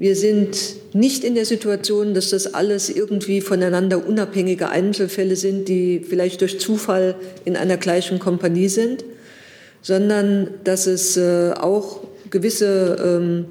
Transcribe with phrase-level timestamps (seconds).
[0.00, 6.04] Wir sind nicht in der Situation, dass das alles irgendwie voneinander unabhängige Einzelfälle sind, die
[6.08, 9.04] vielleicht durch Zufall in einer gleichen Kompanie sind,
[9.82, 13.46] sondern dass es äh, auch gewisse, ähm,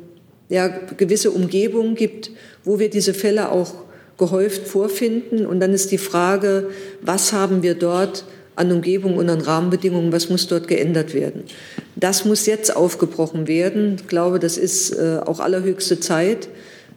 [0.48, 2.32] ja, gewisse Umgebungen gibt,
[2.64, 3.74] wo wir diese Fälle auch
[4.18, 5.46] gehäuft vorfinden.
[5.46, 6.70] Und dann ist die Frage,
[7.02, 8.24] was haben wir dort
[8.58, 11.44] an Umgebung und an Rahmenbedingungen, was muss dort geändert werden.
[11.96, 13.98] Das muss jetzt aufgebrochen werden.
[14.00, 16.50] Ich glaube, das ist äh, auch allerhöchste Zeit.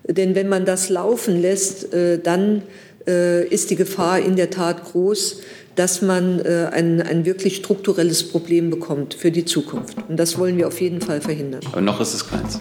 [0.09, 2.63] Denn wenn man das laufen lässt, äh, dann
[3.07, 5.43] äh, ist die Gefahr in der Tat groß,
[5.77, 9.97] dass man ein, ein wirklich strukturelles Problem bekommt für die Zukunft.
[10.09, 11.61] Und das wollen wir auf jeden Fall verhindern.
[11.65, 12.61] Aber noch ist es keins.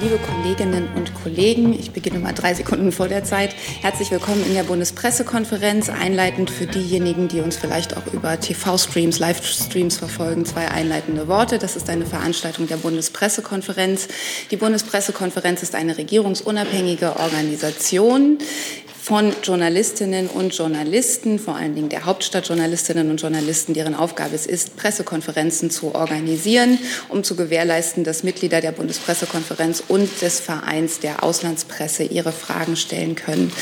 [0.00, 3.54] Liebe Kolleginnen und Kollegen, ich beginne mal drei Sekunden vor der Zeit.
[3.80, 5.88] Herzlich willkommen in der Bundespressekonferenz.
[5.88, 11.58] Einleitend für diejenigen, die uns vielleicht auch über TV-Streams, Livestreams verfolgen, zwei einleitende Worte.
[11.58, 14.08] Das ist eine Veranstaltung der Bundespressekonferenz.
[14.50, 18.38] Die Bundespressekonferenz ist eine regierungsunabhängige Organisation
[19.06, 24.76] von Journalistinnen und Journalisten, vor allen Dingen der Hauptstadtjournalistinnen und Journalisten, deren Aufgabe es ist,
[24.76, 32.02] Pressekonferenzen zu organisieren, um zu gewährleisten, dass Mitglieder der Bundespressekonferenz und des Vereins der Auslandspresse
[32.02, 33.52] ihre Fragen stellen können.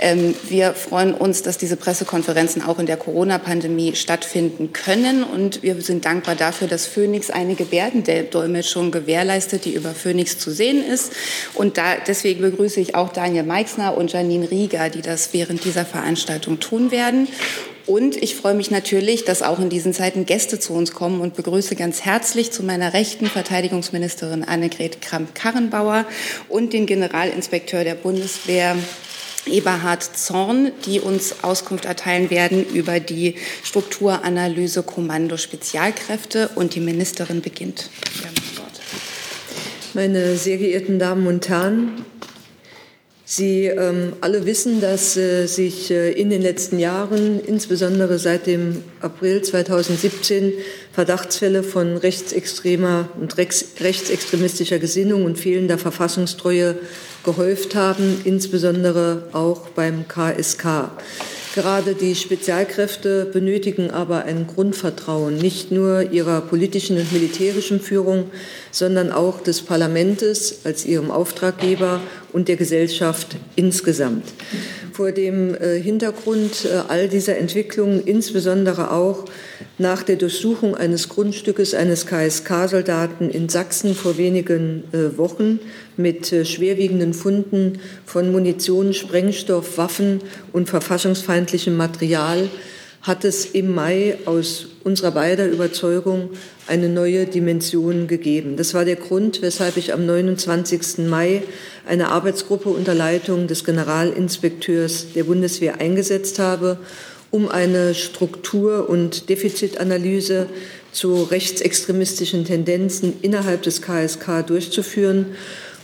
[0.00, 5.80] Ähm, wir freuen uns, dass diese Pressekonferenzen auch in der Corona-Pandemie stattfinden können und wir
[5.82, 11.12] sind dankbar dafür, dass Phoenix eine Gebärdendolmetschung gewährleistet, die über Phoenix zu sehen ist.
[11.54, 15.64] Und da, deswegen begrüße ich auch Daniel Meixner und Janine Rieger, Politiker, die das während
[15.64, 17.28] dieser Veranstaltung tun werden.
[17.86, 21.34] Und ich freue mich natürlich, dass auch in diesen Zeiten Gäste zu uns kommen und
[21.34, 26.06] begrüße ganz herzlich zu meiner Rechten Verteidigungsministerin Annegret Kramp-Karrenbauer
[26.48, 28.76] und den Generalinspekteur der Bundeswehr
[29.46, 36.50] Eberhard Zorn, die uns Auskunft erteilen werden über die Strukturanalyse Kommando Spezialkräfte.
[36.54, 37.90] Und die Ministerin beginnt.
[39.94, 42.04] Meine sehr geehrten Damen und Herren,
[43.32, 48.82] Sie ähm, alle wissen, dass äh, sich äh, in den letzten Jahren, insbesondere seit dem
[49.00, 50.52] April 2017,
[50.92, 56.74] Verdachtsfälle von rechtsextremer und rechtsextremistischer Gesinnung und fehlender Verfassungstreue
[57.24, 60.90] gehäuft haben, insbesondere auch beim KSK.
[61.52, 68.30] Gerade die Spezialkräfte benötigen aber ein Grundvertrauen, nicht nur ihrer politischen und militärischen Führung,
[68.70, 72.00] sondern auch des Parlaments als ihrem Auftraggeber
[72.32, 74.24] und der Gesellschaft insgesamt.
[74.92, 79.24] Vor dem äh, Hintergrund äh, all dieser Entwicklungen, insbesondere auch
[79.78, 85.60] nach der Durchsuchung eines Grundstückes eines KSK-Soldaten in Sachsen vor wenigen äh, Wochen
[85.96, 90.20] mit schwerwiegenden Funden von Munition, Sprengstoff, Waffen
[90.52, 92.48] und verfassungsfeindlichem Material,
[93.02, 96.30] hat es im Mai aus unserer beider Überzeugung
[96.66, 98.56] eine neue Dimension gegeben.
[98.56, 100.98] Das war der Grund, weshalb ich am 29.
[101.08, 101.42] Mai
[101.86, 106.78] eine Arbeitsgruppe unter Leitung des Generalinspekteurs der Bundeswehr eingesetzt habe,
[107.30, 110.46] um eine Struktur- und Defizitanalyse
[110.92, 115.26] zu rechtsextremistischen Tendenzen innerhalb des KSK durchzuführen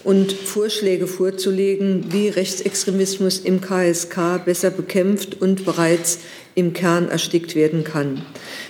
[0.04, 6.18] und Vorschläge vorzulegen, wie Rechtsextremismus im KSK besser bekämpft und bereits
[6.56, 8.22] im Kern erstickt werden kann.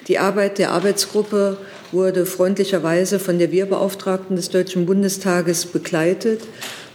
[0.08, 1.56] Die Arbeit der Arbeitsgruppe
[1.92, 6.42] wurde freundlicherweise von der Wehrbeauftragten des Deutschen Bundestages begleitet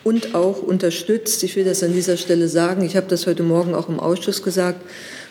[0.04, 1.44] und auch unterstützt.
[1.44, 2.84] Ich will das an dieser Stelle sagen.
[2.84, 4.82] Ich habe das heute Morgen auch im Ausschuss gesagt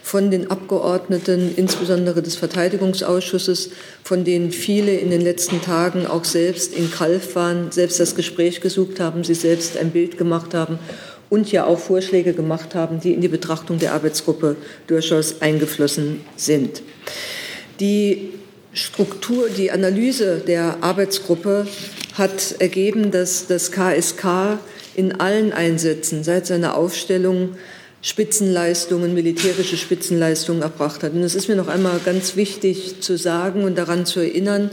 [0.02, 3.70] von den Abgeordneten, insbesondere des Verteidigungsausschusses,
[4.02, 8.62] von denen viele in den letzten Tagen auch selbst in Kalf waren, selbst das Gespräch
[8.62, 10.78] gesucht haben, sie selbst ein Bild gemacht haben
[11.30, 16.82] und ja auch Vorschläge gemacht haben, die in die Betrachtung der Arbeitsgruppe durchaus eingeflossen sind.
[17.78, 18.30] Die
[18.74, 21.66] Struktur, die Analyse der Arbeitsgruppe
[22.14, 24.58] hat ergeben, dass das KSK
[24.94, 27.56] in allen Einsätzen seit seiner Aufstellung
[28.02, 31.12] Spitzenleistungen, militärische Spitzenleistungen erbracht hat.
[31.12, 34.70] Und es ist mir noch einmal ganz wichtig zu sagen und daran zu erinnern,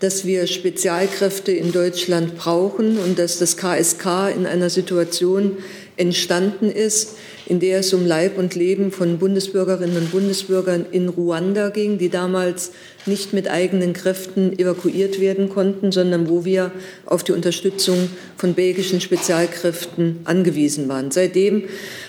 [0.00, 5.56] dass wir Spezialkräfte in Deutschland brauchen und dass das KSK in einer Situation
[5.98, 7.16] entstanden ist,
[7.46, 12.08] in der es um Leib und Leben von Bundesbürgerinnen und Bundesbürgern in Ruanda ging, die
[12.08, 12.72] damals
[13.06, 16.70] nicht mit eigenen Kräften evakuiert werden konnten, sondern wo wir
[17.06, 21.10] auf die Unterstützung von belgischen Spezialkräften angewiesen waren.
[21.10, 21.64] Seitdem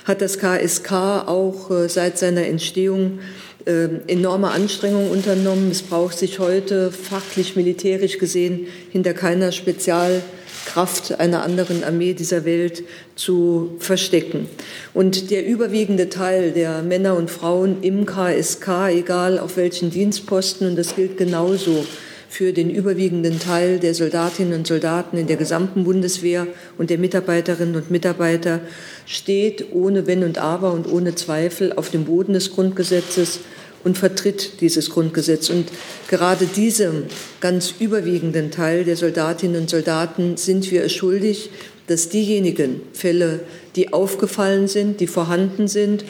[0.05, 0.91] hat das KSK
[1.27, 3.19] auch äh, seit seiner Entstehung
[3.65, 5.71] äh, enorme Anstrengungen unternommen.
[5.71, 10.21] Es braucht sich heute fachlich, militärisch gesehen hinter keiner Spezial
[10.69, 12.83] Kraft einer anderen Armee dieser Welt
[13.15, 14.47] zu verstecken.
[14.93, 20.75] Und der überwiegende Teil der Männer und Frauen im KSK, egal auf welchen Dienstposten, und
[20.75, 21.85] das gilt genauso
[22.29, 26.45] für den überwiegenden Teil der Soldatinnen und Soldaten in der gesamten Bundeswehr
[26.77, 28.61] und der Mitarbeiterinnen und Mitarbeiter
[29.07, 33.39] steht ohne Wenn und Aber und ohne Zweifel auf dem Boden des Grundgesetzes
[33.83, 35.49] und vertritt dieses Grundgesetz.
[35.49, 35.69] Und
[36.07, 37.03] gerade diesem
[37.39, 41.49] ganz überwiegenden Teil der Soldatinnen und Soldaten sind wir es schuldig,
[41.87, 43.41] dass diejenigen Fälle,
[43.75, 46.05] die aufgefallen sind, die vorhanden sind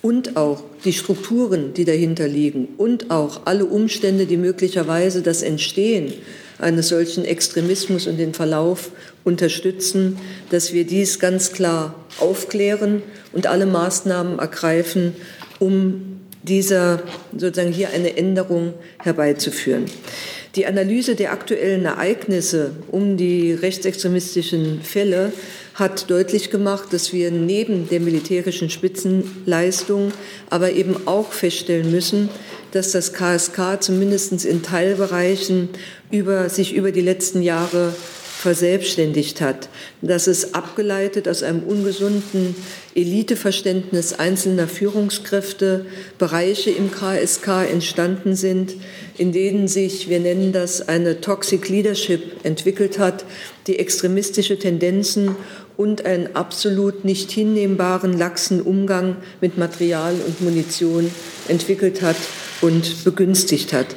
[0.00, 6.12] und auch die Strukturen, die dahinter liegen und auch alle Umstände, die möglicherweise das Entstehen
[6.58, 8.90] eines solchen Extremismus und den Verlauf
[9.24, 10.18] unterstützen,
[10.50, 15.14] dass wir dies ganz klar aufklären und alle Maßnahmen ergreifen,
[15.58, 17.02] um dieser
[17.36, 19.86] sozusagen hier eine Änderung herbeizuführen.
[20.54, 25.32] Die Analyse der aktuellen Ereignisse um die rechtsextremistischen Fälle
[25.74, 30.10] hat deutlich gemacht, dass wir neben der militärischen Spitzenleistung
[30.50, 32.30] aber eben auch feststellen müssen,
[32.72, 35.68] dass das KSK zumindest in Teilbereichen
[36.10, 37.94] über, sich über die letzten Jahre
[38.38, 39.68] verselbstständigt hat,
[40.00, 42.54] dass es abgeleitet aus einem ungesunden
[42.94, 45.86] Eliteverständnis einzelner Führungskräfte
[46.18, 48.74] Bereiche im KSK entstanden sind,
[49.16, 53.24] in denen sich, wir nennen das, eine Toxic Leadership entwickelt hat,
[53.66, 55.34] die extremistische Tendenzen
[55.76, 61.10] und einen absolut nicht hinnehmbaren, laxen Umgang mit Material und Munition
[61.48, 62.16] entwickelt hat
[62.60, 63.88] und begünstigt hat.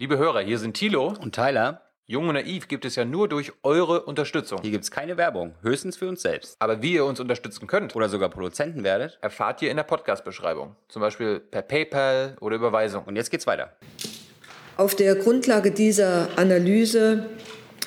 [0.00, 1.83] Liebe Hörer, hier sind Thilo und Tyler.
[2.06, 4.60] Jung und Naiv gibt es ja nur durch eure Unterstützung.
[4.60, 6.54] Hier gibt es keine Werbung, höchstens für uns selbst.
[6.58, 10.76] Aber wie ihr uns unterstützen könnt oder sogar Produzenten werdet, erfahrt ihr in der Podcast-Beschreibung.
[10.90, 13.04] Zum Beispiel per PayPal oder Überweisung.
[13.04, 13.72] Und jetzt geht's weiter.
[14.76, 17.24] Auf der Grundlage dieser Analyse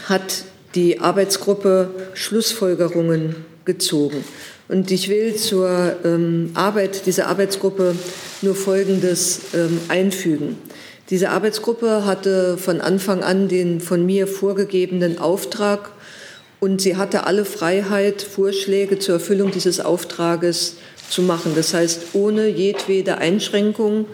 [0.10, 4.24] hat die Arbeitsgruppe Schlussfolgerungen gezogen.
[4.68, 7.96] Und ich will zur ähm, Arbeit dieser Arbeitsgruppe
[8.42, 10.58] nur Folgendes ähm, einfügen.
[11.10, 15.92] Diese Arbeitsgruppe hatte von Anfang an den von mir vorgegebenen Auftrag
[16.60, 20.76] und sie hatte alle Freiheit, Vorschläge zur Erfüllung dieses Auftrages
[21.10, 21.54] zu machen.
[21.56, 24.06] Das heißt, ohne jedwede Einschränkung.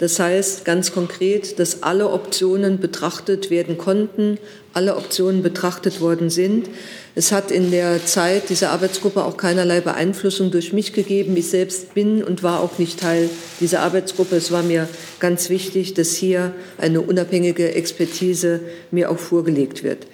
[0.00, 4.38] Das heißt ganz konkret, dass alle Optionen betrachtet werden konnten,
[4.72, 6.70] alle Optionen betrachtet worden sind.
[7.14, 11.36] Es hat in der Zeit dieser Arbeitsgruppe auch keinerlei Beeinflussung durch mich gegeben.
[11.36, 13.28] Ich selbst bin und war auch nicht Teil
[13.60, 14.36] dieser Arbeitsgruppe.
[14.36, 14.88] Es war mir
[15.18, 18.60] ganz wichtig, dass hier eine unabhängige Expertise
[18.90, 20.06] mir auch vorgelegt wird.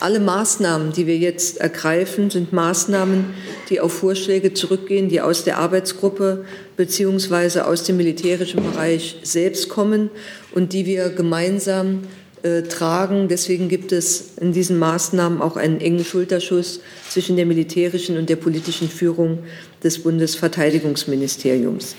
[0.00, 3.34] Alle Maßnahmen, die wir jetzt ergreifen, sind Maßnahmen,
[3.68, 6.46] die auf Vorschläge zurückgehen, die aus der Arbeitsgruppe
[6.78, 10.08] beziehungsweise aus dem militärischen Bereich selbst kommen
[10.54, 12.04] und die wir gemeinsam
[12.42, 13.28] äh, tragen.
[13.28, 16.80] Deswegen gibt es in diesen Maßnahmen auch einen engen Schulterschuss
[17.10, 19.40] zwischen der militärischen und der politischen Führung
[19.84, 21.96] des Bundesverteidigungsministeriums.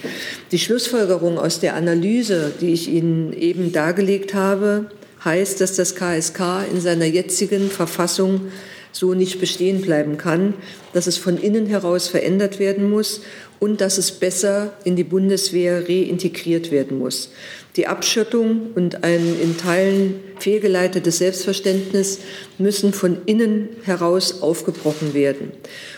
[0.52, 4.88] Die Schlussfolgerung aus der Analyse, die ich Ihnen eben dargelegt habe,
[5.24, 8.52] heißt, dass das KSK in seiner jetzigen Verfassung
[8.92, 10.54] so nicht bestehen bleiben kann,
[10.94, 13.22] dass es von innen heraus verändert werden muss
[13.60, 17.30] und dass es besser in die Bundeswehr reintegriert werden muss.
[17.78, 22.20] Die Abschottung und ein in Teilen fehlgeleitetes Selbstverständnis
[22.58, 25.52] müssen von innen heraus aufgebrochen werden.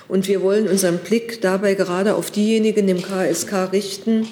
[0.08, 4.28] Und wir wollen unseren Blick dabei gerade auf diejenigen im KSK richten,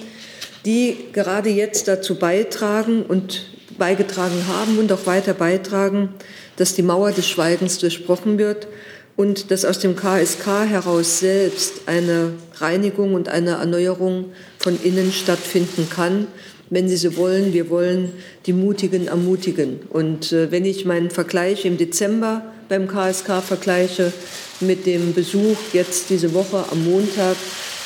[0.66, 3.51] die gerade jetzt dazu beitragen und
[3.82, 6.10] beigetragen haben und auch weiter beitragen,
[6.56, 8.68] dass die Mauer des Schweigens durchbrochen wird
[9.16, 14.26] und dass aus dem KSK heraus selbst eine Reinigung und eine Erneuerung
[14.60, 16.28] von innen stattfinden kann
[16.72, 18.14] wenn Sie so wollen, wir wollen
[18.46, 19.82] die Mutigen ermutigen.
[19.90, 24.14] Und äh, wenn ich meinen Vergleich im Dezember beim KSK vergleiche
[24.62, 27.36] mit dem Besuch jetzt diese Woche am Montag,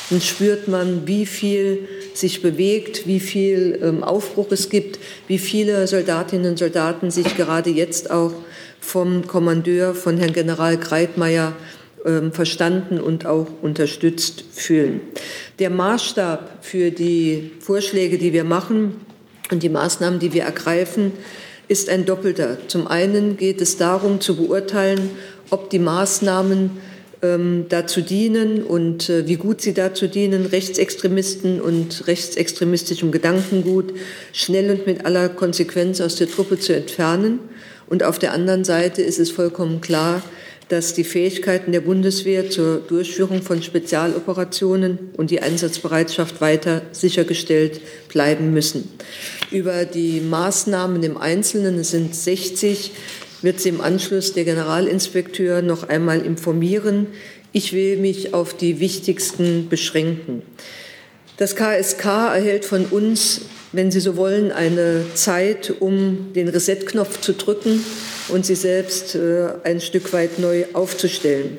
[0.08, 5.86] dann spürt man, wie viel sich bewegt, wie viel ähm, Aufbruch es gibt, wie viele
[5.86, 8.32] Soldatinnen und Soldaten sich gerade jetzt auch
[8.80, 11.54] vom Kommandeur, von Herrn General Greitmeier
[12.04, 15.00] ähm, verstanden und auch unterstützt fühlen.
[15.58, 18.96] Der Maßstab für die Vorschläge, die wir machen
[19.50, 21.12] und die Maßnahmen, die wir ergreifen,
[21.68, 22.58] ist ein doppelter.
[22.68, 25.10] Zum einen geht es darum zu beurteilen,
[25.50, 26.70] ob die Maßnahmen
[27.34, 33.94] ähm, dazu dienen und äh, wie gut sie dazu dienen, Rechtsextremisten und rechtsextremistischem Gedankengut
[34.32, 37.40] schnell und mit aller Konsequenz aus der Truppe zu entfernen.
[37.88, 40.22] Und auf der anderen Seite ist es vollkommen klar,
[40.68, 48.52] dass die Fähigkeiten der Bundeswehr zur Durchführung von Spezialoperationen und die Einsatzbereitschaft weiter sichergestellt bleiben
[48.52, 48.90] müssen.
[49.52, 52.90] Über die Maßnahmen im Einzelnen, es sind 60,
[53.42, 57.08] wird Sie im Anschluss der Generalinspekteur noch einmal informieren.
[57.52, 60.42] Ich will mich auf die wichtigsten beschränken.
[61.36, 63.42] Das KSK erhält von uns
[63.76, 67.84] wenn Sie so wollen, eine Zeit, um den Reset-Knopf zu drücken
[68.28, 71.58] und sie selbst äh, ein Stück weit neu aufzustellen.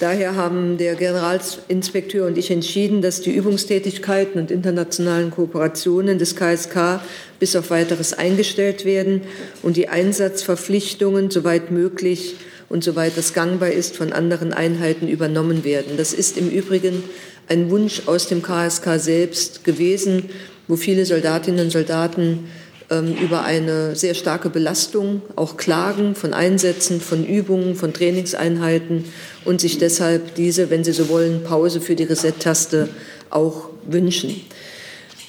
[0.00, 7.00] Daher haben der Generalinspekteur und ich entschieden, dass die Übungstätigkeiten und internationalen Kooperationen des KSK
[7.40, 9.22] bis auf weiteres eingestellt werden
[9.62, 12.36] und die Einsatzverpflichtungen soweit möglich
[12.68, 15.96] und soweit das gangbar ist von anderen Einheiten übernommen werden.
[15.96, 17.04] Das ist im Übrigen
[17.48, 20.30] ein Wunsch aus dem KSK selbst gewesen,
[20.68, 22.48] wo viele Soldatinnen und Soldaten
[22.90, 29.04] ähm, über eine sehr starke Belastung auch klagen von Einsätzen, von Übungen, von Trainingseinheiten
[29.44, 32.88] und sich deshalb diese, wenn sie so wollen, Pause für die Reset-Taste
[33.30, 34.40] auch wünschen.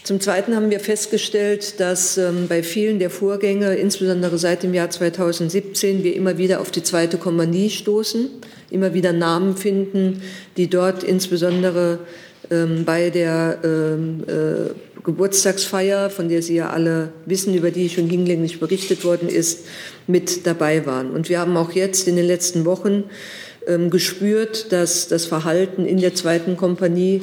[0.03, 4.91] Zum Zweiten haben wir festgestellt, dass ähm, bei vielen der Vorgänge, insbesondere seit dem Jahr
[4.91, 8.29] 2017, wir immer wieder auf die zweite Kompanie stoßen,
[8.69, 10.21] immer wieder Namen finden,
[10.57, 11.99] die dort insbesondere
[12.51, 18.09] ähm, bei der ähm, äh, Geburtstagsfeier, von der Sie ja alle wissen, über die schon
[18.09, 19.65] hinlänglich berichtet worden ist,
[20.07, 21.11] mit dabei waren.
[21.11, 23.05] Und wir haben auch jetzt in den letzten Wochen
[23.67, 27.21] ähm, gespürt, dass das Verhalten in der zweiten Kompanie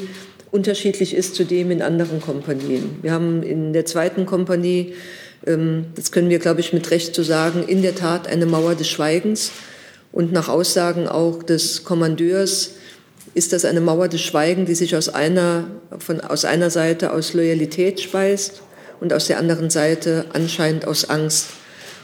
[0.53, 2.99] unterschiedlich ist zu dem in anderen Kompanien.
[3.03, 4.95] Wir haben in der zweiten Kompanie,
[5.47, 8.77] ähm, das können wir, glaube ich, mit Recht so sagen, in der Tat eine Mauer
[8.77, 9.51] des Schweigens.
[10.13, 12.73] Und nach Aussagen auch des Kommandeurs
[13.35, 15.65] ist das eine Mauer des Schweigens, die sich aus einer,
[15.99, 18.63] von, aus einer Seite aus Loyalität speist
[19.01, 21.49] und aus der anderen Seite anscheinend aus Angst.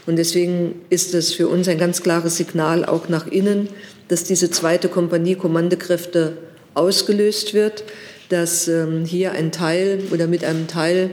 [0.07, 3.69] Und deswegen ist es für uns ein ganz klares Signal auch nach innen,
[4.09, 6.39] dass diese zweite Kompanie Kommandekräfte
[6.75, 7.85] ausgelöst wird
[8.29, 11.11] dass ähm, hier ein Teil oder mit einem Teil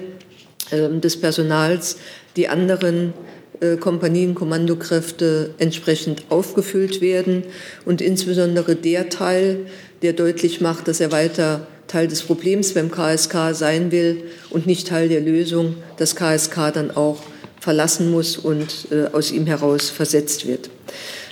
[0.71, 1.97] ähm, des Personals
[2.35, 3.13] die anderen
[3.61, 7.43] äh, Kompanien, Kommandokräfte entsprechend aufgefüllt werden
[7.85, 9.67] und insbesondere der Teil,
[10.01, 14.87] der deutlich macht, dass er weiter Teil des Problems beim KSK sein will und nicht
[14.87, 17.21] Teil der Lösung, das KSK dann auch
[17.59, 20.69] verlassen muss und äh, aus ihm heraus versetzt wird.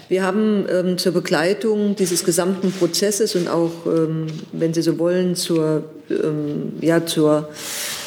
[0.10, 5.36] Wir haben ähm, zur Begleitung dieses gesamten Prozesses und auch, ähm, wenn Sie so wollen,
[5.36, 7.50] zur, ähm, ja, zur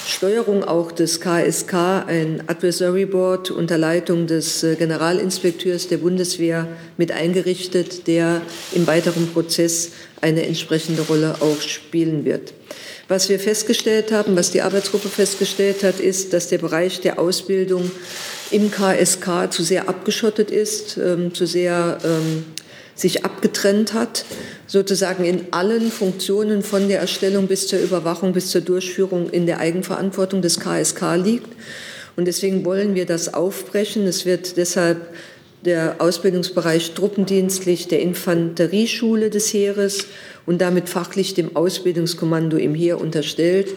[0.07, 1.75] Steuerung auch des KSK
[2.07, 8.41] ein Advisory Board unter Leitung des äh, Generalinspekteurs der Bundeswehr mit eingerichtet, der
[8.73, 12.55] im weiteren Prozess eine entsprechende Rolle auch spielen wird.
[13.09, 17.91] Was wir festgestellt haben, was die Arbeitsgruppe festgestellt hat, ist, dass der Bereich der Ausbildung
[18.53, 22.45] im KSK zu sehr abgeschottet ist, ähm, zu sehr ähm,
[22.97, 24.25] sich abgetrennt hat,
[24.67, 29.61] sozusagen in allen Funktionen von der Erstellung bis zur Überwachung bis zur Durchführung in der
[29.61, 31.49] Eigenverantwortung des KSK liegt.
[32.17, 34.07] Und deswegen wollen wir das aufbrechen.
[34.07, 35.15] Es wird deshalb
[35.65, 40.07] der Ausbildungsbereich truppendienstlich der Infanterieschule des Heeres
[40.47, 43.69] und damit fachlich dem Ausbildungskommando im Heer unterstellt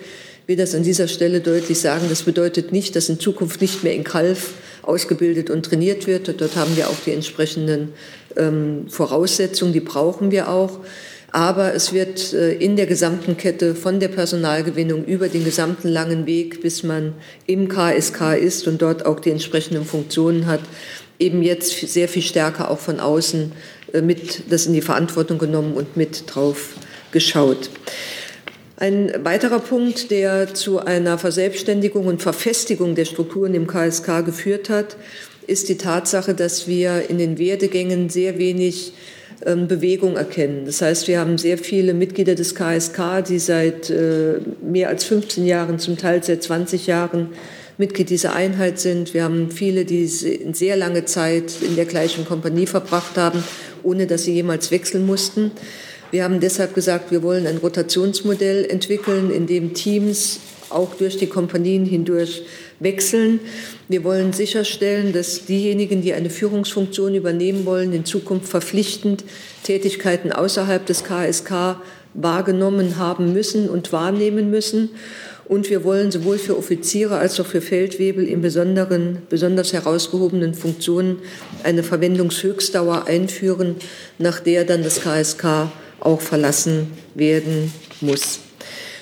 [0.50, 2.08] will das an dieser Stelle deutlich sagen.
[2.10, 6.42] Das bedeutet nicht, dass in Zukunft nicht mehr in Kalf ausgebildet und trainiert wird.
[6.42, 7.94] Dort haben wir auch die entsprechenden
[8.38, 10.80] ähm, Voraussetzungen, die brauchen wir auch.
[11.32, 16.26] Aber es wird äh, in der gesamten Kette von der Personalgewinnung über den gesamten langen
[16.26, 17.14] Weg, bis man
[17.46, 20.62] im KSK ist und dort auch die entsprechenden Funktionen hat,
[21.20, 23.52] eben jetzt sehr viel stärker auch von außen
[23.94, 26.76] äh, mit das in die Verantwortung genommen und mit drauf
[27.12, 27.70] geschaut.
[28.80, 34.96] Ein weiterer Punkt, der zu einer Verselbstständigung und Verfestigung der Strukturen im KSK geführt hat,
[35.48, 38.94] ist die Tatsache, dass wir in den Werdegängen sehr wenig
[39.46, 40.64] ähm, Bewegung erkennen.
[40.66, 45.46] Das heißt, wir haben sehr viele Mitglieder des KSK, die seit äh, mehr als 15
[45.46, 47.32] Jahren, zum Teil seit 20 Jahren
[47.78, 49.14] Mitglied dieser Einheit sind.
[49.14, 53.44] Wir haben viele, die sehr lange Zeit in der gleichen Kompanie verbracht haben,
[53.84, 55.52] ohne dass sie jemals wechseln mussten.
[56.12, 60.40] Wir haben deshalb gesagt, wir wollen ein Rotationsmodell entwickeln, in dem Teams
[60.72, 62.44] auch durch die Kompanien hindurch
[62.80, 63.40] wechseln.
[63.88, 69.24] Wir wollen sicherstellen, dass diejenigen, die eine Führungsfunktion übernehmen wollen, in Zukunft verpflichtend
[69.64, 71.78] Tätigkeiten außerhalb des KSK
[72.16, 74.90] wahrgenommen haben müssen und wahrnehmen müssen.
[75.46, 81.18] Und wir wollen sowohl für Offiziere als auch für Feldwebel in besonderen, besonders herausgehobenen Funktionen
[81.64, 83.76] eine Verwendungshöchstdauer einführen,
[84.20, 88.40] nach der dann das KSK auch verlassen werden muss.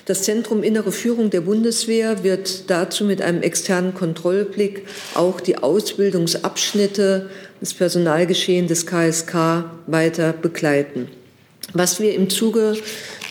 [0.06, 4.84] Das Zentrum Innere Führung der Bundeswehr wird dazu mit einem externen Kontrollblick
[5.16, 11.10] auch die Ausbildungsabschnitte des Personalgeschehen des KSK weiter begleiten.
[11.74, 12.77] Was wir im Zuge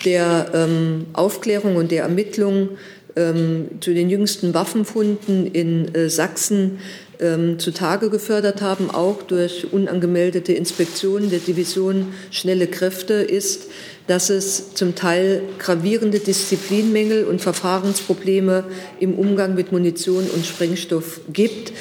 [0.05, 2.71] der ähm, Aufklärung und der Ermittlung
[3.17, 6.79] ähm, zu den jüngsten Waffenfunden in äh, Sachsen
[7.21, 13.69] ähm, zutage gefördert haben, auch durch unangemeldete Inspektionen der Division Schnelle Kräfte, ist,
[14.07, 18.65] dass es zum Teil gravierende Disziplinmängel und Verfahrensprobleme
[19.01, 21.73] im Umgang mit Munition und Sprengstoff gibt.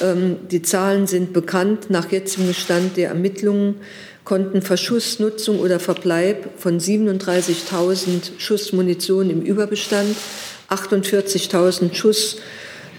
[0.00, 1.90] Ähm, die Zahlen sind bekannt.
[1.90, 3.76] Nach jetzigem Stand der Ermittlungen
[4.24, 10.16] konnten Verschuss, Nutzung oder Verbleib von 37.000 Schuss Munition im Überbestand,
[10.70, 12.38] 48.000 Schuss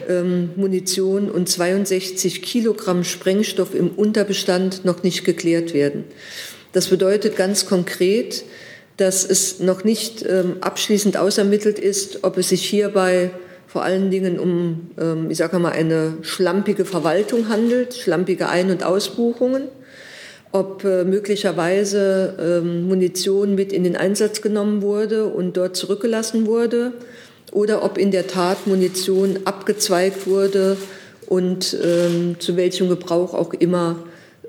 [0.10, 6.06] ähm, Munition und 62 Kilogramm Sprengstoff im Unterbestand noch nicht geklärt werden.
[6.72, 8.44] Das bedeutet ganz konkret,
[8.98, 13.32] dass es noch nicht ähm, abschließend ausermittelt ist, ob es sich hierbei
[13.68, 18.84] vor allen Dingen um, ähm, ich sage mal, eine schlampige Verwaltung handelt, schlampige Ein- und
[18.84, 19.64] Ausbuchungen,
[20.52, 26.94] ob äh, möglicherweise ähm, Munition mit in den Einsatz genommen wurde und dort zurückgelassen wurde
[27.54, 30.78] oder ob in der Tat Munition abgezweigt wurde
[31.28, 33.98] und ähm, zu welchem Gebrauch auch immer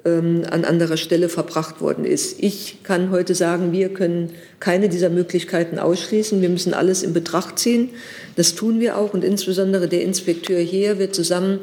[0.05, 2.43] ähm, an anderer Stelle verbracht worden ist.
[2.43, 4.31] Ich kann heute sagen, wir können
[4.61, 6.43] keine dieser Möglichkeiten ausschließen.
[6.43, 7.91] Wir müssen alles in Betracht ziehen.
[8.37, 11.61] Das tun wir auch und insbesondere der Inspekteur hier wird zusammen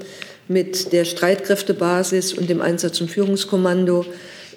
[0.47, 4.05] mit der Streitkräftebasis und dem Einsatz- und Führungskommando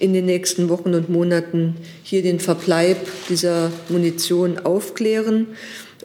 [0.00, 2.96] in den nächsten Wochen und Monaten hier den Verbleib
[3.28, 5.46] dieser Munition aufklären.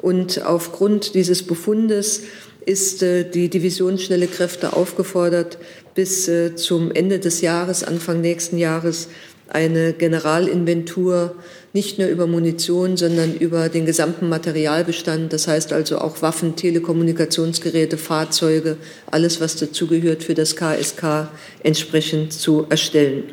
[0.01, 2.21] Und aufgrund dieses Befundes
[2.65, 5.57] ist äh, die Division Schnelle Kräfte aufgefordert,
[5.95, 9.07] bis äh, zum Ende des Jahres, Anfang nächsten Jahres,
[9.47, 11.35] eine Generalinventur
[11.73, 17.97] nicht nur über Munition, sondern über den gesamten Materialbestand, das heißt also auch Waffen, Telekommunikationsgeräte,
[17.97, 18.77] Fahrzeuge,
[19.09, 21.29] alles, was dazugehört, für das KSK
[21.63, 23.23] entsprechend zu erstellen.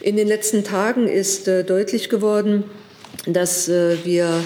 [0.00, 2.64] In den letzten Tagen ist äh, deutlich geworden,
[3.26, 4.42] dass wir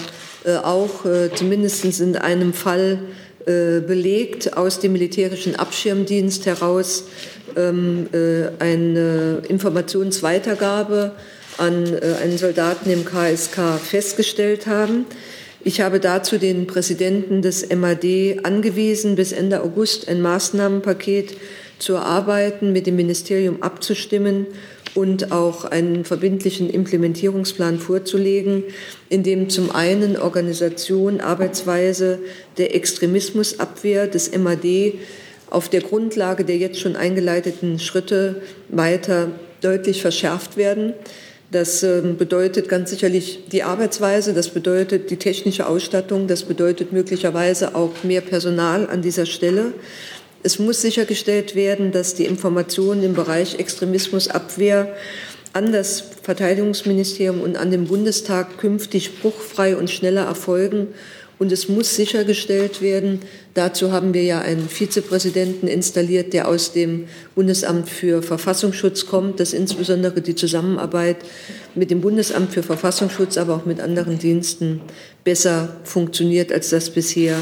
[0.57, 2.99] auch äh, zumindest in einem Fall
[3.45, 7.05] äh, belegt aus dem militärischen Abschirmdienst heraus
[7.55, 8.07] ähm,
[8.59, 11.11] eine Informationsweitergabe
[11.57, 11.85] an
[12.21, 15.05] einen Soldaten im KSK festgestellt haben.
[15.63, 21.37] Ich habe dazu den Präsidenten des MAD angewiesen, bis Ende August ein Maßnahmenpaket
[21.79, 24.47] zu erarbeiten, mit dem Ministerium abzustimmen
[24.95, 28.63] und auch einen verbindlichen Implementierungsplan vorzulegen,
[29.09, 32.19] in dem zum einen Organisation, Arbeitsweise
[32.57, 34.93] der Extremismusabwehr des MAD
[35.49, 39.31] auf der Grundlage der jetzt schon eingeleiteten Schritte weiter
[39.61, 40.93] deutlich verschärft werden.
[41.51, 47.75] Das ähm, bedeutet ganz sicherlich die Arbeitsweise, das bedeutet die technische Ausstattung, das bedeutet möglicherweise
[47.75, 49.73] auch mehr Personal an dieser Stelle.
[50.45, 54.95] Es muss sichergestellt werden, dass die Informationen im Bereich Extremismusabwehr
[55.53, 60.89] an das Verteidigungsministerium und an den Bundestag künftig bruchfrei und schneller erfolgen.
[61.39, 63.21] Und es muss sichergestellt werden,
[63.55, 69.51] dazu haben wir ja einen Vizepräsidenten installiert, der aus dem Bundesamt für Verfassungsschutz kommt, dass
[69.51, 71.17] insbesondere die Zusammenarbeit
[71.73, 74.81] mit dem Bundesamt für Verfassungsschutz, aber auch mit anderen Diensten
[75.23, 77.35] besser funktioniert, als das bisher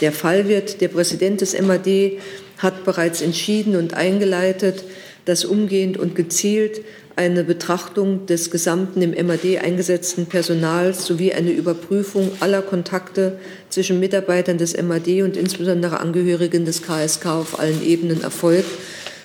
[0.00, 0.80] der Fall wird.
[0.80, 2.18] Der Präsident des MAD
[2.58, 4.84] hat bereits entschieden und eingeleitet,
[5.24, 6.80] dass umgehend und gezielt
[7.16, 13.38] eine Betrachtung des gesamten im MAD eingesetzten Personals sowie eine Überprüfung aller Kontakte
[13.70, 18.70] zwischen Mitarbeitern des MAD und insbesondere Angehörigen des KSK auf allen Ebenen erfolgt,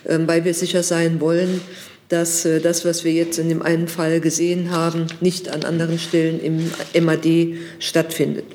[0.07, 1.59] ähm, weil wir sicher sein wollen,
[2.07, 5.99] dass äh, das, was wir jetzt in dem einen Fall gesehen haben, nicht an anderen
[5.99, 8.45] Stellen im MAD stattfindet.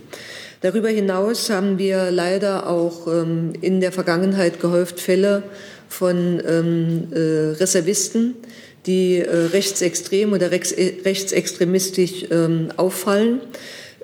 [0.66, 5.44] Darüber hinaus haben wir leider auch ähm, in der Vergangenheit gehäuft Fälle
[5.88, 8.34] von ähm, äh, Reservisten,
[8.84, 13.42] die äh, rechtsextrem oder rechts, rechtsextremistisch ähm, auffallen.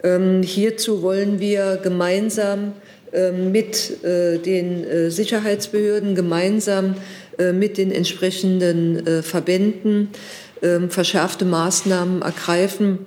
[0.04, 2.74] Ähm, hierzu wollen wir gemeinsam
[3.10, 6.94] äh, mit äh, den äh, Sicherheitsbehörden, gemeinsam
[7.38, 10.10] äh, mit den entsprechenden Verbänden
[10.62, 13.00] ähm, verschärfte Maßnahmen ergreifen,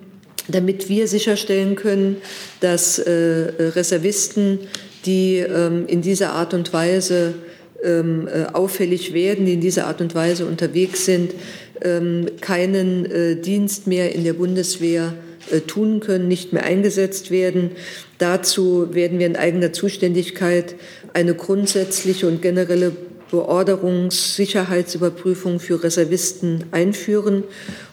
[0.48, 2.18] damit wir sicherstellen können,
[2.60, 3.12] dass äh,
[3.60, 4.60] Reservisten,
[5.06, 7.36] die ähm, in dieser Art und Weise
[7.84, 11.34] ähm, äh, auffällig werden, die in dieser Art und Weise unterwegs sind,
[11.82, 15.14] ähm, keinen äh, Dienst mehr in der Bundeswehr
[15.52, 17.72] äh, tun können, nicht mehr eingesetzt werden.
[18.18, 20.74] Dazu werden wir in eigener Zuständigkeit
[21.14, 22.94] eine grundsätzliche und generelle
[23.32, 27.44] Beorderungssicherheitsüberprüfung für Reservisten einführen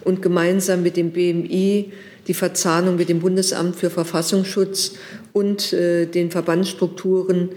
[0.04, 1.92] und gemeinsam mit dem BMI
[2.26, 4.92] die Verzahnung mit dem Bundesamt für Verfassungsschutz
[5.32, 7.50] und äh, den Verbandsstrukturen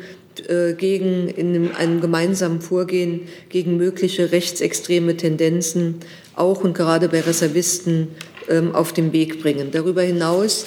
[0.47, 5.95] äh, gegen in einem gemeinsamen Vorgehen gegen mögliche rechtsextreme Tendenzen
[6.35, 8.09] auch und gerade bei Reservisten
[8.49, 9.69] ähm, auf den Weg bringen.
[9.71, 10.65] Darüber hinaus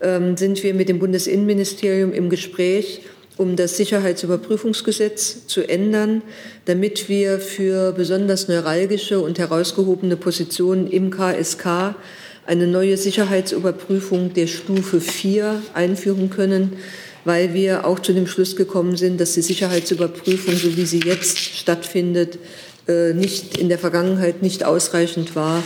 [0.00, 3.02] ähm, sind wir mit dem Bundesinnenministerium im Gespräch,
[3.36, 6.22] um das Sicherheitsüberprüfungsgesetz zu ändern,
[6.64, 11.94] damit wir für besonders neuralgische und herausgehobene Positionen im KSK
[12.50, 16.72] eine neue Sicherheitsüberprüfung der Stufe 4 einführen können,
[17.24, 21.38] weil wir auch zu dem Schluss gekommen sind, dass die Sicherheitsüberprüfung, so wie sie jetzt
[21.38, 22.40] stattfindet,
[22.88, 25.62] äh, nicht in der Vergangenheit nicht ausreichend war,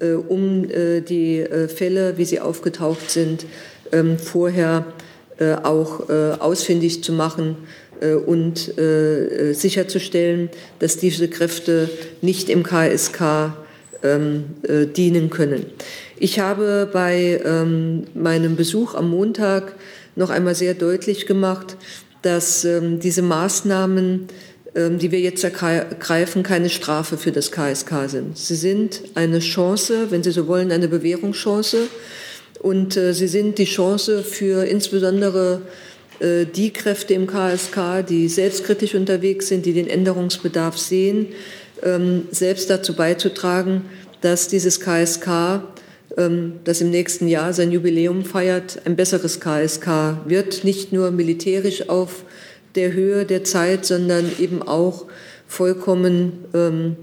[0.00, 1.42] äh, um äh, die
[1.74, 3.46] Fälle, wie sie aufgetaucht sind,
[3.90, 4.84] ähm, vorher
[5.64, 7.58] auch ausfindig zu machen
[8.24, 8.72] und
[9.52, 11.90] sicherzustellen, dass diese Kräfte
[12.22, 13.52] nicht im KSK
[14.02, 14.44] ähm,
[14.96, 15.66] dienen können.
[16.18, 19.74] Ich habe bei ähm, meinem Besuch am Montag
[20.14, 21.76] noch einmal sehr deutlich gemacht,
[22.22, 24.28] dass diese Maßnahmen
[24.76, 28.36] ähm, die wir jetzt ergreifen, keine Strafe für das KSK sind.
[28.36, 31.88] Sie sind eine Chance, wenn Sie so wollen, eine Bewährungschance.
[32.60, 35.62] Und äh, sie sind die Chance für insbesondere
[36.20, 41.34] äh, die Kräfte im KSK, die selbstkritisch unterwegs sind, die den Änderungsbedarf sehen, ähm,
[42.30, 43.82] selbst dazu beizutragen,
[44.20, 45.62] dass dieses KSK,
[46.16, 51.88] ähm, das im nächsten Jahr sein Jubiläum feiert, ein besseres KSK wird, nicht nur militärisch
[51.88, 52.24] auf
[52.74, 55.06] der Höhe der Zeit, sondern eben auch
[55.46, 56.96] vollkommen ähm,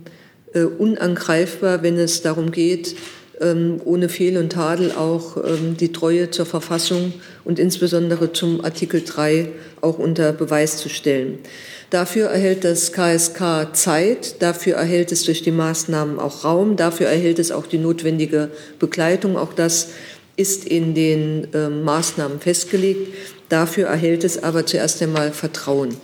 [0.53, 2.95] äh, unangreifbar, wenn es darum geht,
[3.41, 9.04] ähm, ohne Fehl und Tadel auch ähm, die Treue zur Verfassung und insbesondere zum Artikel
[9.04, 9.50] 3
[9.82, 11.39] auch unter Beweis zu stellen.
[11.89, 17.39] Dafür erhält das KSK Zeit, dafür erhält es durch die Maßnahmen auch Raum, dafür erhält
[17.39, 19.38] es auch die notwendige Begleitung.
[19.38, 19.89] Auch das
[20.36, 23.13] ist in den äh, Maßnahmen festgelegt.
[23.50, 25.96] Dafür erhält es aber zuerst einmal Vertrauen.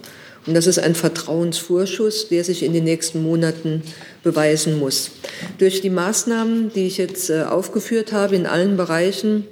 [0.46, 3.84] Und das ist ein Vertrauensvorschuss, der sich in den nächsten Monaten
[4.24, 5.12] beweisen muss.
[5.58, 9.46] Durch die Maßnahmen, die ich jetzt äh, aufgeführt habe, in allen Bereichen,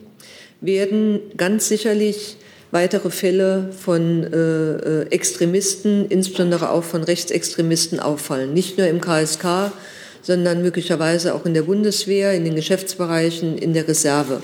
[0.62, 2.38] werden ganz sicherlich
[2.72, 8.54] weitere Fälle von äh, äh Extremisten, insbesondere auch von Rechtsextremisten, auffallen.
[8.54, 9.72] Nicht nur im KSK,
[10.22, 14.42] sondern möglicherweise auch in der Bundeswehr, in den Geschäftsbereichen, in der Reserve.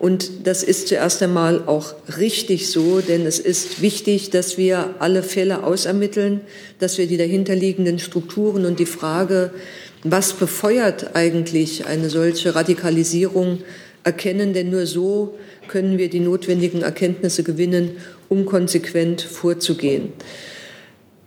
[0.00, 5.22] Und das ist zuerst einmal auch richtig so, denn es ist wichtig, dass wir alle
[5.22, 6.40] Fälle ausermitteln,
[6.78, 9.50] dass wir die dahinterliegenden Strukturen und die Frage,
[10.02, 13.58] was befeuert eigentlich eine solche Radikalisierung,
[14.02, 15.34] erkennen, denn nur so
[15.68, 17.98] können wir die notwendigen Erkenntnisse gewinnen,
[18.30, 20.14] um konsequent vorzugehen.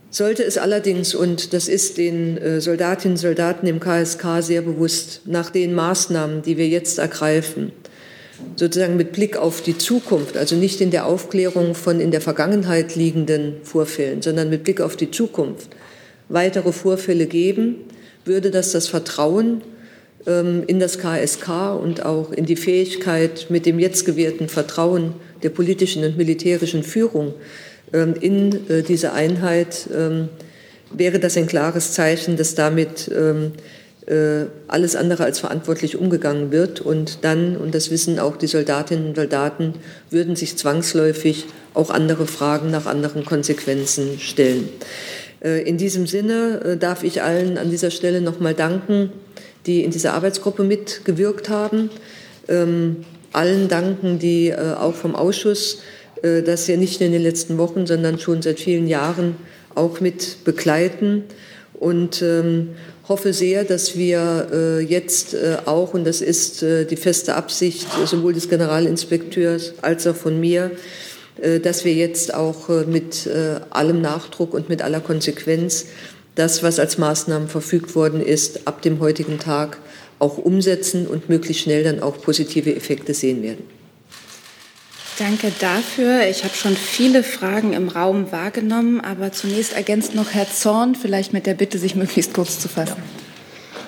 [0.09, 5.21] Sollte es allerdings, und das ist den äh, Soldatinnen und Soldaten im KSK sehr bewusst,
[5.25, 7.71] nach den Maßnahmen, die wir jetzt ergreifen,
[8.55, 12.95] sozusagen mit Blick auf die Zukunft, also nicht in der Aufklärung von in der Vergangenheit
[12.95, 15.69] liegenden Vorfällen, sondern mit Blick auf die Zukunft
[16.29, 17.75] weitere Vorfälle geben,
[18.25, 19.61] würde das das Vertrauen
[20.25, 25.49] ähm, in das KSK und auch in die Fähigkeit mit dem jetzt gewährten Vertrauen der
[25.49, 27.33] politischen und militärischen Führung
[27.93, 30.29] ähm, in äh, diese Einheit ähm,
[30.91, 33.09] wäre das ein klares Zeichen, dass damit
[34.67, 36.81] alles andere als verantwortlich umgegangen wird.
[36.81, 39.75] Und dann, und das wissen auch die Soldatinnen und Soldaten,
[40.09, 44.69] würden sich zwangsläufig auch andere Fragen nach anderen Konsequenzen stellen.
[45.43, 49.11] Äh, in diesem Sinne äh, darf ich allen an dieser Stelle nochmal danken,
[49.65, 51.89] die in dieser Arbeitsgruppe mitgewirkt haben.
[52.47, 55.79] Ähm, allen danken, die auch vom Ausschuss,
[56.21, 59.37] das ja nicht nur in den letzten Wochen, sondern schon seit vielen Jahren
[59.73, 61.23] auch mit begleiten.
[61.73, 62.75] Und ähm,
[63.07, 67.87] hoffe sehr, dass wir äh, jetzt äh, auch, und das ist äh, die feste Absicht
[68.05, 70.71] sowohl des Generalinspekteurs als auch von mir,
[71.63, 73.27] dass wir jetzt auch mit
[73.71, 75.87] allem Nachdruck und mit aller Konsequenz
[76.35, 79.79] das, was als Maßnahmen verfügt worden ist, ab dem heutigen Tag
[80.19, 83.82] auch umsetzen und möglichst schnell dann auch positive Effekte sehen werden.
[85.19, 86.27] Danke dafür.
[86.27, 91.33] Ich habe schon viele Fragen im Raum wahrgenommen, aber zunächst ergänzt noch Herr Zorn, vielleicht
[91.33, 92.95] mit der Bitte, sich möglichst kurz zu fassen.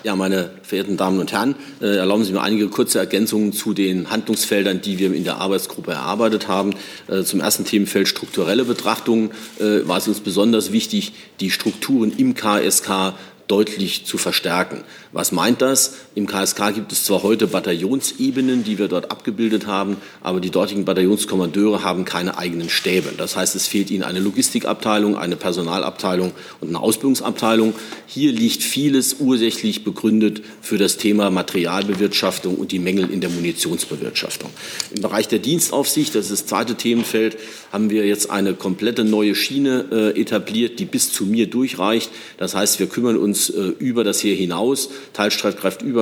[0.04, 4.12] Ja, meine verehrten Damen und Herren, äh, erlauben Sie mir einige kurze Ergänzungen zu den
[4.12, 6.76] Handlungsfeldern, die wir in der Arbeitsgruppe erarbeitet haben.
[7.08, 12.36] Äh, zum ersten Themenfeld strukturelle Betrachtungen äh, war es uns besonders wichtig, die Strukturen im
[12.36, 13.16] KSK
[13.48, 14.84] deutlich zu verstärken.
[15.12, 15.96] Was meint das?
[16.16, 20.86] Im KSK gibt es zwar heute Bataillonsebenen, die wir dort abgebildet haben, aber die dortigen
[20.86, 23.10] Bataillonskommandeure haben keine eigenen Stäbe.
[23.18, 27.74] Das heißt, es fehlt ihnen eine Logistikabteilung, eine Personalabteilung und eine Ausbildungsabteilung.
[28.08, 34.52] Hier liegt vieles ursächlich begründet für das Thema Materialbewirtschaftung und die Mängel in der Munitionsbewirtschaftung.
[34.96, 37.38] Im Bereich der Dienstaufsicht, das ist das zweite Themenfeld,
[37.74, 42.10] haben wir jetzt eine komplette neue Schiene äh, etabliert, die bis zu mir durchreicht.
[42.38, 44.90] Das heißt, wir kümmern uns äh, über das Heer hinaus,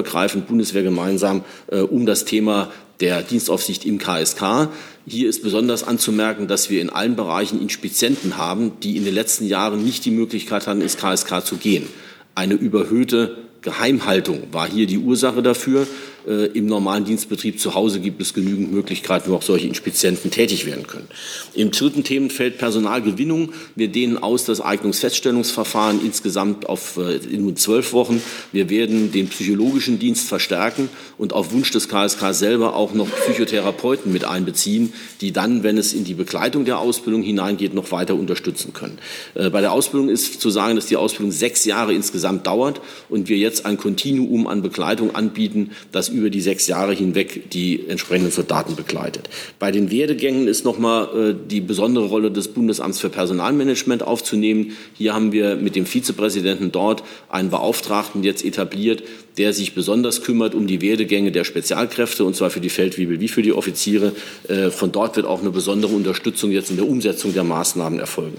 [0.04, 4.70] teilstreitkräftübergreifend, Bundeswehr gemeinsam, äh, um das Thema der Dienstaufsicht im KSK.
[5.06, 9.46] Hier ist besonders anzumerken, dass wir in allen Bereichen Inspizienten haben, die in den letzten
[9.46, 11.88] Jahren nicht die Möglichkeit hatten, ins KSK zu gehen.
[12.36, 15.88] Eine überhöhte Geheimhaltung war hier die Ursache dafür.
[16.28, 20.66] Äh, Im normalen Dienstbetrieb zu Hause gibt es genügend Möglichkeiten, wo auch solche Inspizienten tätig
[20.66, 21.08] werden können.
[21.54, 23.54] Im dritten Themenfeld Personalgewinnung.
[23.76, 28.22] Wir dehnen aus das Eignungsfeststellungsverfahren insgesamt auf äh, nur zwölf Wochen.
[28.52, 34.14] Wir werden den psychologischen Dienst verstärken und auf Wunsch des KSK selber auch noch Psychotherapeuten
[34.14, 38.74] mit einbeziehen, die dann, wenn es in die Begleitung der Ausbildung hineingeht, noch weiter unterstützen
[38.74, 38.98] können.
[39.36, 43.28] Äh, bei der Ausbildung ist zu sagen, dass die Ausbildung sechs Jahre insgesamt dauert und
[43.28, 48.32] wir jetzt ein Kontinuum an Begleitung anbieten, das über die sechs Jahre hinweg die entsprechenden
[48.32, 49.30] Soldaten begleitet.
[49.60, 54.78] Bei den Werdegängen ist nochmal äh, die besondere Rolle des Bundesamts für Personalmanagement aufzunehmen.
[54.94, 59.04] Hier haben wir mit dem Vizepräsidenten dort einen Beauftragten jetzt etabliert,
[59.38, 63.28] der sich besonders kümmert um die Werdegänge der Spezialkräfte, und zwar für die Feldwebel wie
[63.28, 64.14] für die Offiziere.
[64.48, 68.38] Äh, von dort wird auch eine besondere Unterstützung jetzt in der Umsetzung der Maßnahmen erfolgen.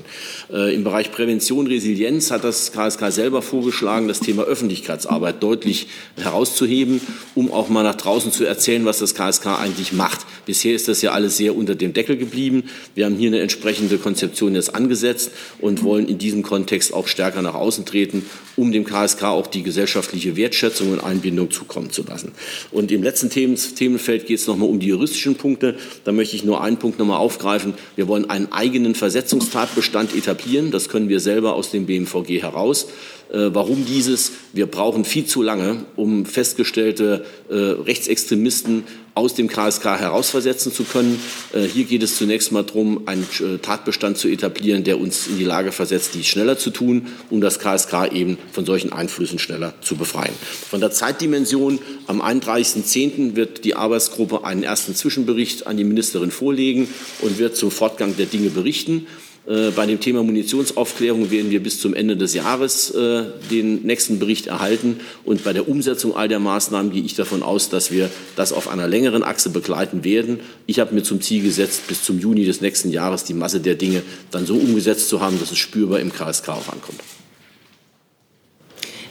[0.53, 7.01] Äh, Im Bereich Prävention, Resilienz hat das KSK selber vorgeschlagen, das Thema Öffentlichkeitsarbeit deutlich herauszuheben,
[7.35, 10.21] um auch mal nach draußen zu erzählen, was das KSK eigentlich macht.
[10.47, 12.65] Bisher ist das ja alles sehr unter dem Deckel geblieben.
[12.95, 17.43] Wir haben hier eine entsprechende Konzeption jetzt angesetzt und wollen in diesem Kontext auch stärker
[17.43, 18.25] nach außen treten,
[18.57, 22.33] um dem KSK auch die gesellschaftliche Wertschätzung und Einbindung zukommen zu lassen.
[22.71, 25.77] Und im letzten Themenfeld geht es nochmal um die juristischen Punkte.
[26.05, 27.75] Da möchte ich nur einen Punkt nochmal aufgreifen.
[27.97, 30.71] Wir wollen einen eigenen Versetzungstatbestand etablieren.
[30.71, 32.89] Das können wir selber aus dem BMVG heraus.
[33.33, 34.33] Äh, warum dieses?
[34.53, 41.21] Wir brauchen viel zu lange, um festgestellte äh, Rechtsextremisten aus dem KSK herausversetzen zu können.
[41.53, 43.27] Äh, hier geht es zunächst mal darum, einen
[43.63, 47.59] Tatbestand zu etablieren, der uns in die Lage versetzt, dies schneller zu tun, um das
[47.59, 50.35] KSK eben von solchen Einflüssen schneller zu befreien.
[50.69, 53.37] Von der Zeitdimension am 31.10.
[53.37, 56.89] wird die Arbeitsgruppe einen ersten Zwischenbericht an die Ministerin vorlegen
[57.21, 59.07] und wird zum Fortgang der Dinge berichten.
[59.47, 64.19] Äh, bei dem Thema Munitionsaufklärung werden wir bis zum Ende des Jahres äh, den nächsten
[64.19, 65.01] Bericht erhalten.
[65.25, 68.69] Und bei der Umsetzung all der Maßnahmen gehe ich davon aus, dass wir das auf
[68.69, 70.41] einer längeren Achse begleiten werden.
[70.67, 73.75] Ich habe mir zum Ziel gesetzt, bis zum Juni des nächsten Jahres die Masse der
[73.75, 77.01] Dinge dann so umgesetzt zu haben, dass es spürbar im KSK auch ankommt.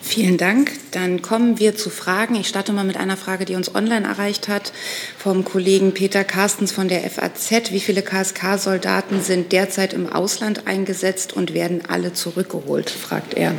[0.06, 0.74] Vielen Dank.
[0.92, 2.36] Dann kommen wir zu Fragen.
[2.36, 4.74] Ich starte mal mit einer Frage, die uns online erreicht hat,
[5.18, 7.72] vom Kollegen Peter Carstens von der FAZ.
[7.72, 13.56] Wie viele KSK-Soldaten sind derzeit im Ausland eingesetzt und werden alle zurückgeholt, fragt er.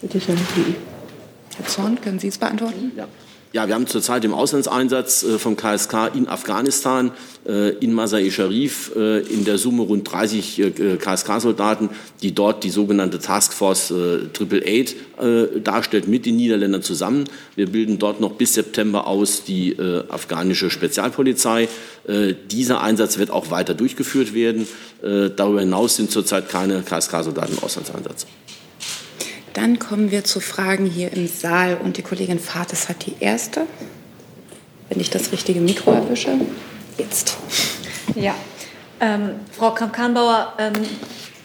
[0.00, 0.38] Bitte schön.
[1.56, 2.90] Herr Zorn, können Sie es beantworten?
[2.96, 3.06] Ja.
[3.54, 7.10] Ja, wir haben zurzeit im Auslandseinsatz äh, vom KSK in Afghanistan,
[7.46, 11.90] äh, in Masai Sharif, äh, in der Summe rund 30 KSK-Soldaten,
[12.22, 13.92] die dort die sogenannte Taskforce
[14.32, 14.94] Triple Eight
[15.62, 17.24] darstellt, mit den Niederländern zusammen.
[17.54, 19.76] Wir bilden dort noch bis September aus die
[20.08, 21.68] afghanische Spezialpolizei.
[22.50, 24.66] Dieser Einsatz wird auch weiter durchgeführt werden.
[25.00, 28.26] Darüber hinaus sind zurzeit keine KSK-Soldaten im Auslandseinsatz.
[29.54, 33.66] Dann kommen wir zu Fragen hier im Saal und die Kollegin Fates hat die erste.
[34.88, 36.38] Wenn ich das richtige Mikro erwische.
[36.98, 37.36] Jetzt.
[38.14, 38.34] Ja.
[39.00, 40.72] Ähm, Frau Kramp-Karrenbauer, ähm,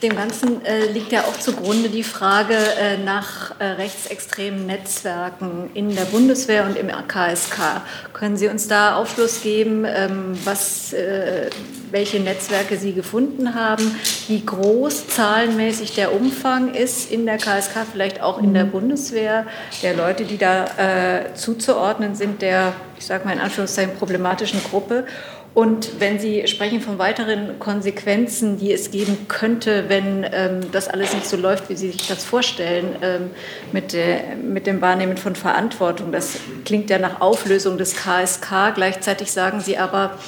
[0.02, 5.94] dem Ganzen äh, liegt ja auch zugrunde die Frage äh, nach äh, rechtsextremen Netzwerken in
[5.94, 7.82] der Bundeswehr und im KSK.
[8.12, 11.50] Können Sie uns da Aufschluss geben, ähm, was, äh,
[11.90, 18.20] welche Netzwerke Sie gefunden haben, wie groß zahlenmäßig der Umfang ist in der KSK, vielleicht
[18.20, 18.70] auch in der mhm.
[18.70, 19.46] Bundeswehr,
[19.82, 25.06] der Leute, die da äh, zuzuordnen sind, der, ich sage mal in Anführungszeichen, problematischen Gruppe?
[25.54, 31.14] Und wenn Sie sprechen von weiteren Konsequenzen, die es geben könnte, wenn ähm, das alles
[31.14, 33.30] nicht so läuft, wie Sie sich das vorstellen, ähm,
[33.72, 38.74] mit, der, mit dem Wahrnehmen von Verantwortung, das klingt ja nach Auflösung des KSK.
[38.74, 40.18] Gleichzeitig sagen Sie aber,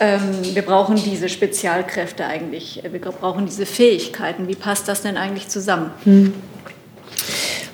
[0.00, 0.20] ähm,
[0.54, 4.46] wir brauchen diese Spezialkräfte eigentlich, wir brauchen diese Fähigkeiten.
[4.46, 5.90] Wie passt das denn eigentlich zusammen?
[6.04, 6.34] Hm.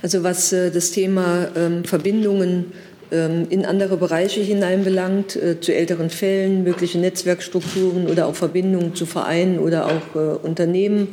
[0.02, 2.72] Also was äh, das Thema ähm, Verbindungen
[3.10, 9.58] in andere Bereiche hineinbelangt, äh, zu älteren Fällen, mögliche Netzwerkstrukturen oder auch Verbindungen zu Vereinen
[9.58, 11.08] oder auch äh, Unternehmen,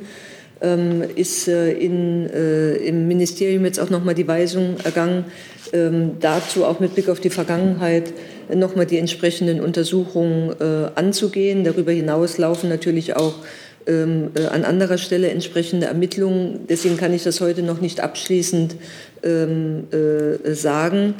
[0.61, 5.25] ähm, ist äh, in, im Ministerium jetzt auch nochmal die Weisung ergangen,
[5.73, 8.13] ähm, dazu auch mit Blick auf die Vergangenheit
[8.53, 10.53] nochmal die entsprechenden Untersuchungen
[10.95, 11.63] anzugehen.
[11.63, 13.35] Darüber hinaus laufen natürlich auch
[13.87, 16.67] ähm, an anderer Stelle entsprechende Ermittlungen.
[16.67, 18.75] Deswegen kann ich das heute noch nicht abschließend
[19.23, 19.85] ähm,
[20.43, 21.15] sagen.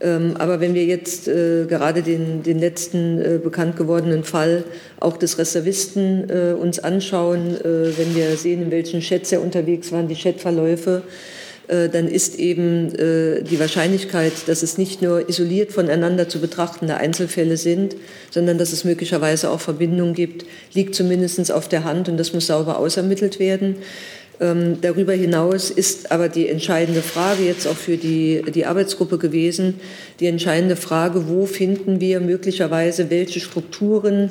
[0.00, 4.64] Ähm, aber wenn wir jetzt äh, gerade den, den letzten äh, bekannt gewordenen Fall
[5.00, 9.92] auch des Reservisten äh, uns anschauen, äh, wenn wir sehen, in welchen Chats er unterwegs
[9.92, 11.02] waren, die Chatverläufe,
[11.66, 16.96] äh, dann ist eben äh, die Wahrscheinlichkeit, dass es nicht nur isoliert voneinander zu betrachtende
[16.96, 17.96] Einzelfälle sind,
[18.30, 22.48] sondern dass es möglicherweise auch Verbindungen gibt, liegt zumindest auf der Hand und das muss
[22.48, 23.76] sauber ausermittelt werden.
[24.40, 29.80] Ähm, darüber hinaus ist aber die entscheidende Frage jetzt auch für die, die Arbeitsgruppe gewesen,
[30.20, 34.30] die entscheidende Frage, wo finden wir möglicherweise welche Strukturen,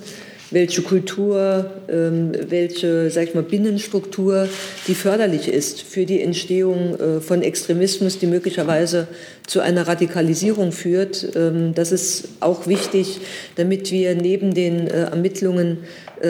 [0.54, 4.48] welche Kultur, ähm, welche sag ich mal, Binnenstruktur,
[4.88, 9.08] die förderlich ist für die Entstehung äh, von Extremismus, die möglicherweise
[9.48, 11.28] zu einer Radikalisierung führt.
[11.36, 13.20] Ähm, das ist auch wichtig,
[13.56, 15.80] damit wir neben den äh, Ermittlungen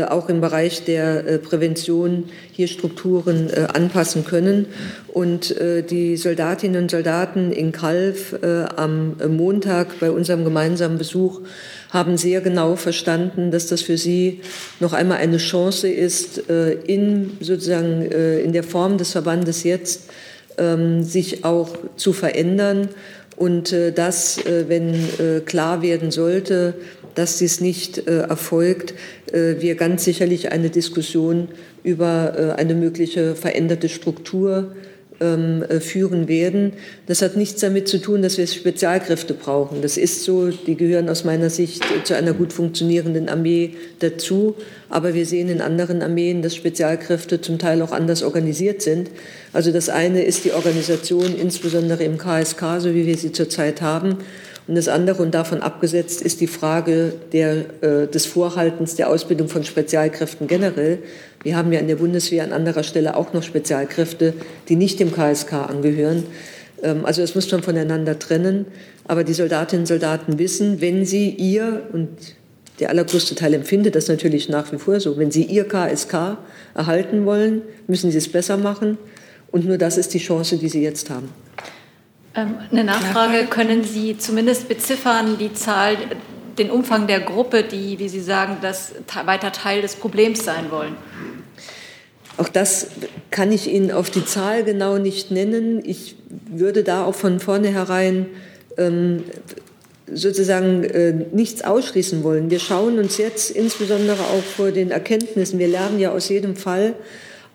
[0.01, 4.65] auch im Bereich der äh, Prävention hier Strukturen äh, anpassen können.
[5.07, 8.35] Und die Soldatinnen und Soldaten in Kalf
[8.75, 11.41] am Montag bei unserem gemeinsamen Besuch
[11.91, 14.41] haben sehr genau verstanden, dass das für sie
[14.79, 16.39] noch einmal eine Chance ist,
[16.87, 20.09] in sozusagen in der Form des Verbandes jetzt
[20.57, 22.89] ähm, sich auch zu verändern
[23.35, 26.73] und das, wenn klar werden sollte,
[27.15, 28.93] dass dies nicht äh, erfolgt,
[29.31, 31.49] äh, wir ganz sicherlich eine Diskussion
[31.83, 34.73] über äh, eine mögliche veränderte Struktur
[35.23, 36.73] ähm, äh, führen werden.
[37.05, 39.81] Das hat nichts damit zu tun, dass wir Spezialkräfte brauchen.
[39.81, 44.55] Das ist so, die gehören aus meiner Sicht zu einer gut funktionierenden Armee dazu.
[44.89, 49.11] Aber wir sehen in anderen Armeen, dass Spezialkräfte zum Teil auch anders organisiert sind.
[49.53, 54.17] Also das eine ist die Organisation, insbesondere im KSK, so wie wir sie zurzeit haben.
[54.67, 59.49] Und das andere und davon abgesetzt ist die Frage der, äh, des Vorhaltens der Ausbildung
[59.49, 60.99] von Spezialkräften generell.
[61.43, 64.33] Wir haben ja in der Bundeswehr an anderer Stelle auch noch Spezialkräfte,
[64.69, 66.23] die nicht dem KSK angehören.
[66.81, 68.65] Ähm, also das muss man voneinander trennen.
[69.05, 72.07] Aber die Soldatinnen und Soldaten wissen, wenn sie ihr, und
[72.79, 76.37] der allergrößte Teil empfindet das natürlich nach wie vor so, wenn sie ihr KSK
[76.73, 78.97] erhalten wollen, müssen sie es besser machen.
[79.51, 81.29] Und nur das ist die Chance, die sie jetzt haben.
[82.35, 85.97] Ähm, eine Nachfrage, können Sie zumindest beziffern, die Zahl,
[86.57, 88.93] den Umfang der Gruppe, die, wie Sie sagen, das
[89.25, 90.95] weiter Teil des Problems sein wollen?
[92.37, 92.87] Auch das
[93.29, 95.83] kann ich Ihnen auf die Zahl genau nicht nennen.
[95.85, 96.15] Ich
[96.49, 98.25] würde da auch von vornherein
[98.77, 99.23] ähm,
[100.11, 102.49] sozusagen äh, nichts ausschließen wollen.
[102.49, 106.95] Wir schauen uns jetzt insbesondere auch vor den Erkenntnissen, wir lernen ja aus jedem Fall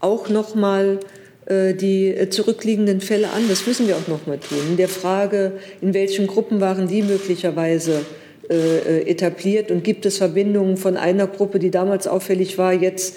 [0.00, 3.48] auch noch mal äh, die äh, zurückliegenden Fälle an.
[3.48, 4.58] Das müssen wir auch noch mal tun.
[4.68, 8.04] In der Frage, in welchen Gruppen waren die möglicherweise
[8.50, 13.16] äh, etabliert und gibt es Verbindungen von einer Gruppe, die damals auffällig war, jetzt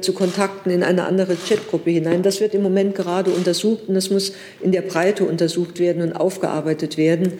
[0.00, 2.22] zu Kontakten in eine andere Chatgruppe hinein.
[2.22, 6.12] Das wird im Moment gerade untersucht und das muss in der Breite untersucht werden und
[6.12, 7.32] aufgearbeitet werden.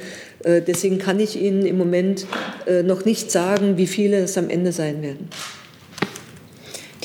[0.45, 2.27] Deswegen kann ich Ihnen im Moment
[2.83, 5.29] noch nicht sagen, wie viele es am Ende sein werden.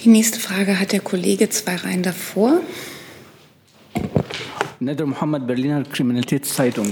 [0.03, 2.61] Die nächste Frage hat der Kollege zwei Reihen davor.
[4.79, 6.87] Nedr Mohammed, Berliner Kriminalitätszeitung.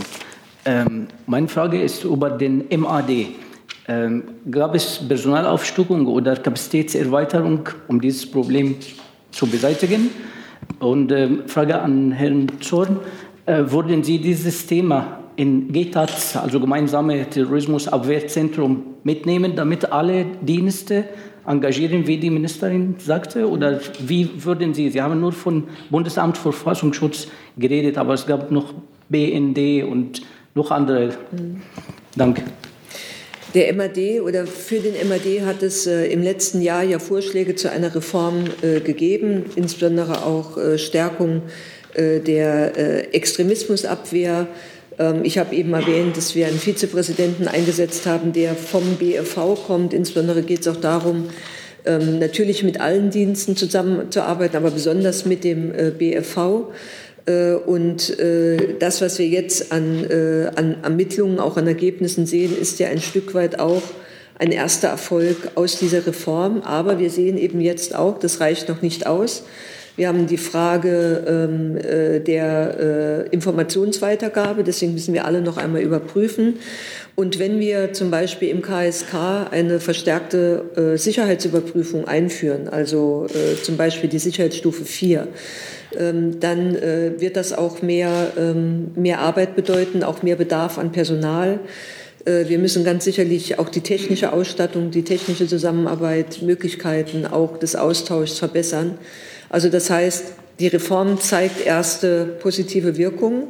[0.66, 3.28] Ähm, meine Frage ist über den MAD.
[3.88, 8.76] Ähm, gab es Personalaufstockung oder Kapazitätserweiterung, um dieses Problem
[9.30, 10.10] zu beseitigen?
[10.80, 12.98] Und ähm, Frage an Herrn Zorn,
[13.46, 21.06] äh, würden Sie dieses Thema in GTAT, also gemeinsame Terrorismusabwehrzentrum, mitnehmen, damit alle Dienste
[21.48, 23.50] engagieren, wie die Ministerin sagte?
[23.50, 27.28] Oder wie würden Sie, Sie haben nur von Bundesamt für Verfassungsschutz
[27.58, 28.74] geredet, aber es gab noch
[29.10, 30.22] BND und
[30.54, 31.10] noch andere.
[31.32, 31.62] Mhm.
[32.16, 32.44] Danke.
[33.54, 37.72] Der MAD oder für den MAD hat es äh, im letzten Jahr ja Vorschläge zu
[37.72, 41.44] einer Reform äh, gegeben, insbesondere auch äh, Stärkung
[41.94, 44.48] äh, der äh, Extremismusabwehr
[45.24, 49.94] ich habe eben erwähnt, dass wir einen Vizepräsidenten eingesetzt haben, der vom BFV kommt.
[49.94, 51.30] Insbesondere geht es auch darum,
[51.86, 56.72] ähm, natürlich mit allen Diensten zusammenzuarbeiten, aber besonders mit dem äh, BFV.
[57.26, 60.06] Äh, und äh, das, was wir jetzt an,
[60.56, 63.84] an Ermittlungen, auch an Ergebnissen sehen, ist ja ein Stück weit auch
[64.38, 66.62] ein erster Erfolg aus dieser Reform.
[66.62, 69.44] Aber wir sehen eben jetzt auch, das reicht noch nicht aus.
[69.98, 75.82] Wir haben die Frage ähm, äh, der äh, Informationsweitergabe, deswegen müssen wir alle noch einmal
[75.82, 76.56] überprüfen.
[77.16, 83.78] Und wenn wir zum Beispiel im KSK eine verstärkte äh, Sicherheitsüberprüfung einführen, also äh, zum
[83.78, 85.30] Beispiel die Sicherheitsstufe 4,
[85.98, 90.92] ähm, dann äh, wird das auch mehr, ähm, mehr Arbeit bedeuten, auch mehr Bedarf an
[90.92, 91.60] Personal.
[92.26, 97.78] Äh, wir müssen ganz sicherlich auch die technische Ausstattung, die technische Zusammenarbeit, Möglichkeiten auch des
[97.78, 98.98] Austauschs verbessern.
[99.50, 103.44] Also das heißt, die Reform zeigt erste positive Wirkungen,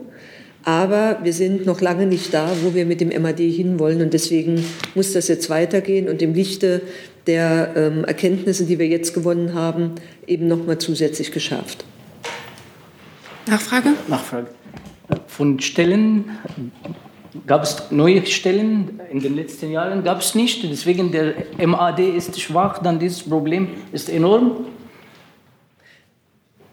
[0.64, 4.02] aber wir sind noch lange nicht da, wo wir mit dem MAD hinwollen.
[4.02, 4.66] Und deswegen
[4.96, 6.82] muss das jetzt weitergehen und im Lichte
[7.28, 9.92] der ähm, Erkenntnisse, die wir jetzt gewonnen haben,
[10.26, 11.86] eben noch mal zusätzlich geschärft.
[13.48, 13.90] Nachfrage?
[14.08, 14.48] Nachfrage.
[15.28, 16.26] Von Stellen
[17.46, 20.64] gab es neue Stellen in den letzten Jahren gab es nicht.
[20.64, 21.34] Deswegen der
[21.66, 24.66] MAD ist schwach, dann dieses Problem ist enorm.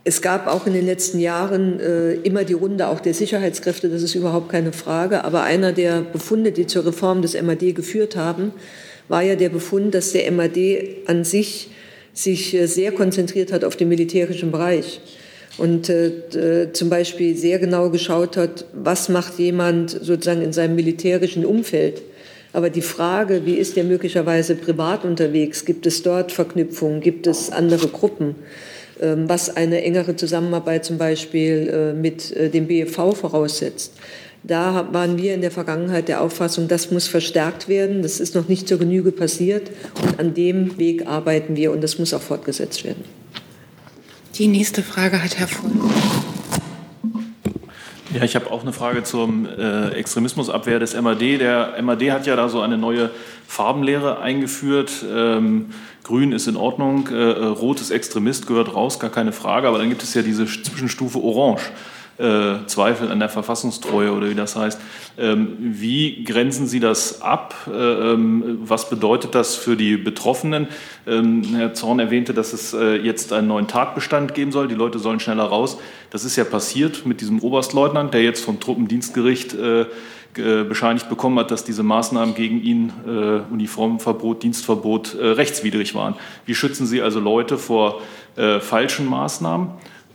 [0.04, 4.02] Es gab auch in den letzten Jahren äh, immer die Runde auch der Sicherheitskräfte, das
[4.02, 5.24] ist überhaupt keine Frage.
[5.24, 8.52] Aber einer der Befunde, die zur Reform des MAD geführt haben,
[9.08, 10.58] war ja der Befund, dass der MAD
[11.06, 11.70] an sich
[12.12, 15.00] sich äh, sehr konzentriert hat auf den militärischen Bereich
[15.58, 21.44] und äh, zum Beispiel sehr genau geschaut hat, was macht jemand sozusagen in seinem militärischen
[21.46, 22.02] Umfeld.
[22.52, 25.64] Aber die Frage, wie ist der möglicherweise privat unterwegs?
[25.64, 27.00] Gibt es dort Verknüpfungen?
[27.00, 28.34] Gibt es andere Gruppen?
[29.02, 33.94] Ähm, was eine engere Zusammenarbeit zum Beispiel äh, mit äh, dem BFV voraussetzt.
[34.44, 38.02] Da waren wir in der Vergangenheit der Auffassung, das muss verstärkt werden.
[38.02, 39.70] Das ist noch nicht zur Genüge passiert.
[40.02, 43.04] Und an dem Weg arbeiten wir und das muss auch fortgesetzt werden.
[44.36, 45.70] Die nächste Frage hat Herr Voll.
[48.14, 51.20] Ja, ich habe auch eine Frage zum äh, Extremismusabwehr des MAD.
[51.20, 53.10] Der MAD hat ja da so eine neue
[53.46, 55.04] Farbenlehre eingeführt.
[55.10, 55.70] Ähm,
[56.02, 59.68] Grün ist in Ordnung, äh, Rot ist Extremist, gehört raus, gar keine Frage.
[59.68, 61.62] Aber dann gibt es ja diese Zwischenstufe Orange
[62.18, 64.78] äh, Zweifel an der Verfassungstreue oder wie das heißt.
[65.18, 67.54] Ähm, wie grenzen Sie das ab?
[67.66, 70.68] Äh, ähm, was bedeutet das für die Betroffenen?
[71.06, 74.68] Ähm, Herr Zorn erwähnte, dass es äh, jetzt einen neuen Tatbestand geben soll.
[74.68, 75.78] Die Leute sollen schneller raus.
[76.10, 79.56] Das ist ja passiert mit diesem Oberstleutnant, der jetzt vom Truppendienstgericht
[80.34, 82.92] bescheinigt bekommen hat, dass diese Maßnahmen gegen ihn,
[83.50, 86.14] Uniformverbot, Dienstverbot, rechtswidrig waren.
[86.46, 88.00] Wie schützen Sie also Leute vor
[88.60, 89.70] falschen Maßnahmen?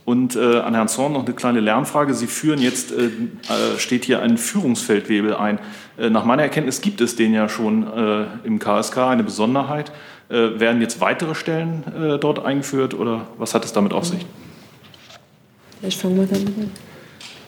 [0.08, 2.14] Und äh, an Herrn Zorn noch eine kleine Lernfrage.
[2.14, 5.60] Sie führen jetzt, äh, äh steht hier ein Führungsfeldwebel ein.
[5.98, 9.92] Äh, nach meiner Erkenntnis gibt es den ja schon äh, im KSK, eine Besonderheit.
[10.30, 11.84] Äh, werden jetzt weitere Stellen
[12.22, 14.26] dort eingeführt oder was hat es damit auf sich?
[15.82, 16.72] Ich fange mal damit an.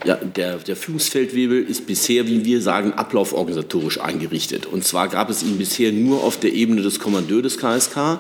[0.04, 4.66] Ja, der, der Führungsfeldwebel ist bisher, wie wir sagen, ablauforganisatorisch eingerichtet.
[4.66, 8.20] Und zwar gab es ihn bisher nur auf der Ebene des Kommandeurs des KSK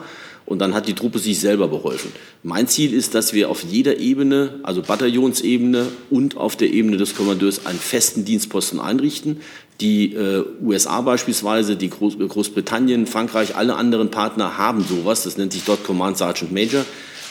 [0.50, 2.12] und dann hat die Truppe sich selber beholfen.
[2.44, 7.16] Mein Ziel ist, dass wir auf jeder Ebene, also Bataillonsebene und auf der Ebene des
[7.16, 9.42] Kommandeurs, einen festen Dienstposten einrichten.
[9.80, 15.24] Die äh, USA beispielsweise, die Groß Großbritannien, Frankreich, alle anderen Partner haben sowas.
[15.24, 16.84] Das nennt sich dort Command Sergeant Major.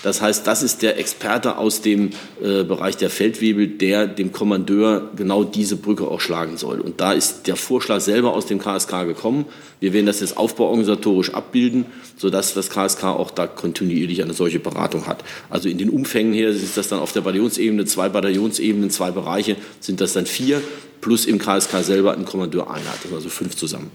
[0.03, 2.11] Das heißt, das ist der Experte aus dem
[2.43, 6.81] äh, Bereich der Feldwebel, der dem Kommandeur genau diese Brücke auch schlagen soll.
[6.81, 9.47] Und da ist der Vorschlag selber aus dem KSK gekommen.
[9.81, 11.87] Wir werden das jetzt aufbauorganisatorisch abbilden,
[12.17, 15.25] sodass das KSK auch da kontinuierlich eine solche Beratung hat.
[15.51, 19.57] Also in den Umfängen her ist das dann auf der Bataillonsebene, zwei Bataillonsebenen, zwei Bereiche,
[19.81, 20.63] sind das dann vier
[21.01, 23.91] plus im KSK selber ein Kommandeur Einheit, also fünf zusammen.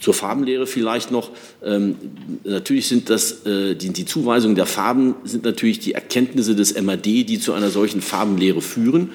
[0.00, 1.30] Zur Farbenlehre vielleicht noch.
[1.64, 1.96] Ähm,
[2.44, 7.04] natürlich sind das äh, die, die Zuweisungen der Farben sind natürlich die Erkenntnisse des MAD,
[7.04, 9.10] die zu einer solchen Farbenlehre führen.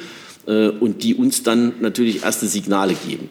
[0.48, 3.30] Äh, und die uns dann natürlich erste Signale geben.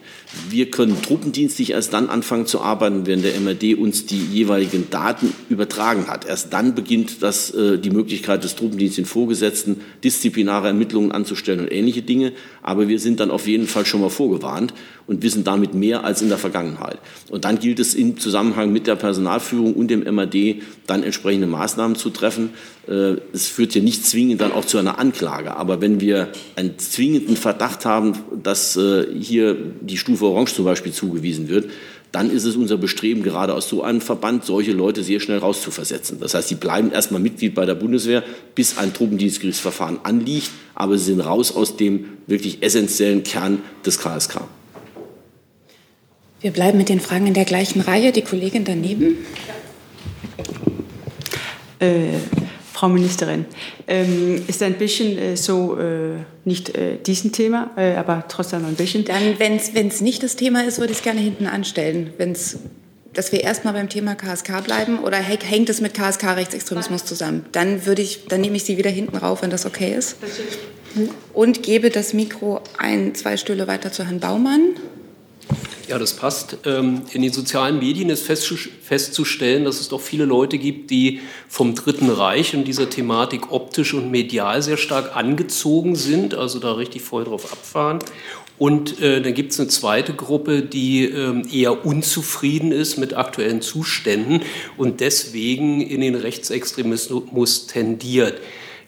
[0.49, 5.33] Wir können truppendienstlich erst dann anfangen zu arbeiten, wenn der MRD uns die jeweiligen Daten
[5.49, 6.25] übertragen hat.
[6.25, 11.71] Erst dann beginnt das, äh, die Möglichkeit des Truppendienstes den Vorgesetzten, disziplinare Ermittlungen anzustellen und
[11.71, 12.31] ähnliche Dinge.
[12.61, 14.73] Aber wir sind dann auf jeden Fall schon mal vorgewarnt
[15.11, 16.97] und wissen damit mehr als in der Vergangenheit.
[17.29, 21.97] Und dann gilt es im Zusammenhang mit der Personalführung und dem MAD dann entsprechende Maßnahmen
[21.97, 22.51] zu treffen.
[22.87, 25.57] Äh, es führt ja nicht zwingend dann auch zu einer Anklage.
[25.57, 30.93] Aber wenn wir einen zwingenden Verdacht haben, dass äh, hier die Stufe Orange zum Beispiel
[30.93, 31.65] zugewiesen wird,
[32.13, 36.21] dann ist es unser Bestreben, gerade aus so einem Verband solche Leute sehr schnell rauszuversetzen.
[36.21, 38.23] Das heißt, sie bleiben erstmal Mitglied bei der Bundeswehr,
[38.55, 44.41] bis ein Truppendienstgerichtsverfahren anliegt, aber sie sind raus aus dem wirklich essentiellen Kern des KSK.
[46.41, 48.11] Wir bleiben mit den Fragen in der gleichen Reihe.
[48.11, 49.17] Die Kollegin daneben.
[51.79, 52.17] Äh,
[52.73, 53.45] Frau Ministerin,
[53.87, 56.15] ähm, ist ein bisschen äh, so äh,
[56.45, 59.05] nicht äh, diesen Thema, äh, aber trotzdem ein bisschen.
[59.05, 62.11] Dann, wenn es nicht das Thema ist, würde ich es gerne hinten anstellen.
[62.17, 62.57] Wenn's,
[63.13, 67.45] dass wir erstmal beim Thema KSK bleiben oder hängt es mit KSK-Rechtsextremismus zusammen?
[67.51, 70.15] Dann, würde ich, dann nehme ich Sie wieder hinten rauf, wenn das okay ist.
[71.33, 74.75] Und gebe das Mikro ein, zwei Stühle weiter zu Herrn Baumann.
[75.91, 76.55] Ja, das passt.
[76.65, 81.19] Ähm, in den sozialen Medien ist festzustellen, dass es doch viele Leute gibt, die
[81.49, 86.71] vom Dritten Reich und dieser Thematik optisch und medial sehr stark angezogen sind, also da
[86.75, 87.99] richtig voll drauf abfahren
[88.57, 93.61] Und äh, dann gibt es eine zweite Gruppe, die äh, eher unzufrieden ist mit aktuellen
[93.61, 94.43] Zuständen
[94.77, 98.39] und deswegen in den Rechtsextremismus tendiert.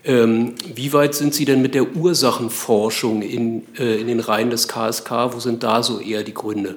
[0.05, 4.67] Ähm, wie weit sind Sie denn mit der Ursachenforschung in, äh, in den Reihen des
[4.67, 5.33] KSK?
[5.33, 6.75] Wo sind da so eher die Gründe?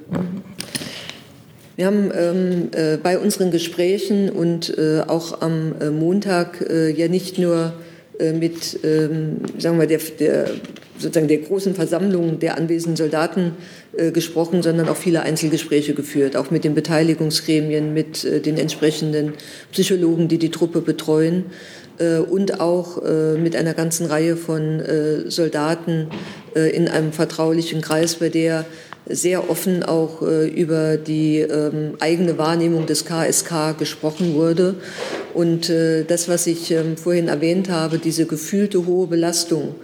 [1.75, 7.09] Wir haben ähm, äh, bei unseren Gesprächen und äh, auch am äh, Montag äh, ja
[7.09, 7.75] nicht nur
[8.21, 10.51] äh, mit, ähm, sagen wir, der, der,
[10.97, 13.53] sozusagen der großen Versammlung der anwesenden Soldaten
[13.97, 19.35] äh, gesprochen, sondern auch viele Einzelgespräche geführt, auch mit den Beteiligungsgremien, mit äh, den entsprechenden
[19.73, 21.47] Psychologen, die die Truppe betreuen
[22.29, 26.09] und auch äh, mit einer ganzen Reihe von äh, Soldaten
[26.55, 28.65] in einem vertraulichen Kreis, bei der
[29.09, 34.75] sehr offen auch äh, über die ähm, eigene Wahrnehmung des KSK gesprochen wurde.
[35.33, 39.77] Und äh, das, was ich ähm, vorhin erwähnt habe, diese gefühlte hohe Belastung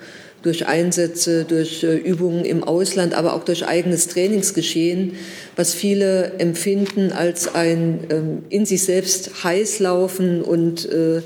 [0.42, 5.12] durch Einsätze, durch äh, Übungen im Ausland, aber auch durch eigenes Trainingsgeschehen,
[5.54, 11.22] was viele empfinden als ein ähm, in sich selbst heiß laufen und äh,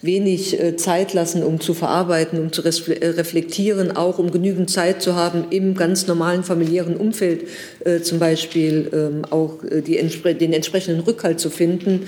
[0.00, 5.02] wenig äh, Zeit lassen, um zu verarbeiten, um zu äh, reflektieren, auch um genügend Zeit
[5.02, 7.48] zu haben, im ganz normalen familiären Umfeld
[7.84, 9.96] äh, zum Beispiel ähm, auch die,
[10.34, 12.06] den entsprechenden Rückhalt zu finden.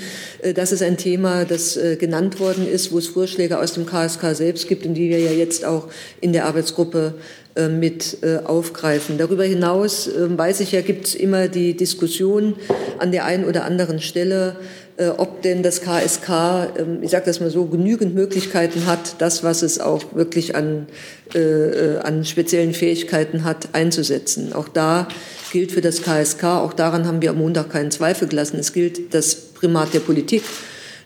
[0.55, 4.69] Das ist ein Thema, das genannt worden ist, wo es Vorschläge aus dem KSK selbst
[4.69, 5.89] gibt und die wir ja jetzt auch
[6.21, 7.15] in der Arbeitsgruppe
[7.69, 9.19] mit aufgreifen.
[9.19, 12.55] Darüber hinaus ähm, weiß ich ja, gibt es immer die Diskussion
[12.99, 14.57] an der einen oder anderen Stelle,
[15.09, 16.29] ob denn das KSK,
[16.79, 20.87] ähm, ich sage das mal so, genügend Möglichkeiten hat, das, was es auch wirklich an,
[21.35, 24.53] äh, äh, an speziellen Fähigkeiten hat, einzusetzen.
[24.53, 25.09] Auch da
[25.53, 29.15] gilt für das KSK, auch daran haben wir am Montag keinen Zweifel gelassen, es gilt
[29.15, 30.43] das Primat der Politik.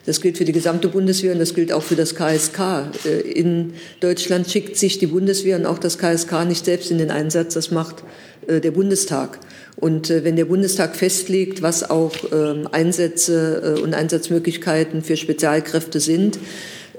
[0.07, 2.91] Das gilt für die gesamte Bundeswehr und das gilt auch für das KSK.
[3.35, 7.55] In Deutschland schickt sich die Bundeswehr und auch das KSK nicht selbst in den Einsatz,
[7.55, 8.05] das macht
[8.47, 9.39] der Bundestag.
[9.77, 16.01] Und äh, wenn der Bundestag festlegt, was auch ähm, Einsätze äh, und Einsatzmöglichkeiten für Spezialkräfte
[16.01, 16.39] sind,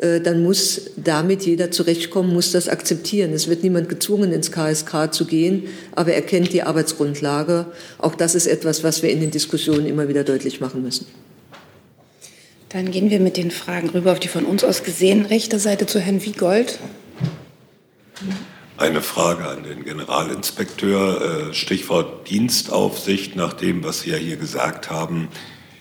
[0.01, 3.32] äh, dann muss damit jeder zurechtkommen, muss das akzeptieren.
[3.34, 7.68] Es wird niemand gezwungen, ins KSK zu gehen, aber er kennt die Arbeitsgrundlage.
[7.97, 11.06] Auch das ist etwas, was wir in den Diskussionen immer wieder deutlich machen müssen.
[12.76, 15.86] Dann gehen wir mit den Fragen rüber auf die von uns aus gesehen rechte Seite
[15.86, 16.78] zu Herrn Wiegold.
[18.76, 21.51] Eine Frage an den Generalinspekteur.
[21.51, 23.38] Äh, Stichwort Dienstaufsicht.
[23.38, 25.30] Nach dem, was Sie ja hier gesagt haben,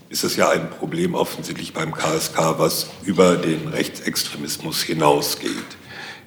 [0.08, 5.50] ist es ja ein Problem offensichtlich beim KSK, was über den Rechtsextremismus hinausgeht.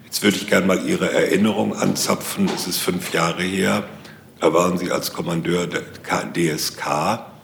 [0.03, 2.49] Jetzt würde ich gerne mal Ihre Erinnerung anzapfen.
[2.53, 3.87] Es ist fünf Jahre her.
[4.41, 5.83] Da waren Sie als Kommandeur der
[6.33, 7.36] DSK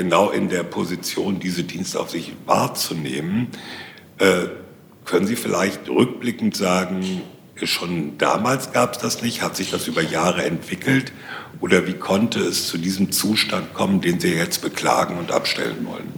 [0.00, 3.48] genau in der Position, diese Dienstaufsicht wahrzunehmen.
[4.16, 4.46] Äh,
[5.04, 7.22] können Sie vielleicht rückblickend sagen,
[7.66, 9.42] Schon damals gab es das nicht.
[9.42, 11.12] Hat sich das über Jahre entwickelt?
[11.60, 16.12] Oder wie konnte es zu diesem Zustand kommen, den Sie jetzt beklagen und abstellen wollen?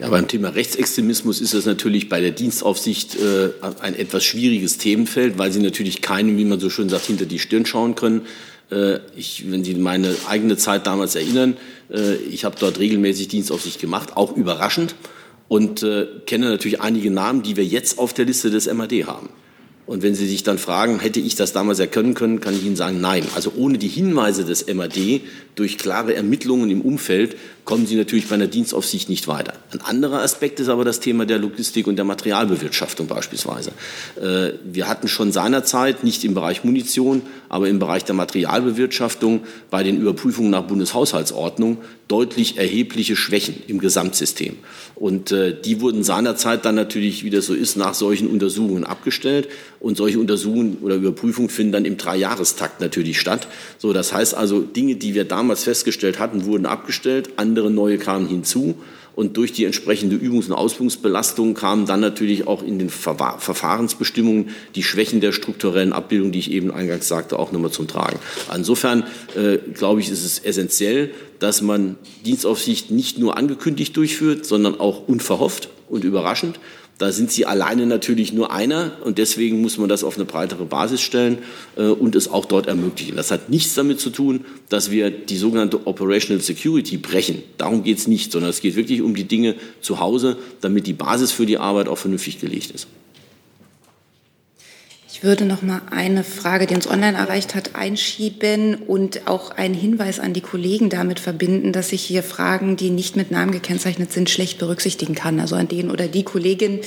[0.00, 5.38] Ja, beim Thema Rechtsextremismus ist das natürlich bei der Dienstaufsicht äh, ein etwas schwieriges Themenfeld,
[5.38, 8.22] weil Sie natürlich keinem, wie man so schön sagt, hinter die Stirn schauen können.
[8.70, 11.56] Äh, ich, wenn Sie meine eigene Zeit damals erinnern,
[11.90, 14.94] äh, ich habe dort regelmäßig Dienstaufsicht gemacht, auch überraschend
[15.48, 19.28] und äh, kenne natürlich einige Namen, die wir jetzt auf der Liste des MAD haben.
[19.86, 22.74] Und wenn Sie sich dann fragen, hätte ich das damals erkennen können, kann ich Ihnen
[22.74, 23.24] sagen, nein.
[23.36, 25.20] Also ohne die Hinweise des MAD
[25.54, 27.36] durch klare Ermittlungen im Umfeld
[27.66, 29.52] kommen Sie natürlich bei einer Dienstaufsicht nicht weiter.
[29.72, 33.72] Ein anderer Aspekt ist aber das Thema der Logistik und der Materialbewirtschaftung beispielsweise.
[34.18, 39.82] Äh, wir hatten schon seinerzeit, nicht im Bereich Munition, aber im Bereich der Materialbewirtschaftung bei
[39.82, 44.56] den Überprüfungen nach Bundeshaushaltsordnung deutlich erhebliche Schwächen im Gesamtsystem.
[44.94, 49.48] Und äh, die wurden seinerzeit dann natürlich, wie das so ist, nach solchen Untersuchungen abgestellt.
[49.80, 53.48] Und solche Untersuchungen oder Überprüfungen finden dann im Dreijahrestakt natürlich statt.
[53.78, 58.28] So, das heißt also, Dinge, die wir damals festgestellt hatten, wurden abgestellt, andere neue kamen
[58.28, 58.74] hinzu.
[59.14, 64.50] Und durch die entsprechende Übungs- und Ausbildungsbelastung kamen dann natürlich auch in den Ver Verfahrensbestimmungen
[64.74, 68.18] die Schwächen der strukturellen Abbildung, die ich eben eingangs sagte, auch nochmal zum Tragen.
[68.54, 69.04] Insofern
[69.34, 71.96] äh, glaube ich, ist es essentiell, dass man
[72.26, 76.60] Dienstaufsicht nicht nur angekündigt durchführt, sondern auch unverhofft und überraschend.
[76.98, 80.64] Da sind sie alleine natürlich nur einer und deswegen muss man das auf eine breitere
[80.64, 81.38] Basis stellen
[81.76, 83.16] äh, und es auch dort ermöglichen.
[83.16, 87.42] Das hat nichts damit zu tun, dass wir die sogenannte Operational Security brechen.
[87.58, 90.94] Darum geht es nicht, sondern es geht wirklich um die Dinge zu Hause, damit die
[90.94, 92.86] Basis für die Arbeit auch vernünftig gelegt ist.
[95.16, 99.72] Ich würde noch mal eine Frage, die uns online erreicht hat, einschieben und auch einen
[99.72, 104.12] Hinweis an die Kollegen damit verbinden, dass ich hier Fragen, die nicht mit Namen gekennzeichnet
[104.12, 105.40] sind, schlecht berücksichtigen kann.
[105.40, 106.80] Also an den oder die Kollegin,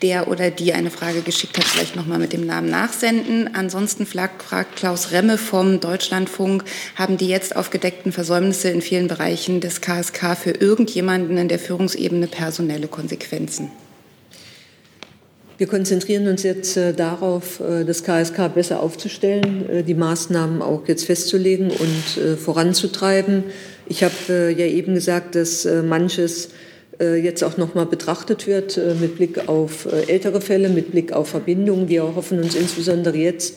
[0.00, 3.54] der oder die eine Frage geschickt hat, vielleicht nochmal mit dem Namen nachsenden.
[3.54, 6.64] Ansonsten fragt Klaus Remme vom Deutschlandfunk,
[6.94, 12.28] haben die jetzt aufgedeckten Versäumnisse in vielen Bereichen des KSK für irgendjemanden in der Führungsebene
[12.28, 13.70] personelle Konsequenzen?
[15.58, 20.86] Wir konzentrieren uns jetzt äh, darauf, äh, das KSK besser aufzustellen, äh, die Maßnahmen auch
[20.86, 23.42] jetzt festzulegen und voranzutreiben.
[23.88, 26.50] Ich habe ja eben gesagt, dass manches
[27.00, 31.88] jetzt auch noch mal betrachtet wird mit Blick auf ältere Fälle, mit Blick auf Verbindungen.
[31.88, 33.54] Wir hoffen uns insbesondere jetzt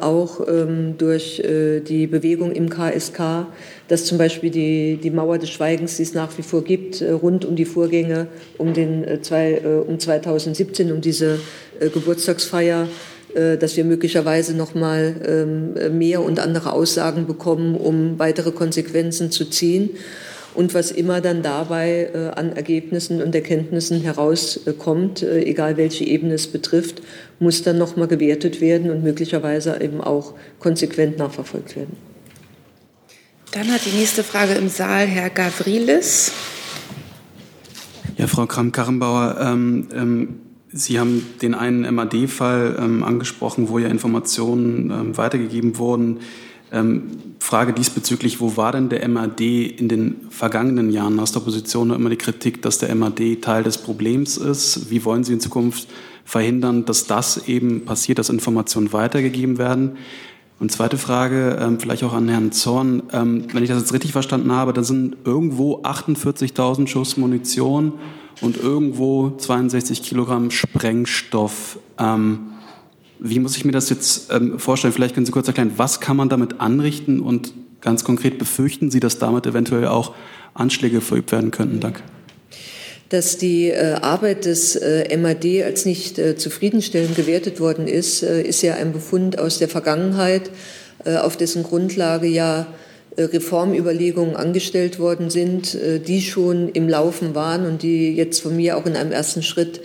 [0.00, 3.46] auch ähm, durch äh, die Bewegung im KSK,
[3.88, 7.10] dass zum Beispiel die, die Mauer des Schweigens, die es nach wie vor gibt, äh,
[7.10, 11.38] rund um die Vorgänge um, den, zwei, um 2017, um diese
[11.80, 12.88] Geburtstagsfeier,
[13.34, 19.44] dass wir möglicherweise noch mal ähm, mehr und andere Aussagen bekommen, um weitere Konsequenzen zu
[19.44, 19.90] ziehen
[20.56, 26.34] und was immer dann dabei äh, an Ergebnissen und Erkenntnissen herauskommt, äh, egal welche Ebene
[26.34, 27.02] es betrifft,
[27.38, 31.96] muss dann nochmal gewertet werden und möglicherweise eben auch konsequent nachverfolgt werden.
[33.52, 36.32] Dann hat die nächste Frage im Saal Herr Gavrilis.
[38.16, 40.40] Ja, Frau Kramp-Karrenbauer, ähm, ähm,
[40.72, 46.18] Sie haben den einen MAD-Fall ähm, angesprochen, wo ja Informationen ähm, weitergegeben wurden.
[46.76, 47.02] Ähm,
[47.38, 51.18] Frage diesbezüglich, wo war denn der MAD in den vergangenen Jahren?
[51.20, 54.90] Aus der Opposition immer die Kritik, dass der MAD Teil des Problems ist.
[54.90, 55.88] Wie wollen Sie in Zukunft
[56.24, 59.96] verhindern, dass das eben passiert, dass Informationen weitergegeben werden?
[60.58, 63.02] Und zweite Frage, ähm, vielleicht auch an Herrn Zorn.
[63.12, 67.92] Ähm, wenn ich das jetzt richtig verstanden habe, da sind irgendwo 48.000 Schuss Munition
[68.40, 71.78] und irgendwo 62 Kilogramm Sprengstoff.
[71.98, 72.55] Ähm,
[73.18, 74.92] wie muss ich mir das jetzt ähm, vorstellen?
[74.92, 79.00] Vielleicht können Sie kurz erklären, was kann man damit anrichten und ganz konkret befürchten Sie,
[79.00, 80.14] dass damit eventuell auch
[80.54, 81.80] Anschläge verübt werden könnten?
[81.80, 82.02] Danke.
[83.08, 88.42] Dass die äh, Arbeit des äh, MAD als nicht äh, zufriedenstellend gewertet worden ist, äh,
[88.42, 90.50] ist ja ein Befund aus der Vergangenheit,
[91.04, 92.66] äh, auf dessen Grundlage ja
[93.14, 98.76] äh, Reformüberlegungen angestellt worden sind, die schon im Laufen waren und die jetzt von mir
[98.76, 99.80] auch in einem ersten Schritt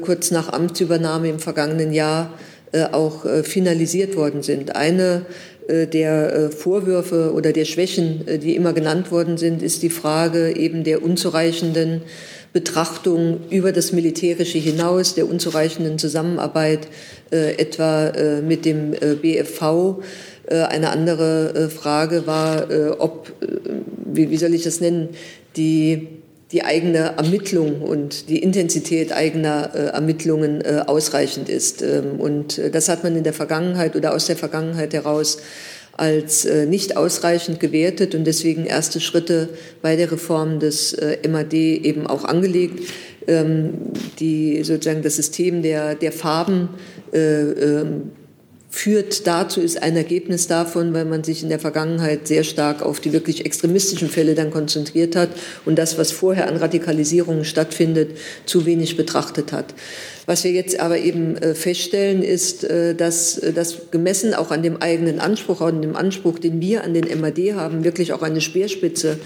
[0.00, 2.32] kurz nach Amtsübernahme im vergangenen Jahr
[2.92, 4.76] auch äh, finalisiert worden sind.
[4.76, 5.26] Eine
[5.68, 10.84] äh, der Vorwürfe oder der Schwächen, die immer genannt worden sind, ist die Frage eben
[10.84, 12.02] der unzureichenden
[12.52, 16.80] Betrachtung über das Militärische hinaus, der unzureichenden Zusammenarbeit
[17.30, 18.12] etwa
[18.46, 20.02] mit dem BFV.
[20.48, 22.66] Eine andere Frage war,
[22.98, 23.32] ob,
[24.04, 25.08] wie soll ich das nennen,
[25.56, 26.21] die
[26.52, 31.82] die eigene Ermittlung und die Intensität eigener äh, Ermittlungen äh, ausreichend ist.
[31.82, 35.38] Ähm, und äh, das hat man in der Vergangenheit oder aus der Vergangenheit heraus
[35.96, 39.50] als äh, nicht ausreichend gewertet und deswegen erste Schritte
[39.82, 42.80] bei der Reform des äh, MAD eben auch angelegt.
[43.28, 43.74] Ähm,
[44.18, 46.70] die sozusagen das System der, der Farben
[47.12, 48.10] äh, ähm,
[48.74, 53.00] führt dazu, ist ein Ergebnis davon, weil man sich in der Vergangenheit sehr stark auf
[53.00, 55.28] die wirklich extremistischen Fälle dann konzentriert hat
[55.66, 58.16] und das, was vorher an Radikalisierungen stattfindet,
[58.46, 59.74] zu wenig betrachtet hat.
[60.24, 64.62] Was wir jetzt aber eben äh, feststellen, ist, äh, dass äh, das gemessen auch an
[64.62, 68.40] dem eigenen Anspruch, an dem Anspruch, den wir an den MAD haben, wirklich auch eine
[68.40, 69.18] Speerspitze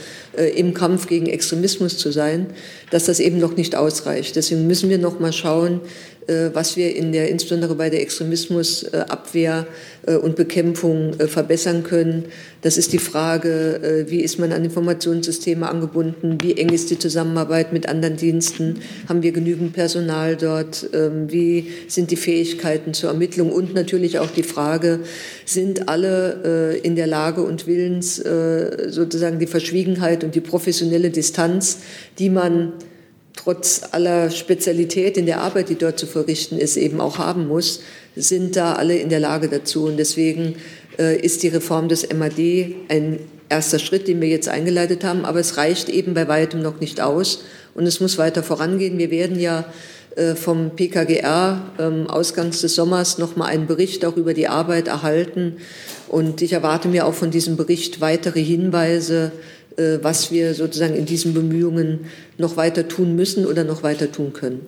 [0.54, 2.46] im Kampf gegen Extremismus zu sein,
[2.90, 4.36] dass das eben noch nicht ausreicht.
[4.36, 5.80] Deswegen müssen wir noch mal schauen,
[6.28, 9.66] was wir in der, insbesondere bei der Extremismusabwehr
[10.06, 12.26] äh, und Bekämpfung äh, verbessern können.
[12.62, 16.38] Das ist die Frage, wie ist man an Informationssysteme angebunden?
[16.40, 18.80] Wie eng ist die Zusammenarbeit mit anderen Diensten?
[19.08, 20.88] Haben wir genügend Personal dort?
[20.92, 23.52] Ähm, wie sind die Fähigkeiten zur Ermittlung?
[23.52, 25.00] Und natürlich auch die Frage,
[25.44, 31.78] sind alle in der Lage und willens, sozusagen die Verschwiegenheit und die professionelle Distanz,
[32.18, 32.72] die man
[33.36, 37.80] trotz aller Spezialität in der Arbeit, die dort zu verrichten ist, eben auch haben muss,
[38.16, 39.84] sind da alle in der Lage dazu.
[39.84, 40.56] Und deswegen
[40.98, 42.38] äh, ist die Reform des MAD
[42.88, 45.24] ein erster Schritt, den wir jetzt eingeleitet haben.
[45.24, 47.44] Aber es reicht eben bei weitem noch nicht aus.
[47.74, 48.98] Und es muss weiter vorangehen.
[48.98, 49.66] Wir werden ja
[50.16, 54.88] äh, vom PKGR ähm, ausgangs des Sommers noch mal einen Bericht auch über die Arbeit
[54.88, 55.58] erhalten.
[56.08, 59.32] Und ich erwarte mir auch von diesem Bericht weitere Hinweise,
[59.76, 62.06] was wir sozusagen in diesen Bemühungen
[62.38, 64.60] noch weiter tun müssen oder noch weiter tun können.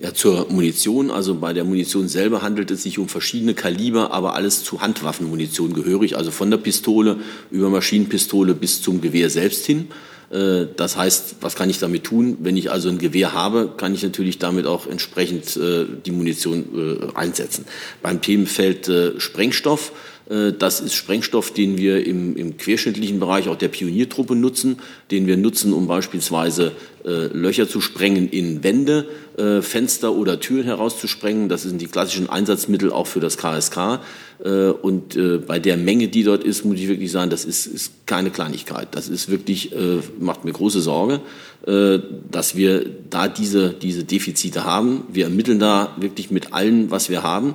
[0.00, 1.10] Ja, zur Munition.
[1.10, 5.72] Also bei der Munition selber handelt es sich um verschiedene Kaliber, aber alles zu Handwaffenmunition
[5.72, 6.16] gehörig.
[6.16, 7.18] Also von der Pistole
[7.50, 9.88] über Maschinenpistole bis zum Gewehr selbst hin.
[10.30, 12.38] Äh, das heißt, was kann ich damit tun?
[12.40, 17.12] Wenn ich also ein Gewehr habe, kann ich natürlich damit auch entsprechend äh, die Munition
[17.14, 17.64] einsetzen.
[18.02, 23.68] Beim Themenfeld Sprengstoff Äh, das ist Sprengstoff, den wir im, im, querschnittlichen Bereich auch der
[23.68, 24.78] Pioniertruppe nutzen,
[25.10, 26.72] den wir nutzen, um beispielsweise
[27.04, 29.06] äh, Löcher zu sprengen in Wände,
[29.36, 31.50] äh, Fenster oder Türen herauszusprengen.
[31.50, 34.00] Das sind die klassischen Einsatzmittel auch für das KSK.
[34.42, 37.66] Äh, und äh, bei der Menge, die dort ist, muss ich wirklich sagen, das ist,
[37.66, 38.88] ist keine Kleinigkeit.
[38.92, 41.20] Das ist wirklich, äh, macht mir große Sorge,
[42.30, 45.04] dass wir da diese, diese Defizite haben.
[45.10, 47.54] Wir ermitteln da wirklich mit allen, was wir haben.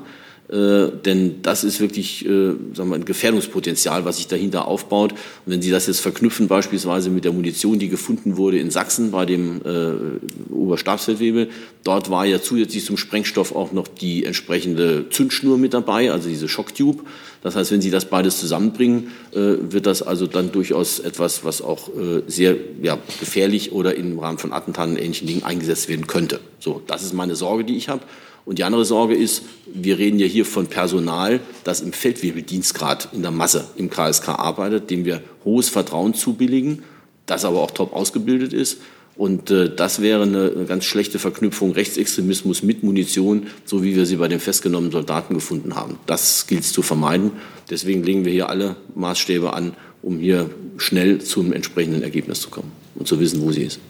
[0.52, 5.12] Äh, denn das ist wirklich äh, sagen wir, ein Gefährdungspotenzial, was sich dahinter aufbaut.
[5.12, 9.12] Und wenn Sie das jetzt verknüpfen beispielsweise mit der Munition, die gefunden wurde in Sachsen
[9.12, 11.50] bei dem äh, Oberstabsfeldwebel,
[11.84, 16.48] dort war ja zusätzlich zum Sprengstoff auch noch die entsprechende Zündschnur mit dabei, also diese
[16.48, 17.04] Schocktube.
[17.44, 21.62] Das heißt, wenn Sie das beides zusammenbringen, äh, wird das also dann durchaus etwas, was
[21.62, 26.08] auch äh, sehr ja, gefährlich oder im Rahmen von Attentaten und ähnlichen Dingen eingesetzt werden
[26.08, 26.40] könnte.
[26.60, 28.02] So, das ist meine Sorge, die ich habe.
[28.46, 33.22] Und die andere Sorge ist, wir reden ja hier von Personal, das im Feldwebeldienstgrad in
[33.22, 36.84] der Masse im KSK arbeitet, dem wir hohes Vertrauen zubilligen,
[37.26, 38.78] das aber auch top ausgebildet ist.
[39.20, 44.06] Und äh, das wäre eine, eine, ganz schlechte Verknüpfung Rechtsextremismus mit Munition, so wie wir
[44.06, 46.00] sie bei den festgenommenen Soldaten gefunden haben.
[46.06, 47.32] Das gilt es zu vermeiden.
[47.70, 52.72] Deswegen legen wir hier alle Maßstäbe an, um hier schnell zum entsprechenden Ergebnis zu kommen
[52.96, 53.82] und zu wissen, wo sie ist.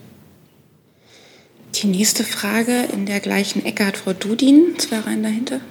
[1.81, 5.61] Die nächste Frage in der gleichen Ecke hat Frau Dudin, zwei Reihen dahinter.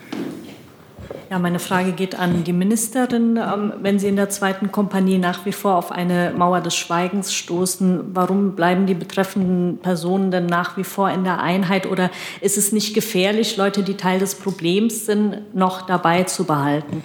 [1.30, 3.36] Ja, meine Frage geht an die Ministerin.
[3.36, 7.34] Ähm, wenn Sie in der zweiten Kompanie nach wie vor auf eine Mauer des Schweigens
[7.34, 11.84] stoßen, warum bleiben die betreffenden Personen denn nach wie vor in der Einheit?
[11.84, 17.04] Oder ist es nicht gefährlich, Leute, die Teil des Problems sind, noch dabei zu behalten?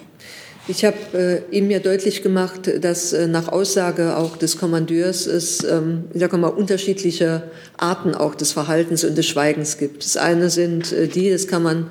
[0.66, 5.62] Ich habe äh, ihm ja deutlich gemacht, dass äh, nach Aussage auch des Kommandeurs es,
[5.66, 7.44] ähm, ich sage mal, unterschiedliche
[7.76, 10.06] Arten auch des Verhaltens und des Schweigens gibt.
[10.06, 11.88] Das eine sind äh, die, das kann man,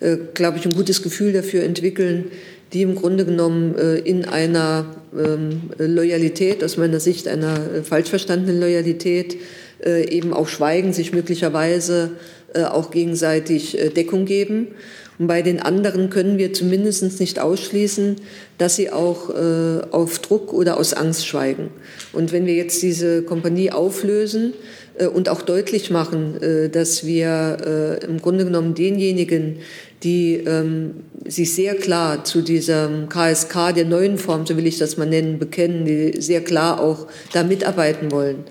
[0.00, 2.32] äh, glaube ich, ein gutes Gefühl dafür entwickeln,
[2.72, 8.10] die im Grunde genommen äh, in einer ähm, Loyalität, aus meiner Sicht einer äh, falsch
[8.10, 9.36] verstandenen Loyalität,
[9.80, 12.10] eben auch schweigen, sich möglicherweise
[12.52, 14.72] auch gegenseitig Deckung geben.
[15.18, 18.16] Und bei den anderen können wir zumindest nicht ausschließen,
[18.56, 21.70] dass sie auch äh, auf Druck oder aus Angst schweigen.
[22.12, 24.54] Und wenn wir jetzt diese Kompanie auflösen
[24.96, 29.58] äh, und auch deutlich machen, äh, dass wir äh, im Grunde genommen denjenigen,
[30.04, 30.94] die ähm,
[31.26, 35.40] sich sehr klar zu diesem KSK der neuen Form, so will ich das mal nennen,
[35.40, 38.44] bekennen, die sehr klar auch da mitarbeiten wollen,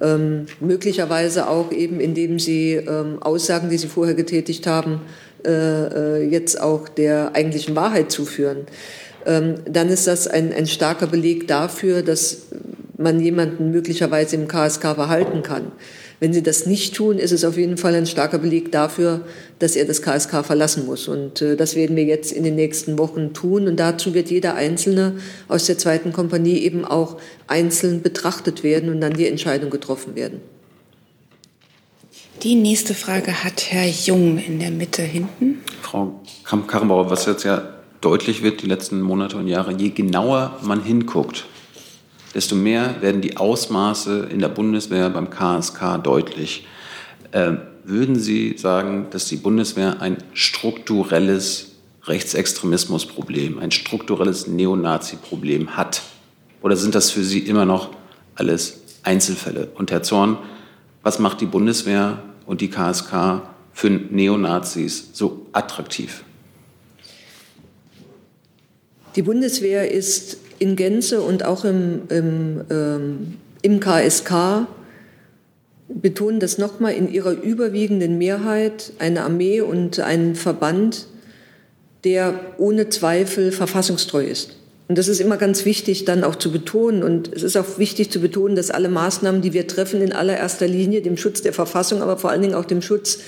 [0.00, 5.02] ähm, möglicherweise auch eben, indem sie ähm, Aussagen, die sie vorher getätigt haben,
[5.44, 8.66] äh, äh, jetzt auch der eigentlichen Wahrheit zuführen,
[9.26, 12.46] ähm, dann ist das ein, ein starker Beleg dafür, dass
[12.96, 15.72] man jemanden möglicherweise im KSK verhalten kann.
[16.20, 19.20] Wenn sie das nicht tun, ist es auf jeden Fall ein starker Beleg dafür,
[19.60, 21.06] dass er das KSK verlassen muss.
[21.06, 23.68] Und äh, das werden wir jetzt in den nächsten Wochen tun.
[23.68, 25.14] Und dazu wird jeder Einzelne
[25.46, 30.40] aus der zweiten Kompanie eben auch einzeln betrachtet werden und dann die Entscheidung getroffen werden.
[32.44, 35.60] Die nächste Frage hat Herr Jung in der Mitte hinten.
[35.82, 37.62] Frau Kramp-Karrenbauer, was jetzt ja
[38.00, 41.46] deutlich wird, die letzten Monate und Jahre, je genauer man hinguckt,
[42.36, 46.64] desto mehr werden die Ausmaße in der Bundeswehr beim KSK deutlich.
[47.32, 51.72] Äh, würden Sie sagen, dass die Bundeswehr ein strukturelles
[52.04, 56.02] Rechtsextremismusproblem, ein strukturelles Neonazi-Problem hat?
[56.62, 57.90] Oder sind das für Sie immer noch
[58.36, 59.70] alles Einzelfälle?
[59.74, 60.38] Und Herr Zorn,
[61.02, 63.42] was macht die Bundeswehr und die KSK
[63.72, 66.24] für Neonazis so attraktiv?
[69.14, 74.66] Die Bundeswehr ist in Gänze und auch im, im, ähm, im KSK
[75.88, 81.06] betonen das nochmal in ihrer überwiegenden Mehrheit eine Armee und ein Verband,
[82.04, 84.57] der ohne Zweifel verfassungstreu ist.
[84.88, 87.02] Und das ist immer ganz wichtig dann auch zu betonen.
[87.02, 90.66] Und es ist auch wichtig zu betonen, dass alle Maßnahmen, die wir treffen, in allererster
[90.66, 93.18] Linie dem Schutz der Verfassung, aber vor allen Dingen auch dem Schutz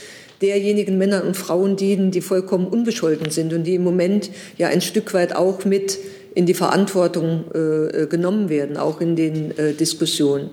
[0.40, 4.80] derjenigen Männer und Frauen dienen, die vollkommen unbescholten sind und die im Moment ja ein
[4.80, 5.98] Stück weit auch mit
[6.34, 10.48] in die Verantwortung äh, genommen werden, auch in den äh, Diskussionen.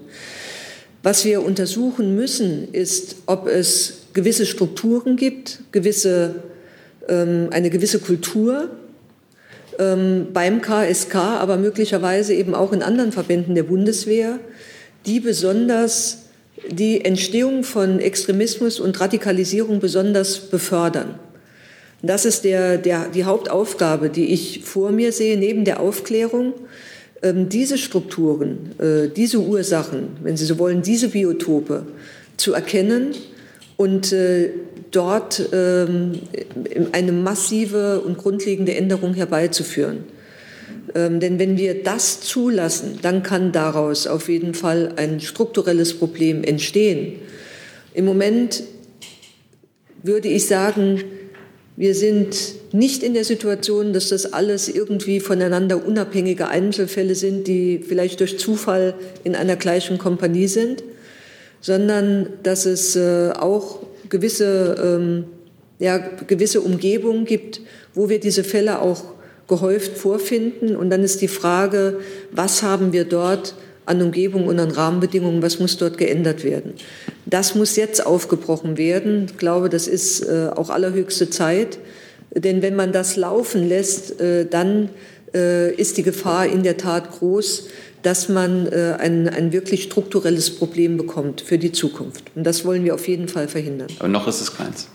[1.04, 6.36] Was wir untersuchen müssen, ist, ob es gewisse Strukturen gibt, gewisse,
[7.08, 8.70] ähm, eine gewisse Kultur,
[9.80, 14.40] ähm, beim KSK, aber möglicherweise eben auch in anderen Verbänden der Bundeswehr,
[15.06, 16.24] die besonders
[16.70, 21.20] die Entstehung von Extremismus und Radikalisierung besonders befördern.
[22.02, 26.54] Das ist der, der, die Hauptaufgabe, die ich vor mir sehe, neben der Aufklärung,
[27.24, 31.88] ähm, diese Strukturen, äh, diese Ursachen, wenn Sie so wollen, diese Biotope
[32.38, 33.16] zu erkennen
[33.78, 34.52] und äh,
[34.92, 36.20] dort ähm,
[36.92, 40.06] eine massive und grundlegende Änderung herbeizuführen.
[40.96, 46.44] Ähm, denn wenn wir das zulassen, dann kann daraus auf jeden Fall ein strukturelles Problem
[46.44, 47.20] entstehen.
[47.94, 48.64] Im Moment
[50.04, 51.04] würde ich sagen,
[51.76, 57.84] wir sind nicht in der Situation, dass das alles irgendwie voneinander unabhängige Einzelfälle sind, die
[57.88, 60.84] vielleicht durch Zufall in einer gleichen Kompanie sind,
[61.62, 63.80] sondern dass es äh, auch
[64.10, 65.26] gewisse, ähm,
[65.80, 67.62] ja, gewisse Umgebungen gibt,
[67.94, 69.04] wo wir diese Fälle auch
[69.48, 70.76] gehäuft vorfinden.
[70.76, 72.00] Und dann ist die Frage,
[72.32, 73.56] was haben wir dort
[73.86, 76.74] an Umgebung und an Rahmenbedingungen, was muss dort geändert werden.
[77.26, 79.28] Das muss jetzt aufgebrochen werden.
[79.30, 81.80] Ich glaube, das ist äh, auch allerhöchste Zeit.
[82.36, 84.90] Denn wenn man das laufen lässt, äh, dann
[85.34, 87.70] äh, ist die Gefahr in der Tat groß,
[88.04, 92.26] dass man äh, ein, ein wirklich strukturelles Problem bekommt für die Zukunft.
[92.36, 93.88] Und das wollen wir auf jeden Fall verhindern.
[94.00, 94.88] Aber noch ist es keins.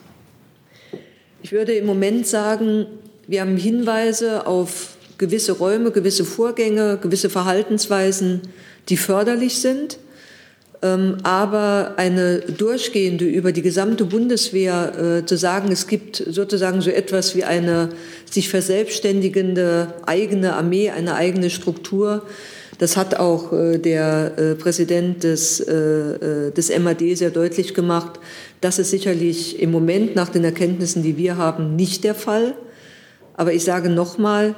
[1.43, 2.87] Ich würde im Moment sagen,
[3.27, 8.43] wir haben Hinweise auf gewisse Räume, gewisse Vorgänge, gewisse Verhaltensweisen,
[8.89, 9.99] die förderlich sind.
[10.83, 16.91] Ähm, aber eine durchgehende über die gesamte Bundeswehr äh, zu sagen, es gibt sozusagen so
[16.91, 17.91] etwas wie eine
[18.29, 22.27] sich verselbstständigende eigene Armee, eine eigene Struktur,
[22.79, 28.18] das hat auch äh, der äh, Präsident des, des MAD sehr deutlich gemacht.
[28.61, 32.55] Das ist sicherlich im Moment nach den Erkenntnissen, die wir haben, nicht der Fall.
[33.35, 34.55] Aber ich sage nochmal,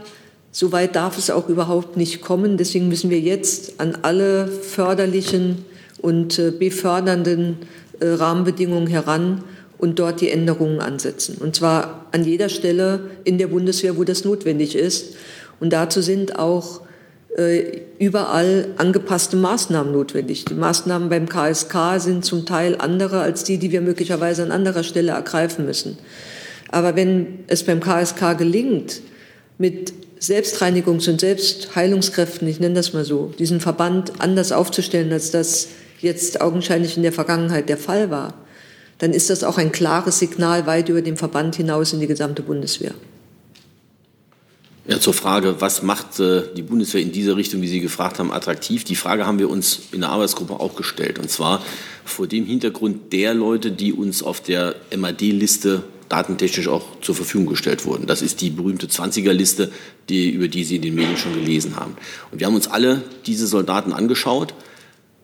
[0.54, 2.56] so weit darf es auch überhaupt nicht kommen.
[2.56, 5.64] Deswegen müssen wir jetzt an alle förderlichen
[6.00, 7.56] und äh, befördernden
[7.98, 9.42] äh, Rahmenbedingungen heran
[9.78, 11.38] und dort die Änderungen ansetzen.
[11.40, 15.16] Und zwar an jeder Stelle in der Bundeswehr, wo das notwendig ist.
[15.58, 16.83] Und dazu sind auch äh,
[17.98, 20.44] überall angepasste Maßnahmen notwendig.
[20.44, 24.84] Die Maßnahmen beim KSK sind zum Teil andere als die, die wir möglicherweise an anderer
[24.84, 25.98] Stelle ergreifen müssen.
[26.70, 29.00] Aber wenn es beim KSK gelingt,
[29.58, 35.68] mit Selbstreinigungs- und Selbstheilungskräften, ich nenne das mal so, diesen Verband anders aufzustellen, als das
[36.00, 38.34] jetzt augenscheinlich in der Vergangenheit der Fall war,
[38.98, 42.42] dann ist das auch ein klares Signal weit über den Verband hinaus in die gesamte
[42.42, 42.94] Bundeswehr.
[44.86, 48.30] Ja, zur Frage, was macht äh, die Bundeswehr in dieser Richtung, wie Sie gefragt haben,
[48.30, 48.84] attraktiv?
[48.84, 51.18] Die Frage haben wir uns in der Arbeitsgruppe auch gestellt.
[51.18, 51.64] Und zwar
[52.04, 57.86] vor dem Hintergrund der Leute, die uns auf der MAD-Liste datentechnisch auch zur Verfügung gestellt
[57.86, 58.06] wurden.
[58.06, 59.72] Das ist die berühmte 20er-Liste,
[60.10, 61.96] die, über die Sie in den Medien schon gelesen haben.
[62.30, 64.52] Und wir haben uns alle diese Soldaten angeschaut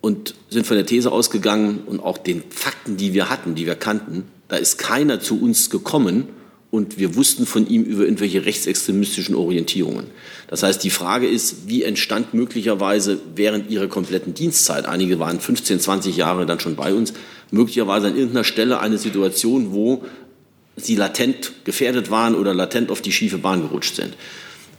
[0.00, 3.74] und sind von der These ausgegangen und auch den Fakten, die wir hatten, die wir
[3.74, 6.28] kannten, da ist keiner zu uns gekommen
[6.70, 10.06] und wir wussten von ihm über irgendwelche rechtsextremistischen Orientierungen.
[10.48, 15.80] Das heißt, die Frage ist, wie entstand möglicherweise während ihrer kompletten Dienstzeit, einige waren 15,
[15.80, 17.12] 20 Jahre dann schon bei uns,
[17.50, 20.04] möglicherweise an irgendeiner Stelle eine Situation, wo
[20.76, 24.16] sie latent gefährdet waren oder latent auf die schiefe Bahn gerutscht sind.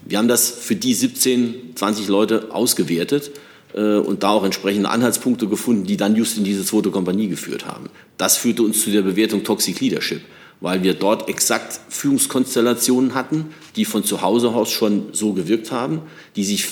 [0.06, 3.32] Wir haben das für die 17, 20 Leute ausgewertet
[3.74, 7.68] äh, und da auch entsprechende Anhaltspunkte gefunden, die dann just in diese zweite Kompanie geführt
[7.68, 7.90] haben.
[8.18, 10.22] Das führte uns zu der Bewertung Toxic Leadership,
[10.62, 16.02] weil wir dort exakt Führungskonstellationen hatten, die von zu Hause aus schon so gewirkt haben,
[16.36, 16.66] die sich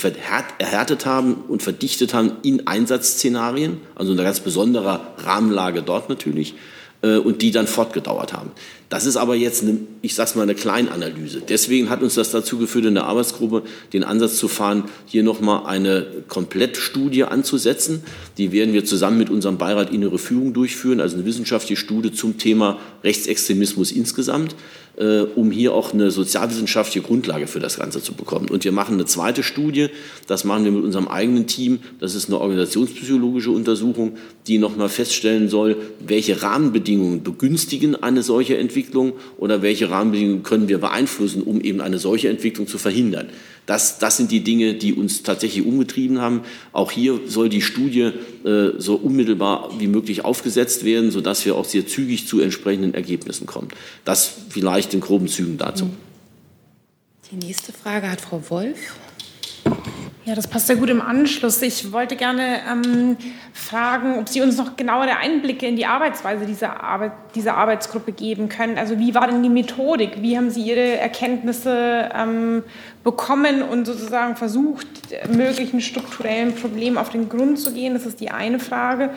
[0.60, 6.54] erhärtet haben und verdichtet haben in Einsatzszenarien, also in einer ganz besonderer Rahmenlage dort natürlich,
[7.02, 8.52] äh, und die dann fortgedauert haben.
[8.90, 11.44] Das ist aber jetzt, eine, ich sage mal, eine Kleinanalyse.
[11.48, 13.62] Deswegen hat uns das dazu geführt, in der Arbeitsgruppe
[13.94, 18.02] den Ansatz zu fahren, hier nochmal eine Komplettstudie anzusetzen.
[18.40, 22.40] Die werden wir zusammen mit unserem Beirat Innere Führung durchführen, also eine wissenschaftliche Studie zum
[22.40, 24.56] Thema Rechtsextremismus insgesamt
[25.00, 28.50] äh, um hier auch eine sozialwissenschaftliche Grundlage für das Ganze zu bekommen.
[28.50, 29.88] Und wir machen eine zweite Studie,
[30.28, 35.48] das machen wir mit unserem eigenen Team, das ist eine organisationspsychologische Untersuchung, die nochmal feststellen
[35.50, 41.82] soll, welche Rahmenbedingungen begünstigen eine solche Entwicklung oder welche Rahmenbedingungen können wir beeinflussen, um eben
[41.82, 43.30] eine solche Entwicklung zu verhindern.
[43.70, 46.42] Das, das sind die Dinge, die uns tatsächlich umgetrieben haben.
[46.72, 48.14] Auch hier soll die Studie
[48.44, 53.46] äh, so unmittelbar wie möglich aufgesetzt werden, sodass wir auch sehr zügig zu entsprechenden Ergebnissen
[53.46, 53.68] kommen.
[54.06, 55.88] Das vielleicht in groben Zügen dazu.
[57.32, 58.96] Die nächste Frage hat Frau Wolf.
[60.30, 61.60] Ja, das passt sehr gut im Anschluss.
[61.64, 63.18] Ich wollte gerne ähm,
[63.52, 68.48] fragen, ob Sie uns noch genauere Einblicke in die Arbeitsweise dieser, Arbeit, dieser Arbeitsgruppe geben
[68.48, 68.78] können.
[68.78, 70.22] Also wie war denn die Methodik?
[70.22, 72.62] Wie haben Sie Ihre Erkenntnisse ähm,
[73.04, 74.86] bekommen und sozusagen versucht,
[75.36, 77.96] möglichen strukturellen Problemen auf den Grund zu gehen?
[77.96, 79.10] Das ist die eine Frage.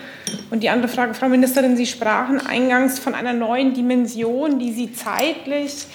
[0.51, 4.95] Und die andere Frage, Frau Ministerin, Sie sprachen eingangs von einer neuen Dimension, die Sie
[4.95, 5.89] zeitlich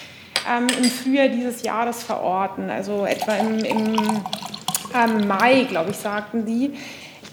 [0.48, 3.96] ähm, im Frühjahr dieses Jahres verorten, also etwa im, im
[5.06, 6.74] Mai, glaube ich, sagten Sie.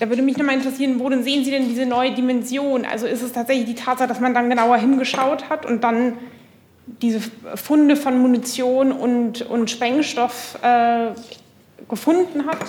[0.01, 2.85] Da würde mich nochmal interessieren, worin sehen Sie denn diese neue Dimension?
[2.85, 6.15] Also ist es tatsächlich die Tatsache, dass man dann genauer hingeschaut hat und dann
[7.01, 7.21] diese
[7.55, 11.11] Funde von Munition und, und Sprengstoff äh,
[11.89, 12.67] gefunden hat?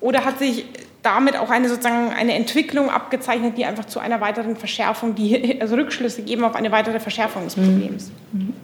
[0.00, 0.66] Oder hat sich
[1.02, 5.76] damit auch eine sozusagen eine Entwicklung abgezeichnet, die einfach zu einer weiteren Verschärfung, die also
[5.76, 8.10] Rückschlüsse geben auf eine weitere Verschärfung des Problems?
[8.32, 8.54] Mhm.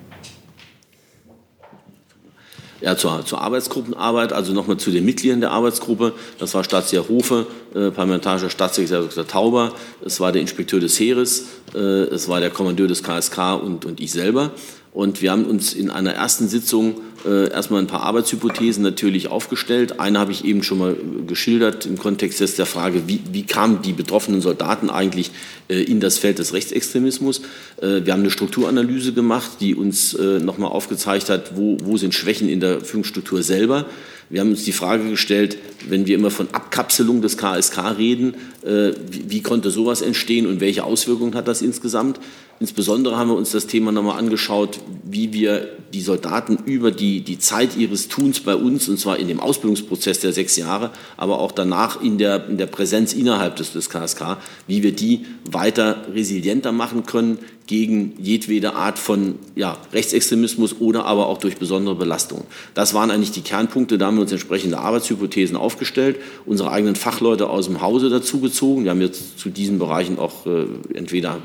[2.82, 6.14] Ja, zur, zur Arbeitsgruppenarbeit, also nochmal zu den Mitgliedern der Arbeitsgruppe.
[6.40, 9.26] Das war Staatssekretär Hofe, äh, parlamentarischer Staatssekretär Dr.
[9.26, 9.72] Tauber,
[10.04, 14.00] es war der Inspekteur des Heeres, äh, es war der Kommandeur des KSK und, und
[14.00, 14.50] ich selber.
[14.92, 20.00] Und wir haben uns in einer ersten Sitzung äh, erstmal ein paar Arbeitshypothesen natürlich aufgestellt.
[20.00, 20.94] Eine habe ich eben schon mal
[21.26, 25.30] geschildert im Kontext jetzt der Frage, wie, wie kamen die betroffenen Soldaten eigentlich
[25.68, 27.40] äh, in das Feld des Rechtsextremismus.
[27.80, 32.12] Äh, wir haben eine Strukturanalyse gemacht, die uns äh, nochmal aufgezeigt hat, wo, wo sind
[32.14, 33.86] Schwächen in der Führungsstruktur selber.
[34.28, 38.92] Wir haben uns die Frage gestellt, wenn wir immer von Abkapselung des KSK reden, äh,
[39.10, 42.18] wie, wie, konnte sowas entstehen und welche Auswirkungen hat das insgesamt?
[42.62, 47.40] Insbesondere haben wir uns das Thema nochmal angeschaut, wie wir die Soldaten über die, die
[47.40, 51.50] Zeit ihres Tuns bei uns, und zwar in dem Ausbildungsprozess der sechs Jahre, aber auch
[51.50, 54.36] danach in der, in der Präsenz innerhalb des, des KSK,
[54.68, 61.28] wie wir die weiter resilienter machen können, gegen jedwede Art von ja, Rechtsextremismus oder aber
[61.28, 62.44] auch durch besondere Belastungen.
[62.74, 63.98] Das waren eigentlich die Kernpunkte.
[63.98, 68.84] Da haben wir uns entsprechende Arbeitshypothesen aufgestellt, unsere eigenen Fachleute aus dem Hause dazugezogen.
[68.84, 71.38] Wir haben jetzt zu diesen Bereichen auch äh, entweder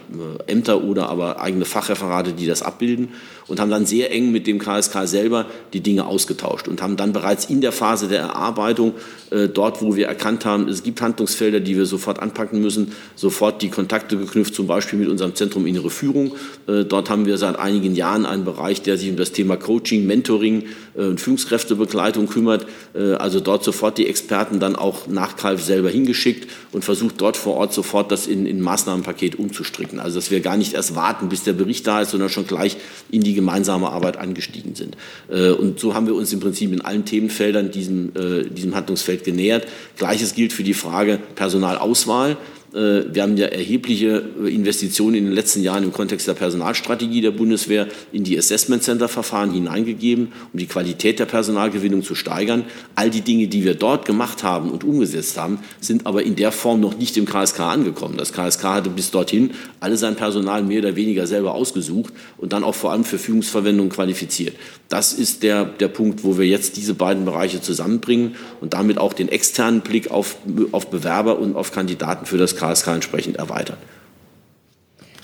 [0.48, 3.10] äh, Ämter oder aber eigene Fachreferate, die das abbilden
[3.48, 7.14] und haben dann sehr eng mit dem KSK selber die Dinge ausgetauscht und haben dann
[7.14, 8.94] bereits in der Phase der Erarbeitung
[9.30, 13.62] äh, dort, wo wir erkannt haben, es gibt Handlungsfelder, die wir sofort anpacken müssen, sofort
[13.62, 16.34] die Kontakte geknüpft, zum Beispiel mit unserem Zentrum Innere Führung.
[16.68, 20.06] Äh, dort haben wir seit einigen Jahren einen Bereich, der sich um das Thema Coaching,
[20.06, 22.66] Mentoring äh, und Führungskräftebegleitung kümmert.
[22.94, 27.38] Äh, also dort sofort die Experten dann auch nach Kalf selber hingeschickt und versucht dort
[27.38, 30.00] vor Ort sofort das in, in Maßnahmenpaket umzustricken.
[30.00, 32.78] Also dass wir gar nicht erst warten, bis der Bericht da ist, sondern schon gleich
[33.10, 34.98] in die gemeinsame Arbeit angestiegen sind.
[35.30, 39.24] Äh, und so haben wir uns im Prinzip in allen Themenfeldern diesem, äh, diesem Handlungsfeld
[39.24, 39.68] genähert.
[39.98, 42.38] Gleiches gilt für die Frage Personalauswahl.
[42.74, 47.22] Äh, wir haben ja erhebliche äh, Investitionen in den letzten Jahren im Kontext der Personalstrategie
[47.22, 52.66] der Bundeswehr in die Assessment Center Verfahren hineingegeben, um die Qualität der Personalgewinnung zu steigern.
[52.96, 56.52] All die Dinge, die wir dort gemacht haben und umgesetzt haben, sind aber in der
[56.52, 58.18] Form noch nicht im KSK angekommen.
[58.18, 62.64] Das KSK hatte bis dorthin alle sein Personal mehr oder weniger selber ausgesucht und dann
[62.64, 64.56] auch vor allem für Führungsverwendung qualifiziert.
[64.90, 69.14] Das ist der, der Punkt, wo wir jetzt diese beiden Bereiche zusammenbringen und damit auch
[69.14, 70.38] den externen Blick auf,
[70.72, 73.78] auf Bewerber und auf Kandidaten für das KSK entsprechend erweitern.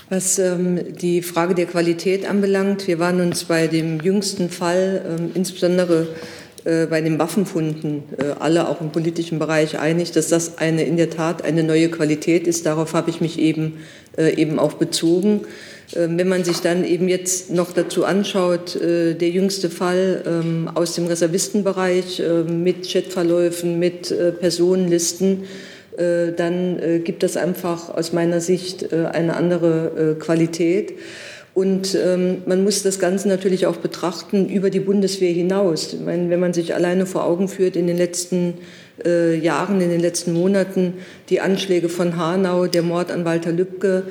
[0.10, 5.32] Was ähm, die Frage der Qualität anbelangt, wir waren uns bei dem jüngsten Fall, ähm,
[5.34, 6.08] insbesondere
[6.66, 10.98] äh, bei den Waffenfunden, äh, alle auch im politischen Bereich einig, dass das eine in
[10.98, 12.66] der Tat eine neue Qualität ist.
[12.66, 13.80] Darauf habe ich mich eben,
[14.18, 15.42] äh, eben auch bezogen.
[15.96, 20.70] Ähm, wenn man sich dann eben jetzt noch dazu anschaut, äh, der jüngste Fall ähm,
[20.74, 25.44] aus dem Reservistenbereich äh, mit Chatverläufen, mit äh, Personenlisten,
[25.96, 30.94] dann gibt das einfach aus meiner Sicht eine andere Qualität.
[31.54, 35.94] Und ähm, man muss das Ganze natürlich auch betrachten über die Bundeswehr hinaus.
[35.94, 38.56] Ich meine, wenn man sich alleine vor Augen führt in den letzten
[39.06, 40.94] äh, Jahren, in den letzten Monaten,
[41.30, 44.04] die Anschläge von Hanau, der Mord an Walter Lübcke,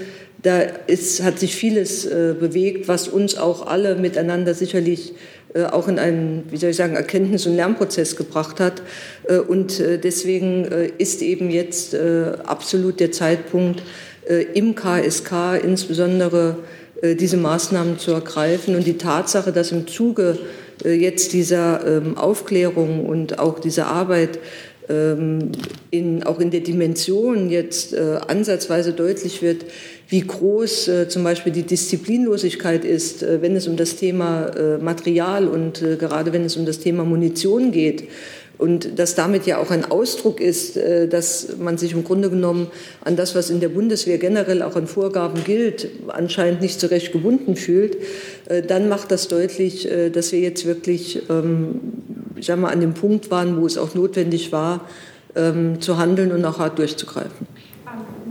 [0.42, 5.14] da ist, hat sich vieles äh, bewegt, was uns auch alle miteinander sicherlich
[5.54, 8.82] äh, auch in einen, wie soll ich sagen, Erkenntnis- und Lernprozess gebracht hat.
[9.28, 10.64] Äh, und äh, deswegen
[10.98, 13.82] ist eben jetzt absolut der Zeitpunkt,
[14.54, 16.58] im KSK insbesondere
[17.02, 18.76] diese Maßnahmen zu ergreifen.
[18.76, 20.38] Und die Tatsache, dass im Zuge
[20.84, 24.38] jetzt dieser ähm, Aufklärung und auch dieser Arbeit
[24.88, 25.50] ähm,
[25.90, 29.64] in, auch in der Dimension jetzt ansatzweise deutlich wird,
[30.12, 34.76] wie groß äh, zum Beispiel die Disziplinlosigkeit ist, äh, wenn es um das Thema äh,
[34.76, 38.04] Material und äh, gerade wenn es um das Thema Munition geht.
[38.58, 42.66] Und dass damit ja auch ein Ausdruck ist, äh, dass man sich im Grunde genommen
[43.02, 47.10] an das, was in der Bundeswehr generell auch an Vorgaben gilt, anscheinend nicht so recht
[47.10, 47.96] gebunden fühlt,
[48.50, 51.80] äh, dann macht das deutlich, dass wir jetzt wirklich ähm,
[52.36, 54.86] ich sag mal, an dem Punkt waren, wo es auch notwendig war,
[55.34, 57.46] ähm, zu handeln und auch hart durchzugreifen.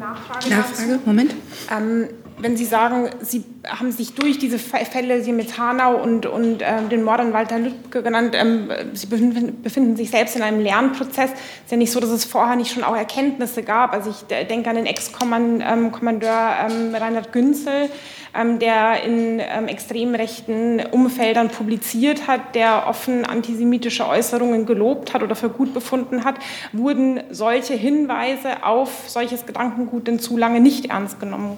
[0.01, 0.49] Nachfrage.
[0.49, 1.35] Nachfrage, Moment.
[1.69, 2.07] Ähm,
[2.41, 6.89] wenn Sie sagen, Sie haben sich durch diese Fälle, Sie mit Hanau und, und ähm,
[6.89, 11.31] den Mord an Walter Lübcke genannt, ähm, Sie befinden, befinden, sich selbst in einem Lernprozess.
[11.31, 13.93] Es ist ja nicht so, dass es vorher nicht schon auch Erkenntnisse gab.
[13.93, 17.89] Also ich denke an den Ex-Kommandeur ähm, Reinhard Günzel,
[18.33, 25.21] ähm, der in ähm, extrem rechten Umfeldern publiziert hat, der offen antisemitische Äußerungen gelobt hat
[25.21, 26.35] oder für gut befunden hat,
[26.73, 31.57] wurden solche Hinweise auf solches Gedankengut denn zu lange nicht ernst genommen?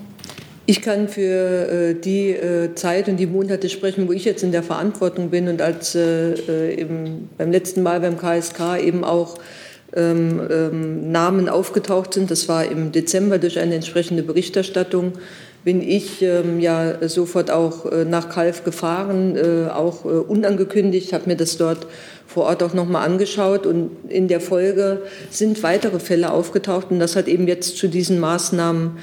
[0.66, 4.54] Ich kann für äh, die äh, Zeit und die Monate sprechen, wo ich jetzt in
[4.54, 9.38] der Verantwortung bin und als äh, eben beim letzten Mal beim KSK eben auch
[9.96, 12.32] ähm, ähm, Namen aufgetaucht sind.
[12.32, 15.14] Das war im Dezember durch eine entsprechende Berichterstattung.
[15.64, 21.30] Bin ich ähm, ja sofort auch äh, nach Kalf gefahren, äh, auch äh, unangekündigt, habe
[21.30, 21.86] mir das dort
[22.26, 27.16] vor Ort auch nochmal angeschaut und in der Folge sind weitere Fälle aufgetaucht und das
[27.16, 28.98] hat eben jetzt zu diesen Maßnahmen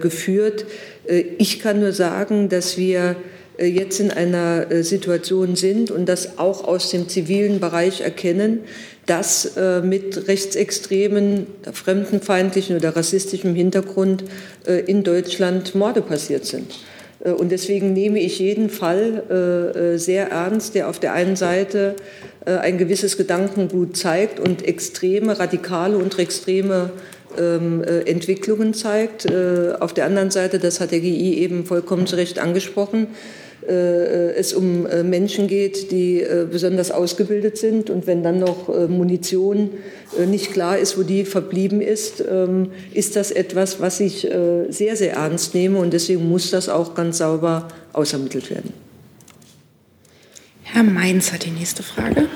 [0.00, 0.64] geführt.
[1.06, 3.16] Äh, ich kann nur sagen, dass wir
[3.58, 8.60] äh, jetzt in einer Situation sind und das auch aus dem zivilen Bereich erkennen,
[9.06, 9.52] dass
[9.84, 14.24] mit rechtsextremen, fremdenfeindlichen oder rassistischem Hintergrund
[14.86, 16.74] in Deutschland Morde passiert sind.
[17.20, 21.94] Und deswegen nehme ich jeden Fall sehr ernst, der auf der einen Seite
[22.46, 29.26] ein gewisses Gedankengut zeigt und extreme, radikale und extreme äh, Entwicklungen zeigt.
[29.26, 33.08] Äh, auf der anderen Seite, das hat der GI eben vollkommen zu Recht angesprochen,
[33.66, 37.90] äh, es um Menschen geht, die besonders ausgebildet sind.
[37.90, 39.70] Und wenn dann noch Munition
[40.28, 44.28] nicht klar ist, wo die verblieben ist, ähm, ist das etwas, was ich
[44.68, 45.78] sehr, sehr ernst nehme.
[45.78, 48.72] Und deswegen muss das auch ganz sauber ausermittelt werden.
[50.62, 52.28] Herr Mainz hat die nächste Frage.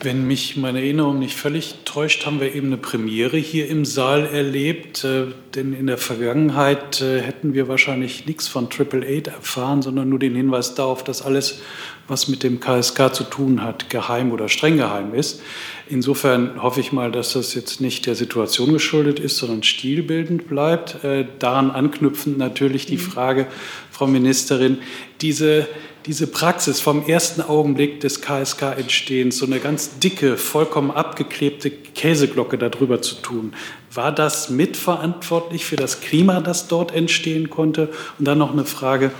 [0.00, 4.26] Wenn mich meine Erinnerung nicht völlig täuscht, haben wir eben eine Premiere hier im Saal
[4.26, 5.04] erlebt.
[5.04, 10.08] Äh, denn in der Vergangenheit äh, hätten wir wahrscheinlich nichts von Triple Eight erfahren, sondern
[10.08, 11.60] nur den Hinweis darauf, dass alles,
[12.08, 15.40] was mit dem KSK zu tun hat, geheim oder streng geheim ist.
[15.88, 21.04] Insofern hoffe ich mal, dass das jetzt nicht der Situation geschuldet ist, sondern stilbildend bleibt.
[21.04, 23.00] Äh, daran anknüpfend natürlich die mhm.
[23.00, 23.46] Frage,
[23.90, 24.78] Frau Ministerin,
[25.22, 25.66] diese
[26.06, 33.02] diese Praxis vom ersten Augenblick des KSK-Entstehens, so eine ganz dicke, vollkommen abgeklebte Käseglocke darüber
[33.02, 33.52] zu tun,
[33.92, 37.88] war das mitverantwortlich für das Klima, das dort entstehen konnte?
[38.18, 39.10] Und dann noch eine Frage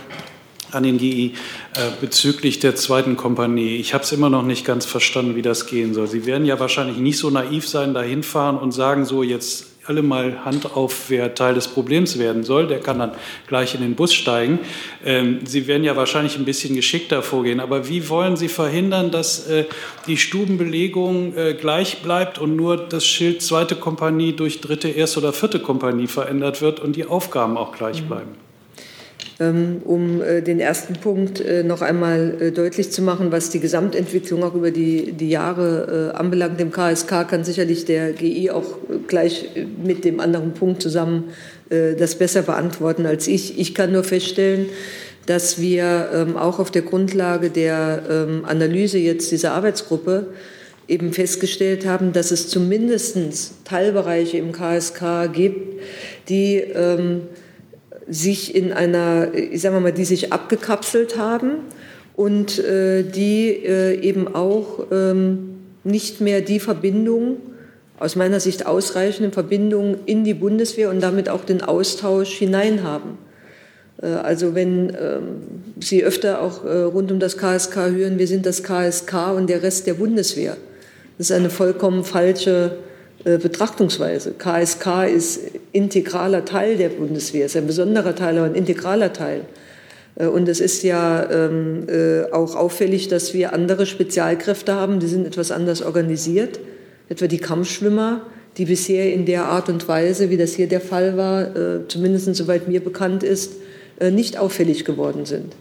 [0.71, 1.33] an den GI
[1.75, 3.77] äh, bezüglich der zweiten Kompanie.
[3.77, 6.07] Ich habe es immer noch nicht ganz verstanden, wie das gehen soll.
[6.07, 10.01] Sie werden ja wahrscheinlich nicht so naiv sein, da hinfahren und sagen, so jetzt alle
[10.01, 12.67] mal Hand auf, wer Teil des Problems werden soll.
[12.67, 13.11] Der kann dann
[13.47, 14.59] gleich in den Bus steigen.
[15.05, 17.59] Ähm, Sie werden ja wahrscheinlich ein bisschen geschickter vorgehen.
[17.59, 19.65] Aber wie wollen Sie verhindern, dass äh,
[20.07, 25.33] die Stubenbelegung äh, gleich bleibt und nur das Schild zweite Kompanie durch dritte, erste oder
[25.33, 28.07] vierte Kompanie verändert wird und die Aufgaben auch gleich mhm.
[28.07, 28.46] bleiben?
[29.39, 33.59] Ähm, um äh, den ersten Punkt äh, noch einmal äh, deutlich zu machen, was die
[33.59, 36.59] Gesamtentwicklung auch über die, die Jahre anbelangt.
[36.59, 38.77] Dem KSK kann sicherlich der GI auch
[39.07, 39.49] gleich
[39.83, 41.25] mit dem anderen Punkt zusammen
[41.69, 43.59] das besser beantworten als ich.
[43.59, 44.67] Ich kann nur feststellen,
[45.25, 50.27] dass wir ähm, auch auf der Grundlage der ähm, Analyse jetzt dieser Arbeitsgruppe
[50.87, 53.17] eben festgestellt haben, dass es zumindest
[53.65, 55.81] Teilbereiche im KSK gibt,
[56.29, 56.63] die
[58.09, 61.59] sich in einer, ich sage mal, die sich abgekapselt haben
[62.15, 67.37] und äh, die äh, eben auch ähm, nicht mehr die Verbindung,
[67.99, 73.17] aus meiner Sicht ausreichende Verbindung in die Bundeswehr und damit auch den Austausch hinein haben.
[74.01, 75.41] Äh, also wenn ähm,
[75.79, 79.63] Sie öfter auch äh, rund um das KSK hören, wir sind das KSK und der
[79.63, 80.57] Rest der Bundeswehr.
[81.17, 82.77] Das ist eine vollkommen falsche
[83.37, 84.35] Betrachtungsweise.
[84.37, 85.39] KSK ist
[85.73, 89.41] integraler Teil der Bundeswehr, ist ein besonderer Teil, aber ein integraler Teil.
[90.17, 95.07] Äh, und es ist ja ähm, äh, auch auffällig, dass wir andere Spezialkräfte haben, die
[95.07, 96.59] sind etwas anders organisiert,
[97.09, 98.21] etwa die Kampfschwimmer,
[98.57, 102.33] die bisher in der Art und Weise, wie das hier der Fall war, äh, zumindest
[102.35, 103.53] soweit mir bekannt ist,
[103.99, 105.53] äh, nicht auffällig geworden sind.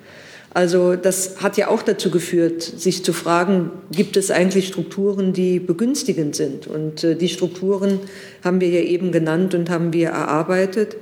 [0.56, 5.60] Also das hat ja auch dazu geführt, sich zu fragen, gibt es eigentlich Strukturen, die
[5.60, 6.66] begünstigend sind?
[6.66, 8.00] Und äh, die Strukturen
[8.42, 10.96] haben wir ja eben genannt und haben wir erarbeitet.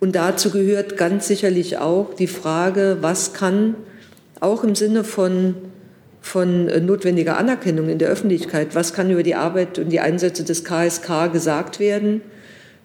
[0.00, 3.74] Und dazu gehört ganz sicherlich auch die Frage, was kann
[4.40, 5.56] auch im Sinne von,
[6.22, 10.42] von äh, notwendiger Anerkennung in der Öffentlichkeit, was kann über die Arbeit und die Einsätze
[10.42, 12.22] des KSK gesagt werden?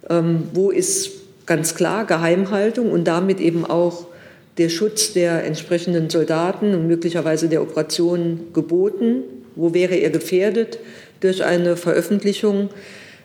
[0.10, 1.12] Ähm, wo ist
[1.46, 4.11] ganz klar Geheimhaltung und damit eben auch
[4.58, 9.24] der Schutz der entsprechenden Soldaten und möglicherweise der Operationen geboten?
[9.56, 10.80] Wo wäre er gefährdet
[11.20, 12.70] durch eine Veröffentlichung?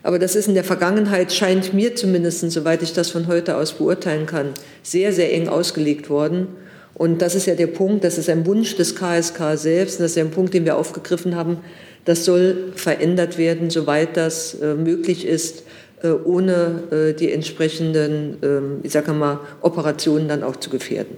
[0.03, 3.73] Aber das ist in der Vergangenheit, scheint mir zumindest, soweit ich das von heute aus
[3.73, 4.51] beurteilen kann,
[4.83, 6.49] sehr, sehr eng ausgelegt worden.
[6.95, 10.17] Und das ist ja der Punkt, das ist ein Wunsch des KSK selbst, das ist
[10.17, 11.59] ja ein Punkt, den wir aufgegriffen haben.
[12.05, 15.65] Das soll verändert werden, soweit das äh, möglich ist,
[16.03, 21.17] ohne äh, die entsprechenden, ähm, ich sage mal, Operationen dann auch zu gefährden.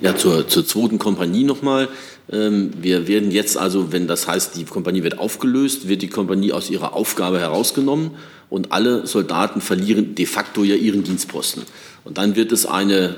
[0.00, 1.88] Ja, zur, zur zweiten Kompanie nochmal.
[2.32, 6.52] Ähm, wir werden jetzt also, wenn das heißt, die Kompanie wird aufgelöst, wird die Kompanie
[6.52, 8.12] aus ihrer Aufgabe herausgenommen
[8.48, 11.64] und alle Soldaten verlieren de facto ja ihren Dienstposten.
[12.02, 13.14] Und dann wird es eine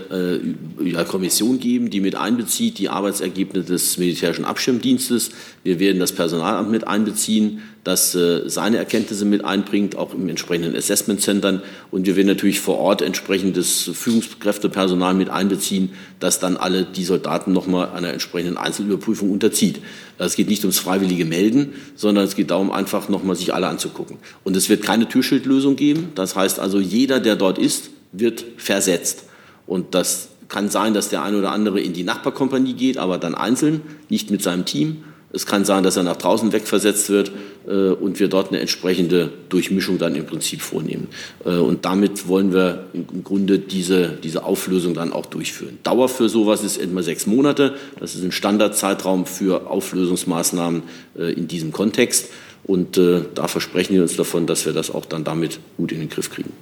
[0.83, 5.31] äh, Kommission geben, die mit einbezieht die Arbeitsergebnisse des militärischen Abschirmdienstes.
[5.63, 10.75] Wir werden das Personalamt mit einbeziehen, das äh, seine Erkenntnisse mit einbringt, auch im entsprechenden
[10.75, 11.63] Assessment-Centern.
[11.93, 17.53] Und wir werden natürlich vor Ort entsprechendes Führungskräftepersonal mit einbeziehen, das dann alle die Soldaten
[17.53, 19.79] nochmal einer entsprechenden Einzelüberprüfung unterzieht.
[20.19, 24.19] Es geht nicht ums freiwillige Melden, sondern es geht darum, einfach nochmal sich alle anzugucken.
[24.43, 26.09] Und es wird keine Türschildlösung geben.
[26.17, 29.25] Das heißt also, jeder, der dort ist, wird versetzt.
[29.67, 33.35] Und das kann sein, dass der eine oder andere in die Nachbarkompanie geht, aber dann
[33.35, 35.05] einzeln, nicht mit seinem Team.
[35.35, 37.33] Es kann sein, dass er nach draußen wegversetzt wird
[37.67, 41.09] äh, und wir dort eine entsprechende Durchmischung dann im Prinzip vornehmen.
[41.47, 45.79] Äh, und damit wollen wir im Grunde diese, diese Auflösung dann auch durchführen.
[45.85, 47.77] Dauer für sowas ist etwa sechs Monate.
[47.99, 50.83] Das ist ein Standardzeitraum für Auflösungsmaßnahmen
[51.19, 52.29] äh, in diesem Kontext.
[52.65, 56.01] Und äh, da versprechen wir uns davon, dass wir das auch dann damit gut in
[56.01, 56.53] den Griff kriegen.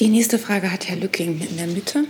[0.00, 2.06] Die nächste Frage hat Herr Lücking in der Mitte.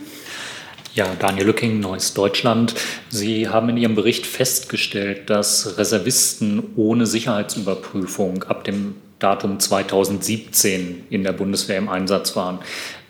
[0.94, 2.76] Ja, Daniel Lücking, Neues Deutschland.
[3.08, 11.24] Sie haben in Ihrem Bericht festgestellt, dass Reservisten ohne Sicherheitsüberprüfung ab dem Datum 2017 in
[11.24, 12.60] der Bundeswehr im Einsatz waren.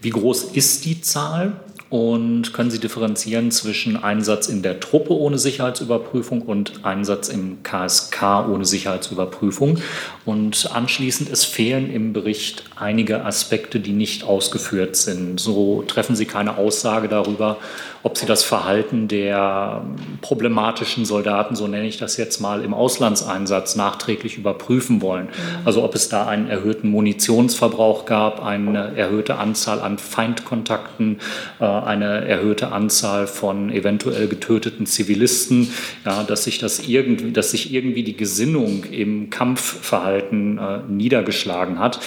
[0.00, 5.38] Wie groß ist die Zahl und können Sie differenzieren zwischen Einsatz in der Truppe ohne
[5.38, 9.78] Sicherheitsüberprüfung und Einsatz im KSK ohne Sicherheitsüberprüfung?
[10.24, 15.40] Und anschließend, es fehlen im Bericht einige Aspekte, die nicht ausgeführt sind.
[15.40, 17.58] So treffen Sie keine Aussage darüber,
[18.02, 19.82] ob sie das Verhalten der
[20.22, 25.26] problematischen Soldaten, so nenne ich das jetzt mal, im Auslandseinsatz nachträglich überprüfen wollen.
[25.26, 25.66] Mhm.
[25.66, 31.20] Also ob es da einen erhöhten Munitionsverbrauch gab, eine erhöhte Anzahl an Feindkontakten,
[31.60, 35.72] äh, eine erhöhte Anzahl von eventuell getöteten Zivilisten,
[36.04, 42.00] ja, dass sich das irgendwie, dass sich irgendwie die Gesinnung im Kampfverhalten äh, niedergeschlagen hat.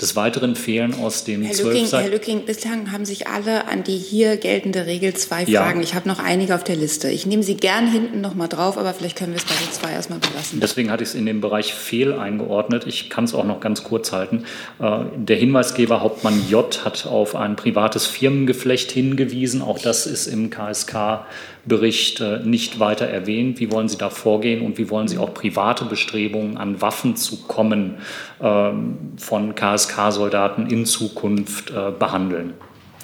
[0.00, 3.96] Des Weiteren fehlen aus dem Herr Lücking, Herr Lücking, bislang haben sich alle an die
[3.96, 5.62] hier geltende Regel zwei ja.
[5.62, 5.80] Fragen.
[5.80, 7.08] Ich habe noch einige auf der Liste.
[7.08, 9.72] Ich nehme sie gern hinten noch mal drauf, aber vielleicht können wir es bei den
[9.72, 10.60] zwei erstmal belassen.
[10.60, 12.86] Deswegen hatte ich es in dem Bereich Fehl eingeordnet.
[12.86, 14.44] Ich kann es auch noch ganz kurz halten.
[14.80, 19.62] Äh, der Hinweisgeber Hauptmann J hat auf ein privates Firmengeflecht hingewiesen.
[19.62, 21.24] Auch das ist im KSK
[21.66, 23.60] Bericht äh, nicht weiter erwähnt.
[23.60, 27.42] Wie wollen Sie da vorgehen und wie wollen Sie auch private Bestrebungen an Waffen zu
[27.42, 27.96] kommen
[28.40, 32.54] ähm, von KSK-Soldaten in Zukunft äh, behandeln?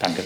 [0.01, 0.23] Danke.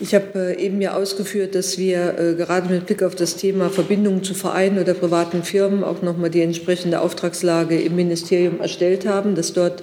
[0.00, 4.22] Ich habe äh, eben ja ausgeführt, dass wir gerade mit Blick auf das Thema Verbindungen
[4.22, 9.54] zu Vereinen oder privaten Firmen auch nochmal die entsprechende Auftragslage im Ministerium erstellt haben, dass
[9.54, 9.82] dort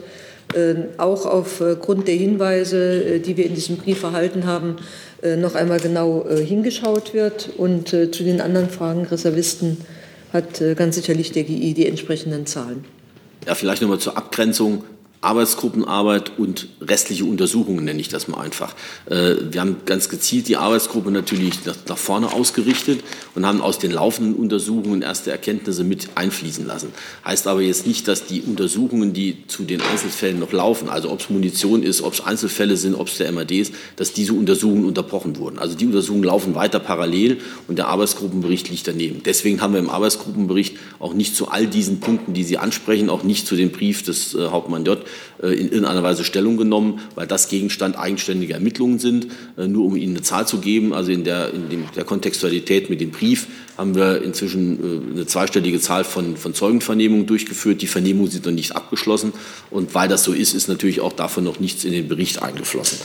[0.98, 4.78] auch aufgrund der Hinweise, die wir in diesem Brief erhalten haben,
[5.26, 7.50] äh, noch einmal genau äh, hingeschaut wird.
[7.58, 9.78] Und äh, zu den anderen Fragen Reservisten
[10.34, 12.84] hat ganz sicherlich der GI die entsprechenden Zahlen.
[13.48, 14.84] Ja, vielleicht nochmal zur Abgrenzung.
[15.22, 18.76] Arbeitsgruppenarbeit und restliche Untersuchungen nenne ich das mal einfach.
[19.10, 23.92] Äh, wir haben ganz gezielt die Arbeitsgruppe natürlich nach vorne ausgerichtet und haben aus den
[23.92, 26.90] laufenden Untersuchungen erste Erkenntnisse mit einfließen lassen.
[27.26, 31.22] Heißt aber jetzt nicht, dass die Untersuchungen, die zu den Einzelfällen noch laufen, also ob
[31.22, 34.86] es Munition ist, ob es Einzelfälle sind, ob es der MAD ist, dass diese Untersuchungen
[34.86, 35.58] unterbrochen wurden.
[35.58, 39.22] Also die Untersuchungen laufen weiter parallel und der Arbeitsgruppenbericht liegt daneben.
[39.24, 43.24] Deswegen haben wir im Arbeitsgruppenbericht auch nicht zu all diesen Punkten, die Sie ansprechen, auch
[43.24, 45.00] nicht zu dem Brief des äh, Hauptmann J
[45.42, 49.28] in irgendeiner Weise Stellung genommen, weil das Gegenstand eigenständiger Ermittlungen sind.
[49.58, 52.90] Äh, nur um Ihnen eine Zahl zu geben, also in der, in dem, der Kontextualität
[52.90, 53.48] mit dem Brief
[53.78, 57.82] haben wir inzwischen äh, eine zweistellige Zahl von, von Zeugenvernehmungen durchgeführt.
[57.82, 59.34] Die Vernehmungen sind noch nicht abgeschlossen.
[59.70, 63.00] Und weil das so ist, ist natürlich auch davon noch nichts in den Bericht eingeflossen.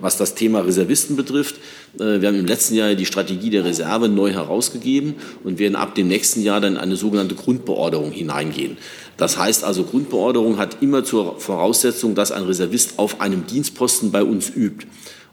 [0.00, 1.56] Was das Thema Reservisten betrifft,
[1.94, 6.08] wir haben im letzten Jahr die Strategie der Reserve neu herausgegeben und werden ab dem
[6.08, 8.76] nächsten Jahr dann eine sogenannte Grundbeorderung hineingehen.
[9.20, 14.24] Das heißt also, Grundbeorderung hat immer zur Voraussetzung, dass ein Reservist auf einem Dienstposten bei
[14.24, 14.86] uns übt.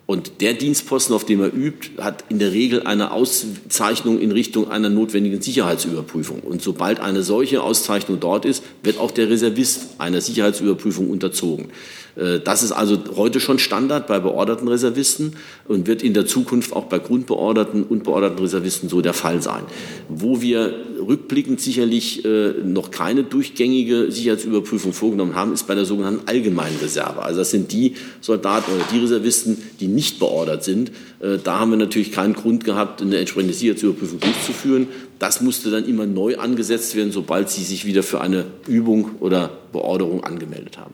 [0.05, 4.69] Und der Dienstposten, auf dem er übt, hat in der Regel eine Auszeichnung in Richtung
[4.69, 6.41] einer notwendigen Sicherheitsüberprüfung.
[6.41, 11.67] Und sobald eine solche Auszeichnung dort ist, wird auch der Reservist einer Sicherheitsüberprüfung unterzogen.
[12.17, 15.33] Äh, das ist also heute schon Standard bei beorderten Reservisten
[15.67, 19.63] und wird in der Zukunft auch bei grundbeorderten und beorderten Reservisten so der Fall sein.
[20.09, 20.73] Wo wir
[21.07, 27.21] rückblickend sicherlich äh, noch keine durchgängige Sicherheitsüberprüfung vorgenommen haben, ist bei der sogenannten allgemeinen Reserve.
[27.21, 30.91] Also das sind die Soldaten oder die Reservisten, die nicht beordert sind.
[31.19, 34.87] Äh, da haben wir natürlich keinen Grund gehabt, eine entsprechende Sicherheitsüberprüfung durchzuführen.
[35.19, 39.49] Das musste dann immer neu angesetzt werden, sobald sie sich wieder für eine Übung oder
[39.71, 40.93] Beorderung angemeldet haben.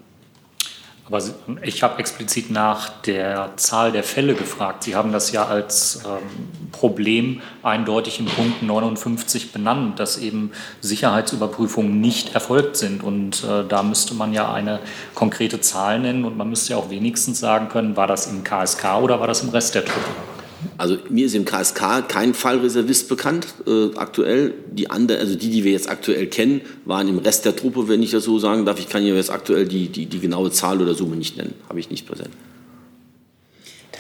[1.06, 1.22] Aber
[1.64, 4.84] ich habe explizit nach der Zahl der Fälle gefragt.
[4.84, 12.00] Sie haben das ja als ähm, Problem eindeutig in Punkt 59 benannt, dass eben Sicherheitsüberprüfungen
[12.00, 13.04] nicht erfolgt sind.
[13.04, 14.80] Und äh, da müsste man ja eine
[15.14, 19.02] konkrete Zahl nennen und man müsste ja auch wenigstens sagen können, war das im KSK
[19.02, 20.32] oder war das im Rest der Truppe?
[20.77, 24.53] Also mir ist im KSK kein Fallreservist bekannt äh, aktuell.
[24.72, 28.02] Die andere, also die, die wir jetzt aktuell kennen, waren im Rest der Truppe, wenn
[28.02, 28.80] ich das so sagen darf.
[28.80, 31.80] Ich kann hier jetzt aktuell die, die, die genaue Zahl oder Summe nicht nennen, habe
[31.80, 32.31] ich nicht präsent.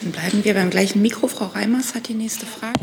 [0.01, 1.27] Dann bleiben wir beim gleichen Mikro.
[1.27, 2.79] Frau Reimers hat die nächste Frage.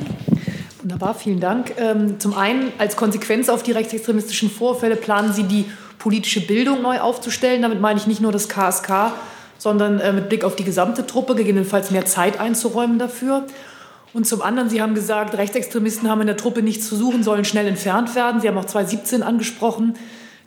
[0.81, 1.73] Wunderbar, vielen Dank.
[1.77, 5.66] Ähm, zum einen, als Konsequenz auf die rechtsextremistischen Vorfälle planen Sie die
[5.98, 7.61] politische Bildung neu aufzustellen.
[7.61, 9.12] Damit meine ich nicht nur das KSK,
[9.59, 13.47] sondern äh, mit Blick auf die gesamte Truppe gegebenenfalls mehr Zeit einzuräumen dafür.
[14.12, 17.45] Und zum anderen, Sie haben gesagt, Rechtsextremisten haben in der Truppe nichts zu suchen, sollen
[17.45, 18.41] schnell entfernt werden.
[18.41, 19.95] Sie haben auch 2017 angesprochen,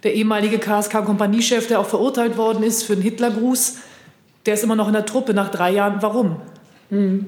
[0.04, 3.78] der ehemalige KSK-Kompaniechef, der auch verurteilt worden ist für den Hitlergruß,
[4.46, 6.02] der ist immer noch in der Truppe nach drei Jahren.
[6.02, 6.36] Warum?
[6.90, 7.26] Hm.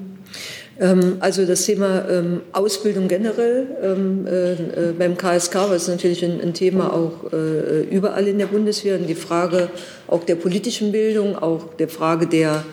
[0.78, 6.22] Ähm, also das Thema ähm, Ausbildung generell ähm, äh, äh beim KSK, was ist natürlich
[6.22, 8.98] ein, ein Thema auch äh, überall in der Bundeswehr.
[8.98, 9.70] Und die Frage
[10.06, 12.64] auch der politischen Bildung, auch der Frage der,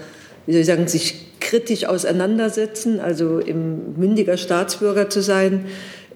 [0.46, 5.66] wie soll ich sagen, sich kritisch auseinandersetzen, also im mündiger Staatsbürger zu sein,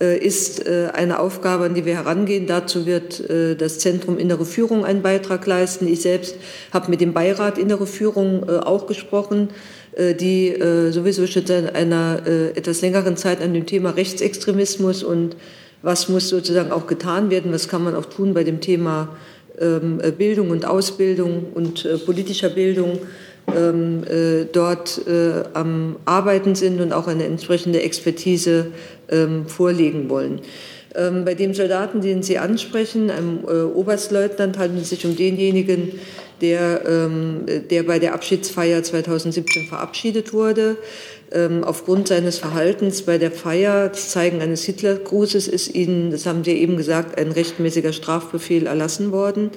[0.02, 2.48] äh, ist äh, eine Aufgabe, an die wir herangehen.
[2.48, 5.88] Dazu wird äh, das Zentrum Innere Führung einen Beitrag leisten.
[5.88, 6.38] Ich selbst
[6.74, 9.50] habe mit dem Beirat Innere Führung auch gesprochen,
[9.98, 10.56] die
[10.90, 12.22] sowieso schon seit einer
[12.56, 15.36] etwas längeren Zeit an dem Thema Rechtsextremismus und
[15.82, 19.16] was muss sozusagen auch getan werden, was kann man auch tun bei dem Thema
[19.60, 23.00] ähm, Bildung und Ausbildung und politischer Bildung
[23.56, 28.68] ähm, äh, dort äh, am Arbeiten sind und auch eine entsprechende Expertise
[29.10, 30.42] ähm, vorlegen wollen.
[30.96, 36.00] Ähm, bei dem Soldaten, den Sie ansprechen, einem äh, Oberstleutnant, handelt es sich um denjenigen,
[36.42, 40.78] der, ähm, der bei der Abschiedsfeier 2017 verabschiedet wurde.
[41.30, 46.44] Ähm, aufgrund seines Verhaltens bei der Feier, das Zeigen eines Hitlergrußes, ist Ihnen, das haben
[46.44, 49.52] Sie eben gesagt, ein rechtmäßiger Strafbefehl erlassen worden.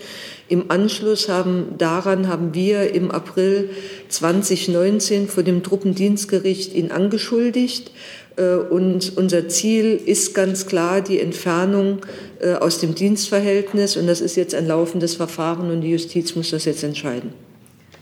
[0.51, 3.71] Im Anschluss haben, daran haben wir im April
[4.09, 7.93] 2019 vor dem Truppendienstgericht ihn angeschuldigt.
[8.35, 12.01] Äh, und unser Ziel ist ganz klar die Entfernung
[12.41, 13.97] äh, aus dem Dienstverhältnis.
[13.97, 17.33] Und das ist jetzt ein laufendes Verfahren und die Justiz muss das jetzt entscheiden.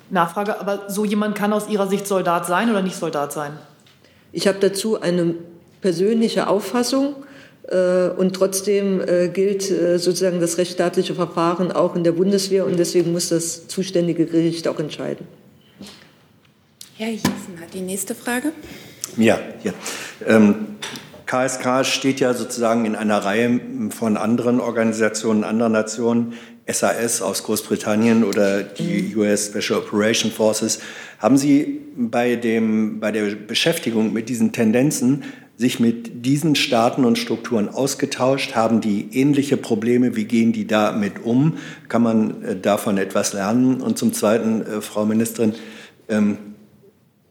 [0.08, 3.58] Nachfrage, aber so jemand kann aus Ihrer Sicht Soldat sein oder nicht Soldat sein?
[4.32, 5.34] Ich habe dazu eine
[5.82, 7.14] persönliche Auffassung.
[7.70, 12.78] Äh, und trotzdem äh, gilt äh, sozusagen das rechtsstaatliche Verfahren auch in der Bundeswehr und
[12.78, 15.26] deswegen muss das zuständige Gericht auch entscheiden.
[16.96, 18.52] Herr Hiesen hat die nächste Frage.
[19.16, 19.72] Ja, ja.
[20.26, 20.78] Ähm,
[21.26, 26.32] KSK steht ja sozusagen in einer Reihe von anderen Organisationen, anderen Nationen
[26.66, 30.80] SAS aus Großbritannien oder die US Special Operation Forces.
[31.18, 35.24] Haben Sie bei, dem, bei der Beschäftigung mit diesen Tendenzen
[35.56, 38.54] sich mit diesen Staaten und Strukturen ausgetauscht?
[38.54, 40.14] Haben die ähnliche Probleme?
[40.14, 41.58] Wie gehen die damit um?
[41.88, 43.80] Kann man äh, davon etwas lernen?
[43.80, 45.54] Und zum Zweiten, äh, Frau Ministerin,
[46.08, 46.38] ähm,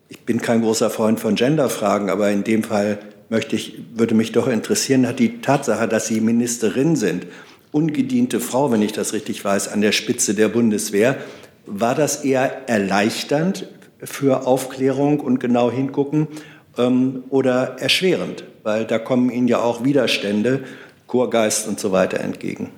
[0.09, 2.99] ich bin kein großer Freund von Genderfragen, aber in dem Fall
[3.29, 7.27] möchte ich, würde mich doch interessieren, hat die Tatsache, dass Sie Ministerin sind
[7.71, 11.17] ungediente Frau, wenn ich das richtig weiß, an der Spitze der Bundeswehr.
[11.65, 13.67] War das eher erleichternd
[14.03, 16.27] für Aufklärung und genau hingucken
[16.77, 18.43] ähm, oder erschwerend?
[18.63, 20.61] Weil da kommen Ihnen ja auch Widerstände,
[21.07, 22.69] Chorgeist und so weiter entgegen.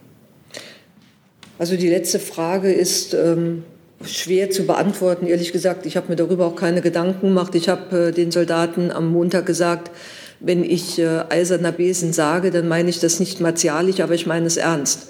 [1.57, 3.63] Also die letzte Frage ist ähm,
[4.05, 5.85] schwer zu beantworten, ehrlich gesagt.
[5.85, 7.53] Ich habe mir darüber auch keine Gedanken gemacht.
[7.55, 9.91] Ich habe äh, den Soldaten am Montag gesagt,
[10.39, 14.45] wenn ich äh, eiserner Besen sage, dann meine ich das nicht martialisch, aber ich meine
[14.45, 15.09] es ernst.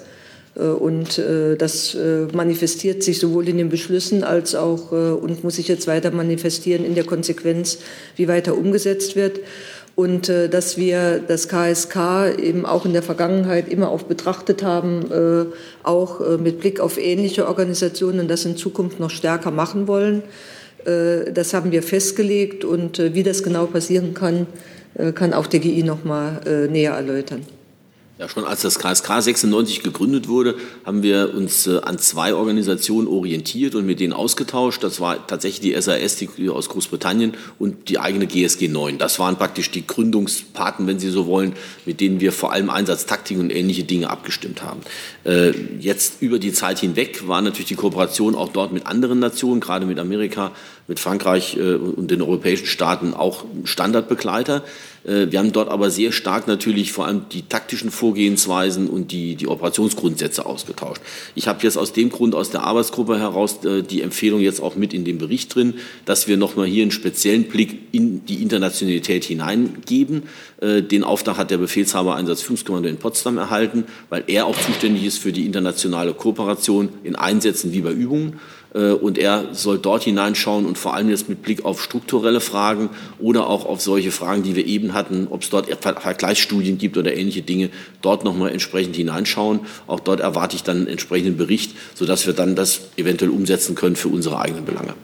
[0.56, 5.56] Äh, und äh, das äh, manifestiert sich sowohl in den Beschlüssen als auch und muss
[5.56, 7.78] sich jetzt weiter manifestieren in der Konsequenz,
[8.16, 9.40] wie weiter umgesetzt wird.
[9.96, 15.04] Und dass wir das KSK eben auch in der Vergangenheit immer auch betrachtet haben,
[15.82, 20.22] auch mit Blick auf ähnliche Organisationen und das in Zukunft noch stärker machen wollen.
[20.86, 24.46] Das haben wir festgelegt und wie das genau passieren kann,
[25.14, 27.44] kann auch der GI noch mal äh, näher erläutern.
[28.20, 33.08] Ja, schon als das KSK 96 gegründet wurde, haben wir uns äh, an zwei Organisationen
[33.08, 34.84] orientiert und mit denen ausgetauscht.
[34.84, 38.98] Das war tatsächlich die SAS die aus Großbritannien und die eigene GSG 9.
[38.98, 41.54] Das waren praktisch die Gründungspaten, wenn Sie so wollen,
[41.86, 44.82] mit denen wir vor allem Einsatztaktik und ähnliche Dinge abgestimmt haben.
[45.24, 49.60] Äh, jetzt über die Zeit hinweg war natürlich die Kooperation auch dort mit anderen Nationen,
[49.60, 50.52] gerade mit Amerika,
[50.88, 54.62] mit Frankreich äh, und den europäischen Staaten auch Standardbegleiter.
[55.04, 59.36] Äh, wir haben dort aber sehr stark natürlich vor allem die taktischen Vorgehensweisen und die,
[59.36, 61.00] die Operationsgrundsätze ausgetauscht.
[61.34, 64.76] Ich habe jetzt aus dem Grund aus der Arbeitsgruppe heraus äh, die Empfehlung jetzt auch
[64.76, 65.74] mit in dem Bericht drin,
[66.04, 70.24] dass wir nochmal hier einen speziellen Blick in die Internationalität hineingeben.
[70.60, 75.18] Äh, den Auftrag hat der Befehlshaber Einsatzführungskommando in Potsdam erhalten, weil er auch zuständig ist
[75.18, 78.38] für die internationale Kooperation in Einsätzen wie bei Übungen.
[78.74, 82.90] Äh, und er soll dort hineinschauen und vor allem jetzt mit Blick auf strukturelle Fragen
[83.18, 87.14] oder auch auf solche Fragen, die wir eben hatten, ob es dort Vergleichsstudien gibt oder
[87.14, 87.70] ähnliche Dinge,
[88.02, 89.60] dort nochmal entsprechend hineinschauen.
[89.86, 93.96] Auch dort erwarte ich dann einen entsprechenden Bericht, sodass wir dann das eventuell umsetzen können
[93.96, 94.94] für unsere eigenen Belange.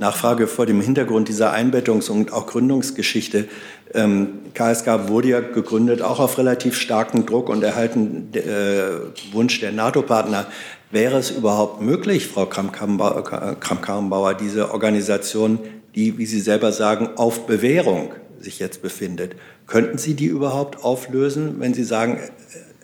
[0.00, 3.48] Nachfrage vor dem Hintergrund dieser Einbettungs- und auch Gründungsgeschichte.
[3.92, 9.72] Ähm, KSK wurde ja gegründet auch auf relativ starken Druck und erhalten äh, Wunsch der
[9.72, 10.46] NATO-Partner.
[10.90, 15.58] Wäre es überhaupt möglich, Frau Kramp-Karrenbauer, diese Organisation,
[15.94, 19.34] die, wie Sie selber sagen, auf Bewährung sich jetzt befindet,
[19.66, 22.18] könnten Sie die überhaupt auflösen, wenn Sie sagen,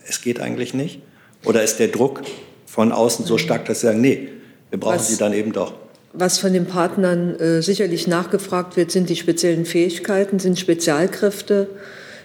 [0.06, 1.01] es geht eigentlich nicht?
[1.44, 2.22] Oder ist der Druck
[2.66, 4.28] von außen so stark, dass Sie sagen, nee,
[4.70, 5.09] wir brauchen Was?
[5.09, 5.72] sie dann eben doch?
[6.12, 11.68] Was von den Partnern äh, sicherlich nachgefragt wird, sind die speziellen Fähigkeiten, sind Spezialkräfte.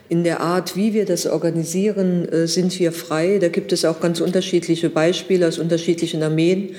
[0.09, 3.37] In der Art, wie wir das organisieren, äh, sind wir frei.
[3.39, 6.75] Da gibt es auch ganz unterschiedliche Beispiele aus unterschiedlichen Armeen.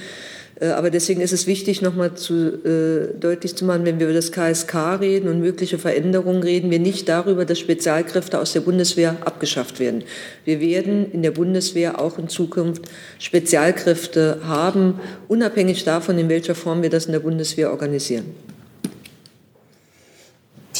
[0.60, 2.34] Äh, aber deswegen ist es wichtig, nochmal zu,
[2.64, 6.78] äh, deutlich zu machen, wenn wir über das KSK reden und mögliche Veränderungen reden, wir
[6.78, 10.04] nicht darüber, dass Spezialkräfte aus der Bundeswehr abgeschafft werden.
[10.44, 12.82] Wir werden in der Bundeswehr auch in Zukunft
[13.18, 18.26] Spezialkräfte haben, unabhängig davon, in welcher Form wir das in der Bundeswehr organisieren.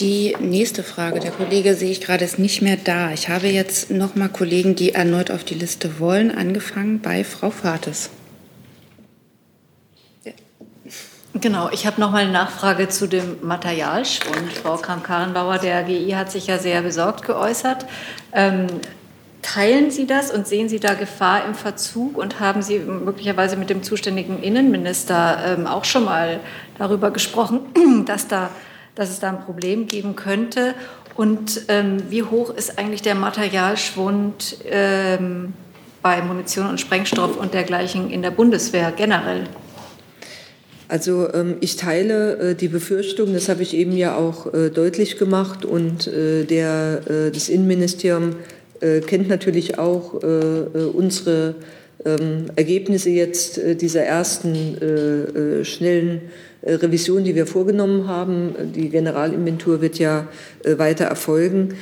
[0.00, 3.12] Die nächste Frage, der Kollege sehe ich gerade ist nicht mehr da.
[3.12, 7.50] Ich habe jetzt noch mal Kollegen, die erneut auf die Liste wollen, angefangen bei Frau
[7.50, 8.08] Fates.
[11.34, 14.52] Genau, ich habe noch mal eine Nachfrage zu dem Materialschwund.
[14.62, 17.84] Frau Kramp-Karrenbauer, der GI hat sich ja sehr besorgt geäußert.
[18.32, 18.68] Ähm,
[19.42, 23.68] teilen Sie das und sehen Sie da Gefahr im Verzug und haben Sie möglicherweise mit
[23.68, 26.40] dem zuständigen Innenminister ähm, auch schon mal
[26.78, 27.60] darüber gesprochen,
[28.06, 28.50] dass, da,
[29.00, 30.74] dass es da ein Problem geben könnte?
[31.16, 35.54] Und ähm, wie hoch ist eigentlich der Materialschwund ähm,
[36.02, 39.44] bei Munition und Sprengstoff und dergleichen in der Bundeswehr generell?
[40.90, 45.18] Also ähm, ich teile äh, die Befürchtung, das habe ich eben ja auch äh, deutlich
[45.18, 48.36] gemacht und äh, der, das Innenministerium
[49.06, 51.54] kennt natürlich auch unsere
[52.02, 56.22] ähm, Ergebnisse jetzt dieser ersten schnellen
[56.62, 58.54] Revision, die wir vorgenommen haben.
[58.74, 60.28] Die Generalinventur wird ja
[60.64, 61.74] weiter erfolgen.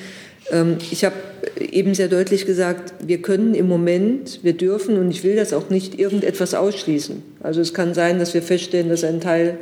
[0.51, 1.17] Ähm, ich habe
[1.61, 5.71] eben sehr deutlich gesagt, wir können im Moment, wir dürfen und ich will das auch
[5.71, 7.23] nicht irgendetwas ausschließen.
[7.41, 9.59] Also es kann sein, dass wir feststellen, dass ein Teil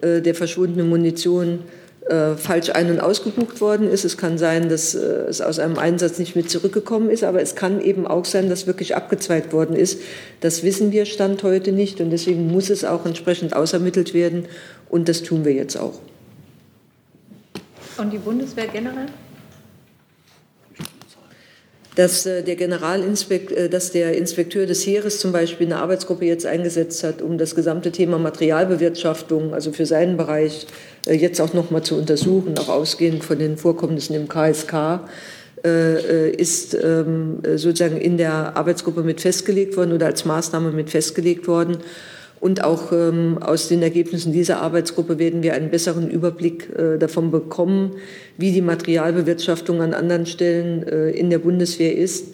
[0.00, 1.60] äh, der verschwundenen Munition
[2.08, 4.04] äh, falsch ein- und ausgebucht worden ist.
[4.04, 4.98] Es kann sein, dass äh,
[5.28, 8.66] es aus einem Einsatz nicht mit zurückgekommen ist, aber es kann eben auch sein, dass
[8.66, 10.00] wirklich abgezweigt worden ist.
[10.40, 14.46] Das wissen wir Stand heute nicht und deswegen muss es auch entsprechend ausermittelt werden
[14.88, 16.00] und das tun wir jetzt auch.
[17.98, 19.06] Und die Bundeswehr generell?
[21.98, 26.46] dass äh, der Generalinspekt, äh, dass der Inspekteur des Heeres zum Beispiel eine Arbeitsgruppe jetzt
[26.46, 30.68] eingesetzt hat, um das gesamte Thema Materialbewirtschaftung, also für seinen Bereich,
[31.06, 35.00] jetzt auch noch mal zu untersuchen, auch ausgehend von den Vorkommnissen im KSK
[36.36, 41.78] ist ähm, sozusagen in der Arbeitsgruppe mit festgelegt worden oder als Maßnahme mit festgelegt worden.
[42.40, 47.30] Und auch ähm, aus den Ergebnissen dieser Arbeitsgruppe werden wir einen besseren Überblick äh, davon
[47.30, 47.96] bekommen,
[48.36, 52.28] wie die Materialbewirtschaftung an anderen Stellen äh, in der Bundeswehr ist.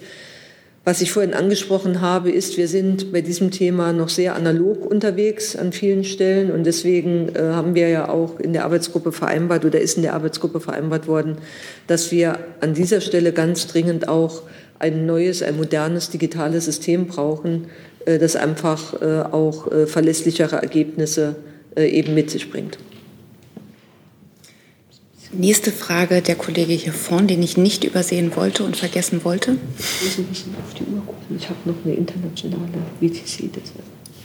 [0.86, 5.56] Was ich vorhin angesprochen habe, ist, wir sind bei diesem Thema noch sehr analog unterwegs
[5.56, 6.50] an vielen Stellen.
[6.50, 10.12] Und deswegen äh, haben wir ja auch in der Arbeitsgruppe vereinbart oder ist in der
[10.12, 11.38] Arbeitsgruppe vereinbart worden,
[11.86, 14.42] dass wir an dieser Stelle ganz dringend auch
[14.78, 17.68] ein neues, ein modernes digitales System brauchen,
[18.04, 21.36] äh, das einfach äh, auch äh, verlässlichere Ergebnisse
[21.76, 22.78] eben mit sich bringt.
[25.36, 29.56] Nächste Frage der Kollege hier vorne, den ich nicht übersehen wollte und vergessen wollte.
[29.78, 31.36] Ich muss ein bisschen auf die Uhr gucken.
[31.36, 32.68] Ich habe noch eine internationale
[33.00, 33.50] VTC.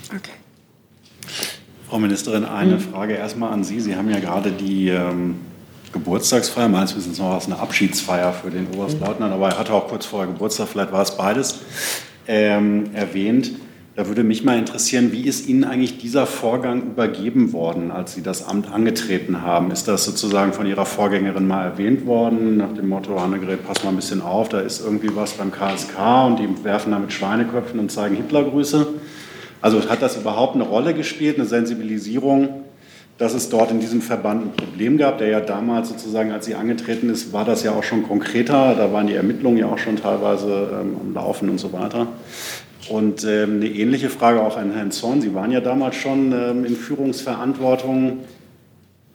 [0.08, 0.30] Okay.
[1.88, 2.80] Frau Ministerin, eine mhm.
[2.80, 3.80] Frage erstmal an Sie.
[3.80, 5.36] Sie haben ja gerade die ähm,
[5.92, 10.06] Geburtstagsfeier, meines Wissens noch was eine Abschiedsfeier für den Oberstleutnant, aber er hatte auch kurz
[10.06, 11.58] vorher Geburtstag, vielleicht war es beides,
[12.28, 13.52] ähm, erwähnt.
[13.96, 18.22] Da würde mich mal interessieren, wie ist Ihnen eigentlich dieser Vorgang übergeben worden, als Sie
[18.22, 19.72] das Amt angetreten haben?
[19.72, 23.90] Ist das sozusagen von Ihrer Vorgängerin mal erwähnt worden, nach dem Motto, Annegret, pass mal
[23.90, 27.80] ein bisschen auf, da ist irgendwie was beim KSK und die werfen da mit Schweineköpfen
[27.80, 28.86] und zeigen Hitlergrüße?
[29.60, 32.48] Also hat das überhaupt eine Rolle gespielt, eine Sensibilisierung
[33.20, 36.54] dass es dort in diesem Verband ein Problem gab, der ja damals sozusagen, als sie
[36.54, 38.74] angetreten ist, war das ja auch schon konkreter.
[38.74, 42.06] Da waren die Ermittlungen ja auch schon teilweise ähm, am Laufen und so weiter.
[42.90, 45.20] Und ähm, eine ähnliche Frage auch an Herrn Zorn.
[45.20, 48.18] Sie waren ja damals schon ähm, in Führungsverantwortung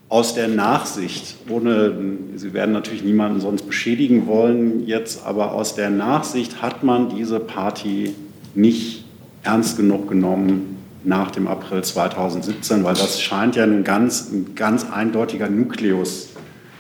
[0.08, 1.94] aus der Nachsicht, ohne,
[2.36, 7.42] Sie werden natürlich niemanden sonst beschädigen wollen jetzt, aber aus der Nachsicht hat man diese
[7.42, 8.14] Party
[8.54, 9.04] nicht
[9.44, 14.90] ernst genug genommen nach dem April 2017, weil das scheint ja ein ganz, ein ganz
[14.90, 16.30] eindeutiger Nukleus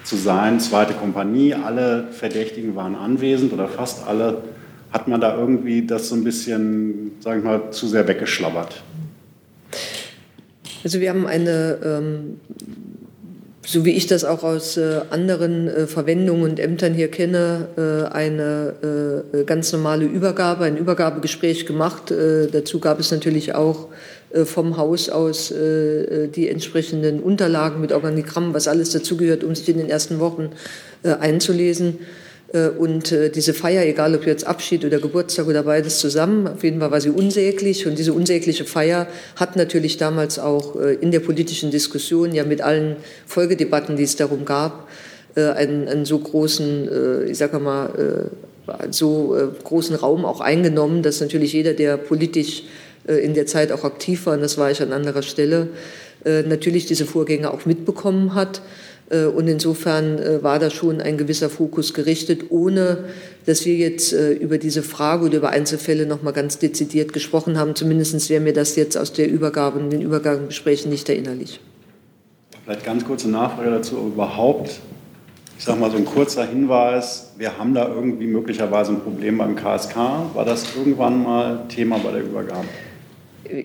[0.05, 0.61] zu sein.
[0.61, 4.43] Zweite Kompanie, alle Verdächtigen waren anwesend oder fast alle.
[4.95, 8.81] Hat man da irgendwie das so ein bisschen, sage ich mal, zu sehr weggeschlabbert?
[10.85, 12.37] Also wir haben eine ähm,
[13.65, 18.13] so wie ich das auch aus äh, anderen äh, Verwendungen und Ämtern hier kenne, äh,
[18.13, 22.11] eine äh, ganz normale Übergabe, ein Übergabegespräch gemacht.
[22.11, 23.87] Äh, dazu gab es natürlich auch
[24.31, 29.77] äh, vom Haus aus die entsprechenden Unterlagen mit Organigrammen, was alles dazugehört, um sich in
[29.77, 30.51] den ersten Wochen
[31.03, 31.99] einzulesen.
[32.55, 36.63] Äh, und äh, diese Feier, egal ob jetzt Abschied oder Geburtstag oder beides zusammen, auf
[36.63, 37.85] jeden Fall war sie unsäglich.
[37.85, 42.61] Und diese unsägliche Feier hat natürlich damals auch äh, in der politischen Diskussion, ja mit
[42.61, 42.95] allen
[43.27, 44.87] Folgedebatten, die es darum gab,
[45.35, 48.29] einen, einen so großen, ich sage mal,
[48.89, 52.63] so großen Raum auch eingenommen, dass natürlich jeder, der politisch
[53.05, 55.67] in der Zeit auch aktiv war, und das war ich an anderer Stelle,
[56.23, 58.61] natürlich diese Vorgänge auch mitbekommen hat.
[59.09, 63.05] Äh, und insofern äh, war da schon ein gewisser Fokus gerichtet, ohne
[63.45, 67.59] dass wir jetzt äh, über diese Frage oder über Einzelfälle noch mal ganz dezidiert gesprochen
[67.59, 67.75] haben.
[67.75, 71.59] Zumindest wäre mir das jetzt aus der Übergabe und den Übergabengesprächen nicht erinnerlich.
[72.63, 73.95] Vielleicht ganz kurze Nachfrage dazu.
[73.97, 74.79] Überhaupt,
[75.57, 79.55] ich sage mal so ein kurzer Hinweis, wir haben da irgendwie möglicherweise ein Problem beim
[79.55, 79.95] KSK.
[80.33, 82.65] War das irgendwann mal Thema bei der Übergabe?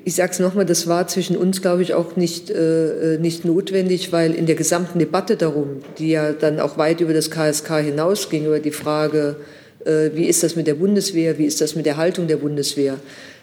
[0.04, 4.12] Ich sage es nochmal, das war zwischen uns, glaube ich, auch nicht, äh, nicht notwendig,
[4.12, 8.46] weil in der gesamten Debatte darum, die ja dann auch weit über das KSK hinausging,
[8.46, 9.36] über die Frage,
[9.84, 12.96] äh, wie ist das mit der Bundeswehr, wie ist das mit der Haltung der Bundeswehr,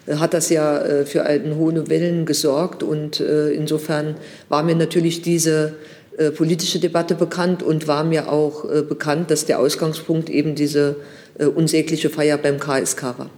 [0.06, 2.82] äh, hat das ja äh, für einen hohe Wellen gesorgt.
[2.82, 4.16] Und äh, insofern
[4.48, 5.74] war mir natürlich diese
[6.16, 10.96] äh, politische Debatte bekannt und war mir auch bekannt, dass der Ausgangspunkt eben diese
[11.54, 13.30] unsägliche Feier beim KSK war.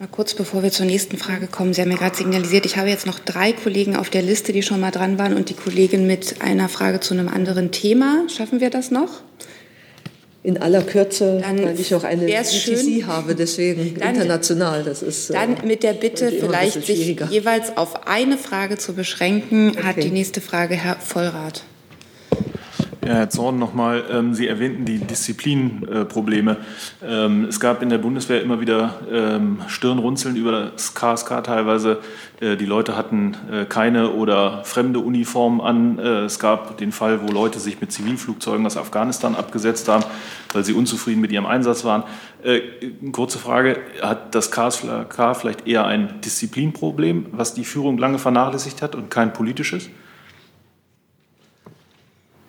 [0.00, 1.74] Mal kurz bevor wir zur nächsten Frage kommen.
[1.74, 4.62] Sie haben mir gerade signalisiert, ich habe jetzt noch drei Kollegen auf der Liste, die
[4.62, 8.24] schon mal dran waren und die Kollegin mit einer Frage zu einem anderen Thema.
[8.34, 9.20] Schaffen wir das noch?
[10.42, 14.84] In aller Kürze, dann weil ich auch eine GTC habe, deswegen dann, international.
[14.84, 19.72] Das ist äh, dann mit der Bitte, vielleicht sich jeweils auf eine Frage zu beschränken,
[19.76, 19.82] okay.
[19.82, 21.62] hat die nächste Frage Herr Vollrath.
[23.02, 26.58] Ja, Herr Zorn, nochmal, ähm, Sie erwähnten die Disziplinprobleme.
[27.02, 32.00] Ähm, es gab in der Bundeswehr immer wieder ähm, Stirnrunzeln über das KSK teilweise.
[32.40, 35.98] Äh, die Leute hatten äh, keine oder fremde Uniformen an.
[35.98, 40.04] Äh, es gab den Fall, wo Leute sich mit Zivilflugzeugen aus Afghanistan abgesetzt haben,
[40.52, 42.02] weil sie unzufrieden mit ihrem Einsatz waren.
[42.42, 42.60] Äh,
[43.12, 48.94] kurze Frage, hat das KSK vielleicht eher ein Disziplinproblem, was die Führung lange vernachlässigt hat
[48.94, 49.88] und kein politisches?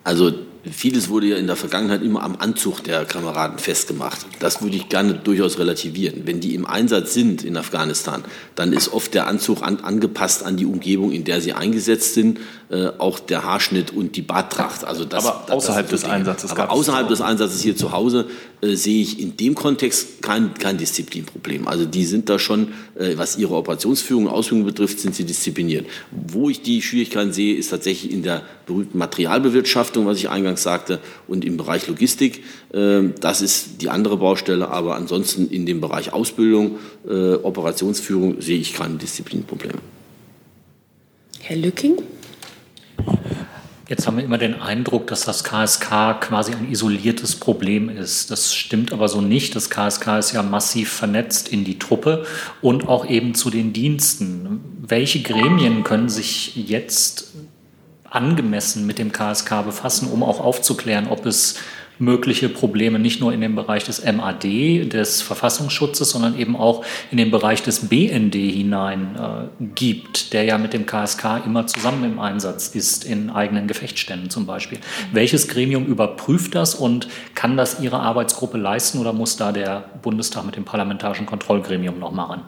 [0.04, 0.32] Also
[0.70, 4.26] vieles wurde ja in der Vergangenheit immer am Anzug der Kameraden festgemacht.
[4.38, 6.22] Das würde ich gerne durchaus relativieren.
[6.24, 8.24] Wenn die im Einsatz sind in Afghanistan,
[8.54, 12.38] dann ist oft der Anzug an, angepasst an die Umgebung, in der sie eingesetzt sind,
[12.72, 14.84] äh, auch der Haarschnitt und die Barttracht.
[14.84, 16.50] Also das, Aber außerhalb das des Einsatzes.
[16.52, 18.24] Aber außerhalb des Einsatzes hier zu Hause
[18.62, 21.68] äh, sehe ich in dem Kontext kein, kein Disziplinproblem.
[21.68, 25.86] Also die sind da schon, äh, was ihre Operationsführung und Ausführung betrifft, sind sie diszipliniert.
[26.12, 31.00] Wo ich die Schwierigkeiten sehe, ist tatsächlich in der berühmten Materialbewirtschaftung, was ich eingangs sagte,
[31.28, 32.42] und im Bereich Logistik.
[32.72, 34.68] Äh, das ist die andere Baustelle.
[34.68, 39.78] Aber ansonsten in dem Bereich Ausbildung, äh, Operationsführung sehe ich keine Disziplinprobleme.
[41.40, 41.96] Herr Lücking?
[43.88, 48.30] Jetzt haben wir immer den Eindruck, dass das KSK quasi ein isoliertes Problem ist.
[48.30, 49.54] Das stimmt aber so nicht.
[49.54, 52.24] Das KSK ist ja massiv vernetzt in die Truppe
[52.62, 54.60] und auch eben zu den Diensten.
[54.80, 57.34] Welche Gremien können sich jetzt
[58.08, 61.56] angemessen mit dem KSK befassen, um auch aufzuklären, ob es
[61.98, 64.44] mögliche Probleme nicht nur in dem Bereich des MAD,
[64.92, 70.58] des Verfassungsschutzes, sondern eben auch in den Bereich des BND hinein äh, gibt, der ja
[70.58, 74.78] mit dem KSK immer zusammen im Einsatz ist, in eigenen Gefechtsständen zum Beispiel.
[75.12, 80.44] Welches Gremium überprüft das und kann das Ihre Arbeitsgruppe leisten oder muss da der Bundestag
[80.44, 82.42] mit dem parlamentarischen Kontrollgremium noch machen?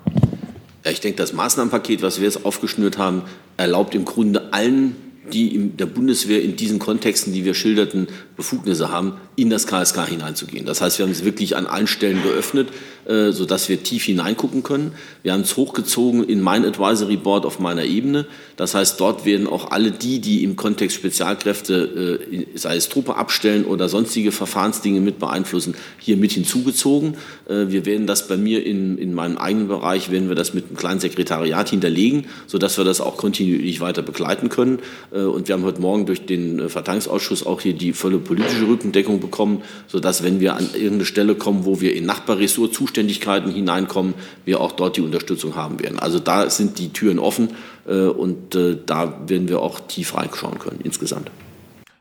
[0.84, 3.22] Ja, ich denke, das Maßnahmenpaket, was wir jetzt aufgeschnürt haben,
[3.56, 4.96] erlaubt im Grunde allen
[5.32, 10.08] die in der Bundeswehr in diesen Kontexten, die wir schilderten, Befugnisse haben, in das KSK
[10.08, 10.66] hineinzugehen.
[10.66, 12.68] Das heißt, wir haben es wirklich an allen Stellen geöffnet,
[13.06, 14.92] äh, sodass wir tief hineingucken können.
[15.22, 18.26] Wir haben es hochgezogen in mein Advisory Board auf meiner Ebene.
[18.56, 23.16] Das heißt, dort werden auch alle die, die im Kontext Spezialkräfte, äh, sei es Truppe
[23.16, 27.16] abstellen oder sonstige Verfahrensdinge mit beeinflussen, hier mit hinzugezogen.
[27.48, 30.66] Äh, wir werden das bei mir in, in meinem eigenen Bereich, werden wir das mit
[30.66, 34.80] einem kleinen Sekretariat hinterlegen, sodass wir das auch kontinuierlich weiter begleiten können.
[35.10, 39.62] Und wir haben heute Morgen durch den Verteidigungsausschuss auch hier die volle politische Rückendeckung bekommen,
[39.86, 44.14] sodass, wenn wir an irgendeine Stelle kommen, wo wir in Nachbarressort Zuständigkeiten hineinkommen,
[44.44, 45.98] wir auch dort die Unterstützung haben werden.
[45.98, 47.50] Also da sind die Türen offen
[47.86, 51.30] äh, und äh, da werden wir auch tief reinschauen können insgesamt.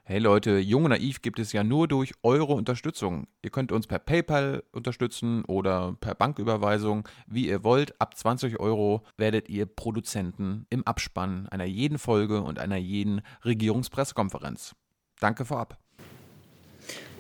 [0.06, 3.26] Hey Leute, Jung und Naiv gibt es ja nur durch eure Unterstützung.
[3.42, 8.00] Ihr könnt uns per PayPal unterstützen oder per Banküberweisung, wie ihr wollt.
[8.02, 14.76] Ab 20 Euro werdet ihr Produzenten im Abspann einer jeden Folge und einer jeden Regierungspressekonferenz.
[15.22, 15.83] Danke vorab.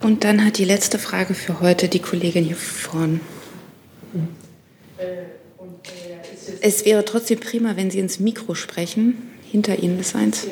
[0.01, 3.21] Und dann hat die letzte Frage für heute die Kollegin hier vorne.
[6.61, 9.15] Es wäre trotzdem prima, wenn Sie ins Mikro sprechen.
[9.49, 10.47] Hinter Ihnen ist eins.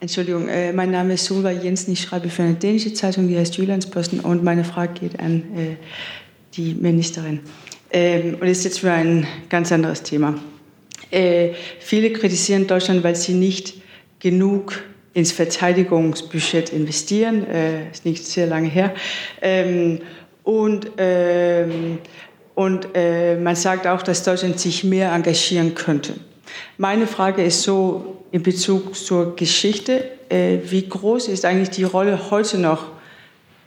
[0.00, 1.92] Entschuldigung, äh, mein Name ist Solva Jensen.
[1.92, 4.20] Ich schreibe für eine dänische Zeitung, die heißt Jyllandsposten.
[4.20, 5.76] Und meine Frage geht an äh,
[6.54, 7.40] die Ministerin.
[7.90, 10.38] Ähm, und ist jetzt für ein ganz anderes Thema.
[11.10, 11.50] Äh,
[11.80, 13.74] viele kritisieren Deutschland, weil sie nicht
[14.20, 14.82] genug
[15.14, 17.46] ins Verteidigungsbudget investieren.
[17.46, 18.94] Äh, ist nicht sehr lange her.
[19.40, 20.00] Ähm,
[20.44, 21.98] und ähm,
[22.58, 26.14] und äh, man sagt auch, dass Deutschland sich mehr engagieren könnte.
[26.76, 32.32] Meine Frage ist so in Bezug zur Geschichte, äh, wie groß ist eigentlich die Rolle
[32.32, 32.86] heute noch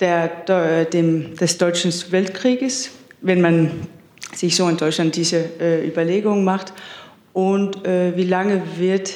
[0.02, 2.92] der, der, dem, des Deutschen Weltkrieges,
[3.22, 3.72] wenn man
[4.36, 6.74] sich so in Deutschland diese äh, Überlegungen macht?
[7.32, 9.14] Und äh, wie lange wird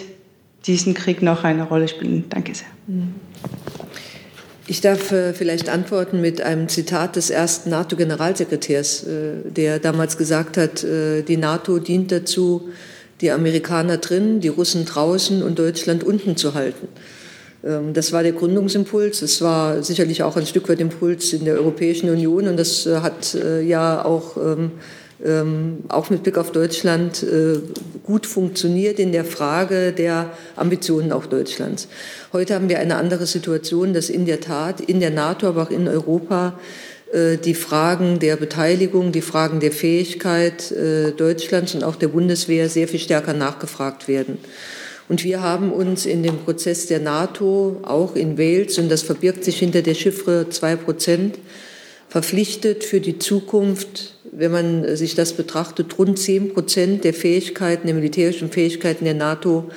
[0.67, 2.25] diesen Krieg noch eine Rolle spielen?
[2.29, 2.67] Danke sehr.
[4.67, 10.57] Ich darf äh, vielleicht antworten mit einem Zitat des ersten NATO-Generalsekretärs, äh, der damals gesagt
[10.57, 12.69] hat, äh, die NATO dient dazu,
[13.21, 16.87] die Amerikaner drin, die Russen draußen und Deutschland unten zu halten.
[17.63, 19.21] Ähm, das war der Gründungsimpuls.
[19.21, 23.37] Es war sicherlich auch ein Stück weit Impuls in der Europäischen Union und das hat
[23.63, 24.37] ja auch
[25.23, 27.59] ähm, auch mit Blick auf Deutschland äh,
[28.03, 31.87] gut funktioniert in der Frage der Ambitionen auch Deutschlands.
[32.33, 35.71] Heute haben wir eine andere Situation, dass in der Tat in der NATO, aber auch
[35.71, 36.59] in Europa
[37.13, 42.67] äh, die Fragen der Beteiligung, die Fragen der Fähigkeit äh, Deutschlands und auch der Bundeswehr
[42.67, 44.37] sehr viel stärker nachgefragt werden.
[45.07, 49.43] Und wir haben uns in dem Prozess der NATO, auch in Wales, und das verbirgt
[49.43, 51.37] sich hinter der Chiffre zwei Prozent,
[52.09, 57.95] verpflichtet für die Zukunft wenn man sich das betrachtet, rund 10 Prozent der Fähigkeiten, der
[57.95, 59.69] militärischen Fähigkeiten der NATO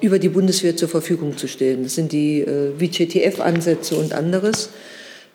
[0.00, 1.82] über die Bundeswehr zur Verfügung zu stellen.
[1.82, 4.70] Das sind die äh, VGTF-Ansätze und anderes.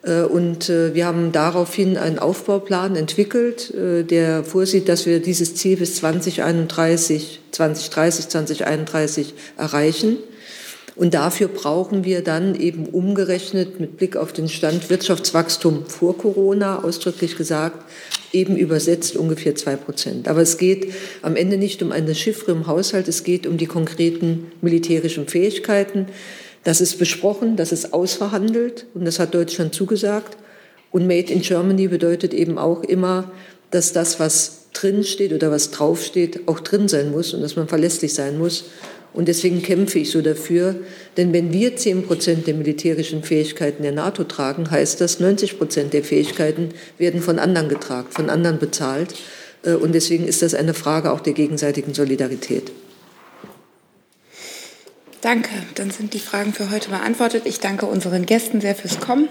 [0.02, 5.54] Äh, und äh, wir haben daraufhin einen Aufbauplan entwickelt, äh, der vorsieht, dass wir dieses
[5.54, 10.18] Ziel bis 2031, 2030, 2031 erreichen.
[10.96, 16.84] Und dafür brauchen wir dann eben umgerechnet mit Blick auf den Stand Wirtschaftswachstum vor Corona,
[16.84, 17.84] ausdrücklich gesagt,
[18.34, 20.28] eben übersetzt ungefähr zwei Prozent.
[20.28, 20.92] Aber es geht
[21.22, 26.06] am Ende nicht um eine Chiffre im Haushalt, es geht um die konkreten militärischen Fähigkeiten.
[26.64, 30.36] Das ist besprochen, das ist ausverhandelt und das hat Deutschland zugesagt.
[30.90, 33.32] Und Made in Germany bedeutet eben auch immer,
[33.70, 38.14] dass das, was drinsteht oder was draufsteht, auch drin sein muss und dass man verlässlich
[38.14, 38.64] sein muss.
[39.14, 40.74] Und deswegen kämpfe ich so dafür.
[41.16, 45.92] Denn wenn wir 10 Prozent der militärischen Fähigkeiten der NATO tragen, heißt das, 90 Prozent
[45.92, 49.14] der Fähigkeiten werden von anderen getragen, von anderen bezahlt.
[49.62, 52.72] Äh, und deswegen ist das eine Frage auch der gegenseitigen Solidarität.
[55.20, 55.48] Danke.
[55.76, 57.44] Dann sind die Fragen für heute beantwortet.
[57.46, 59.28] Ich danke unseren Gästen sehr fürs Kommen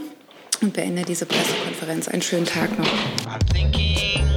[0.62, 2.08] und beende diese Pressekonferenz.
[2.08, 4.33] Einen schönen Tag noch.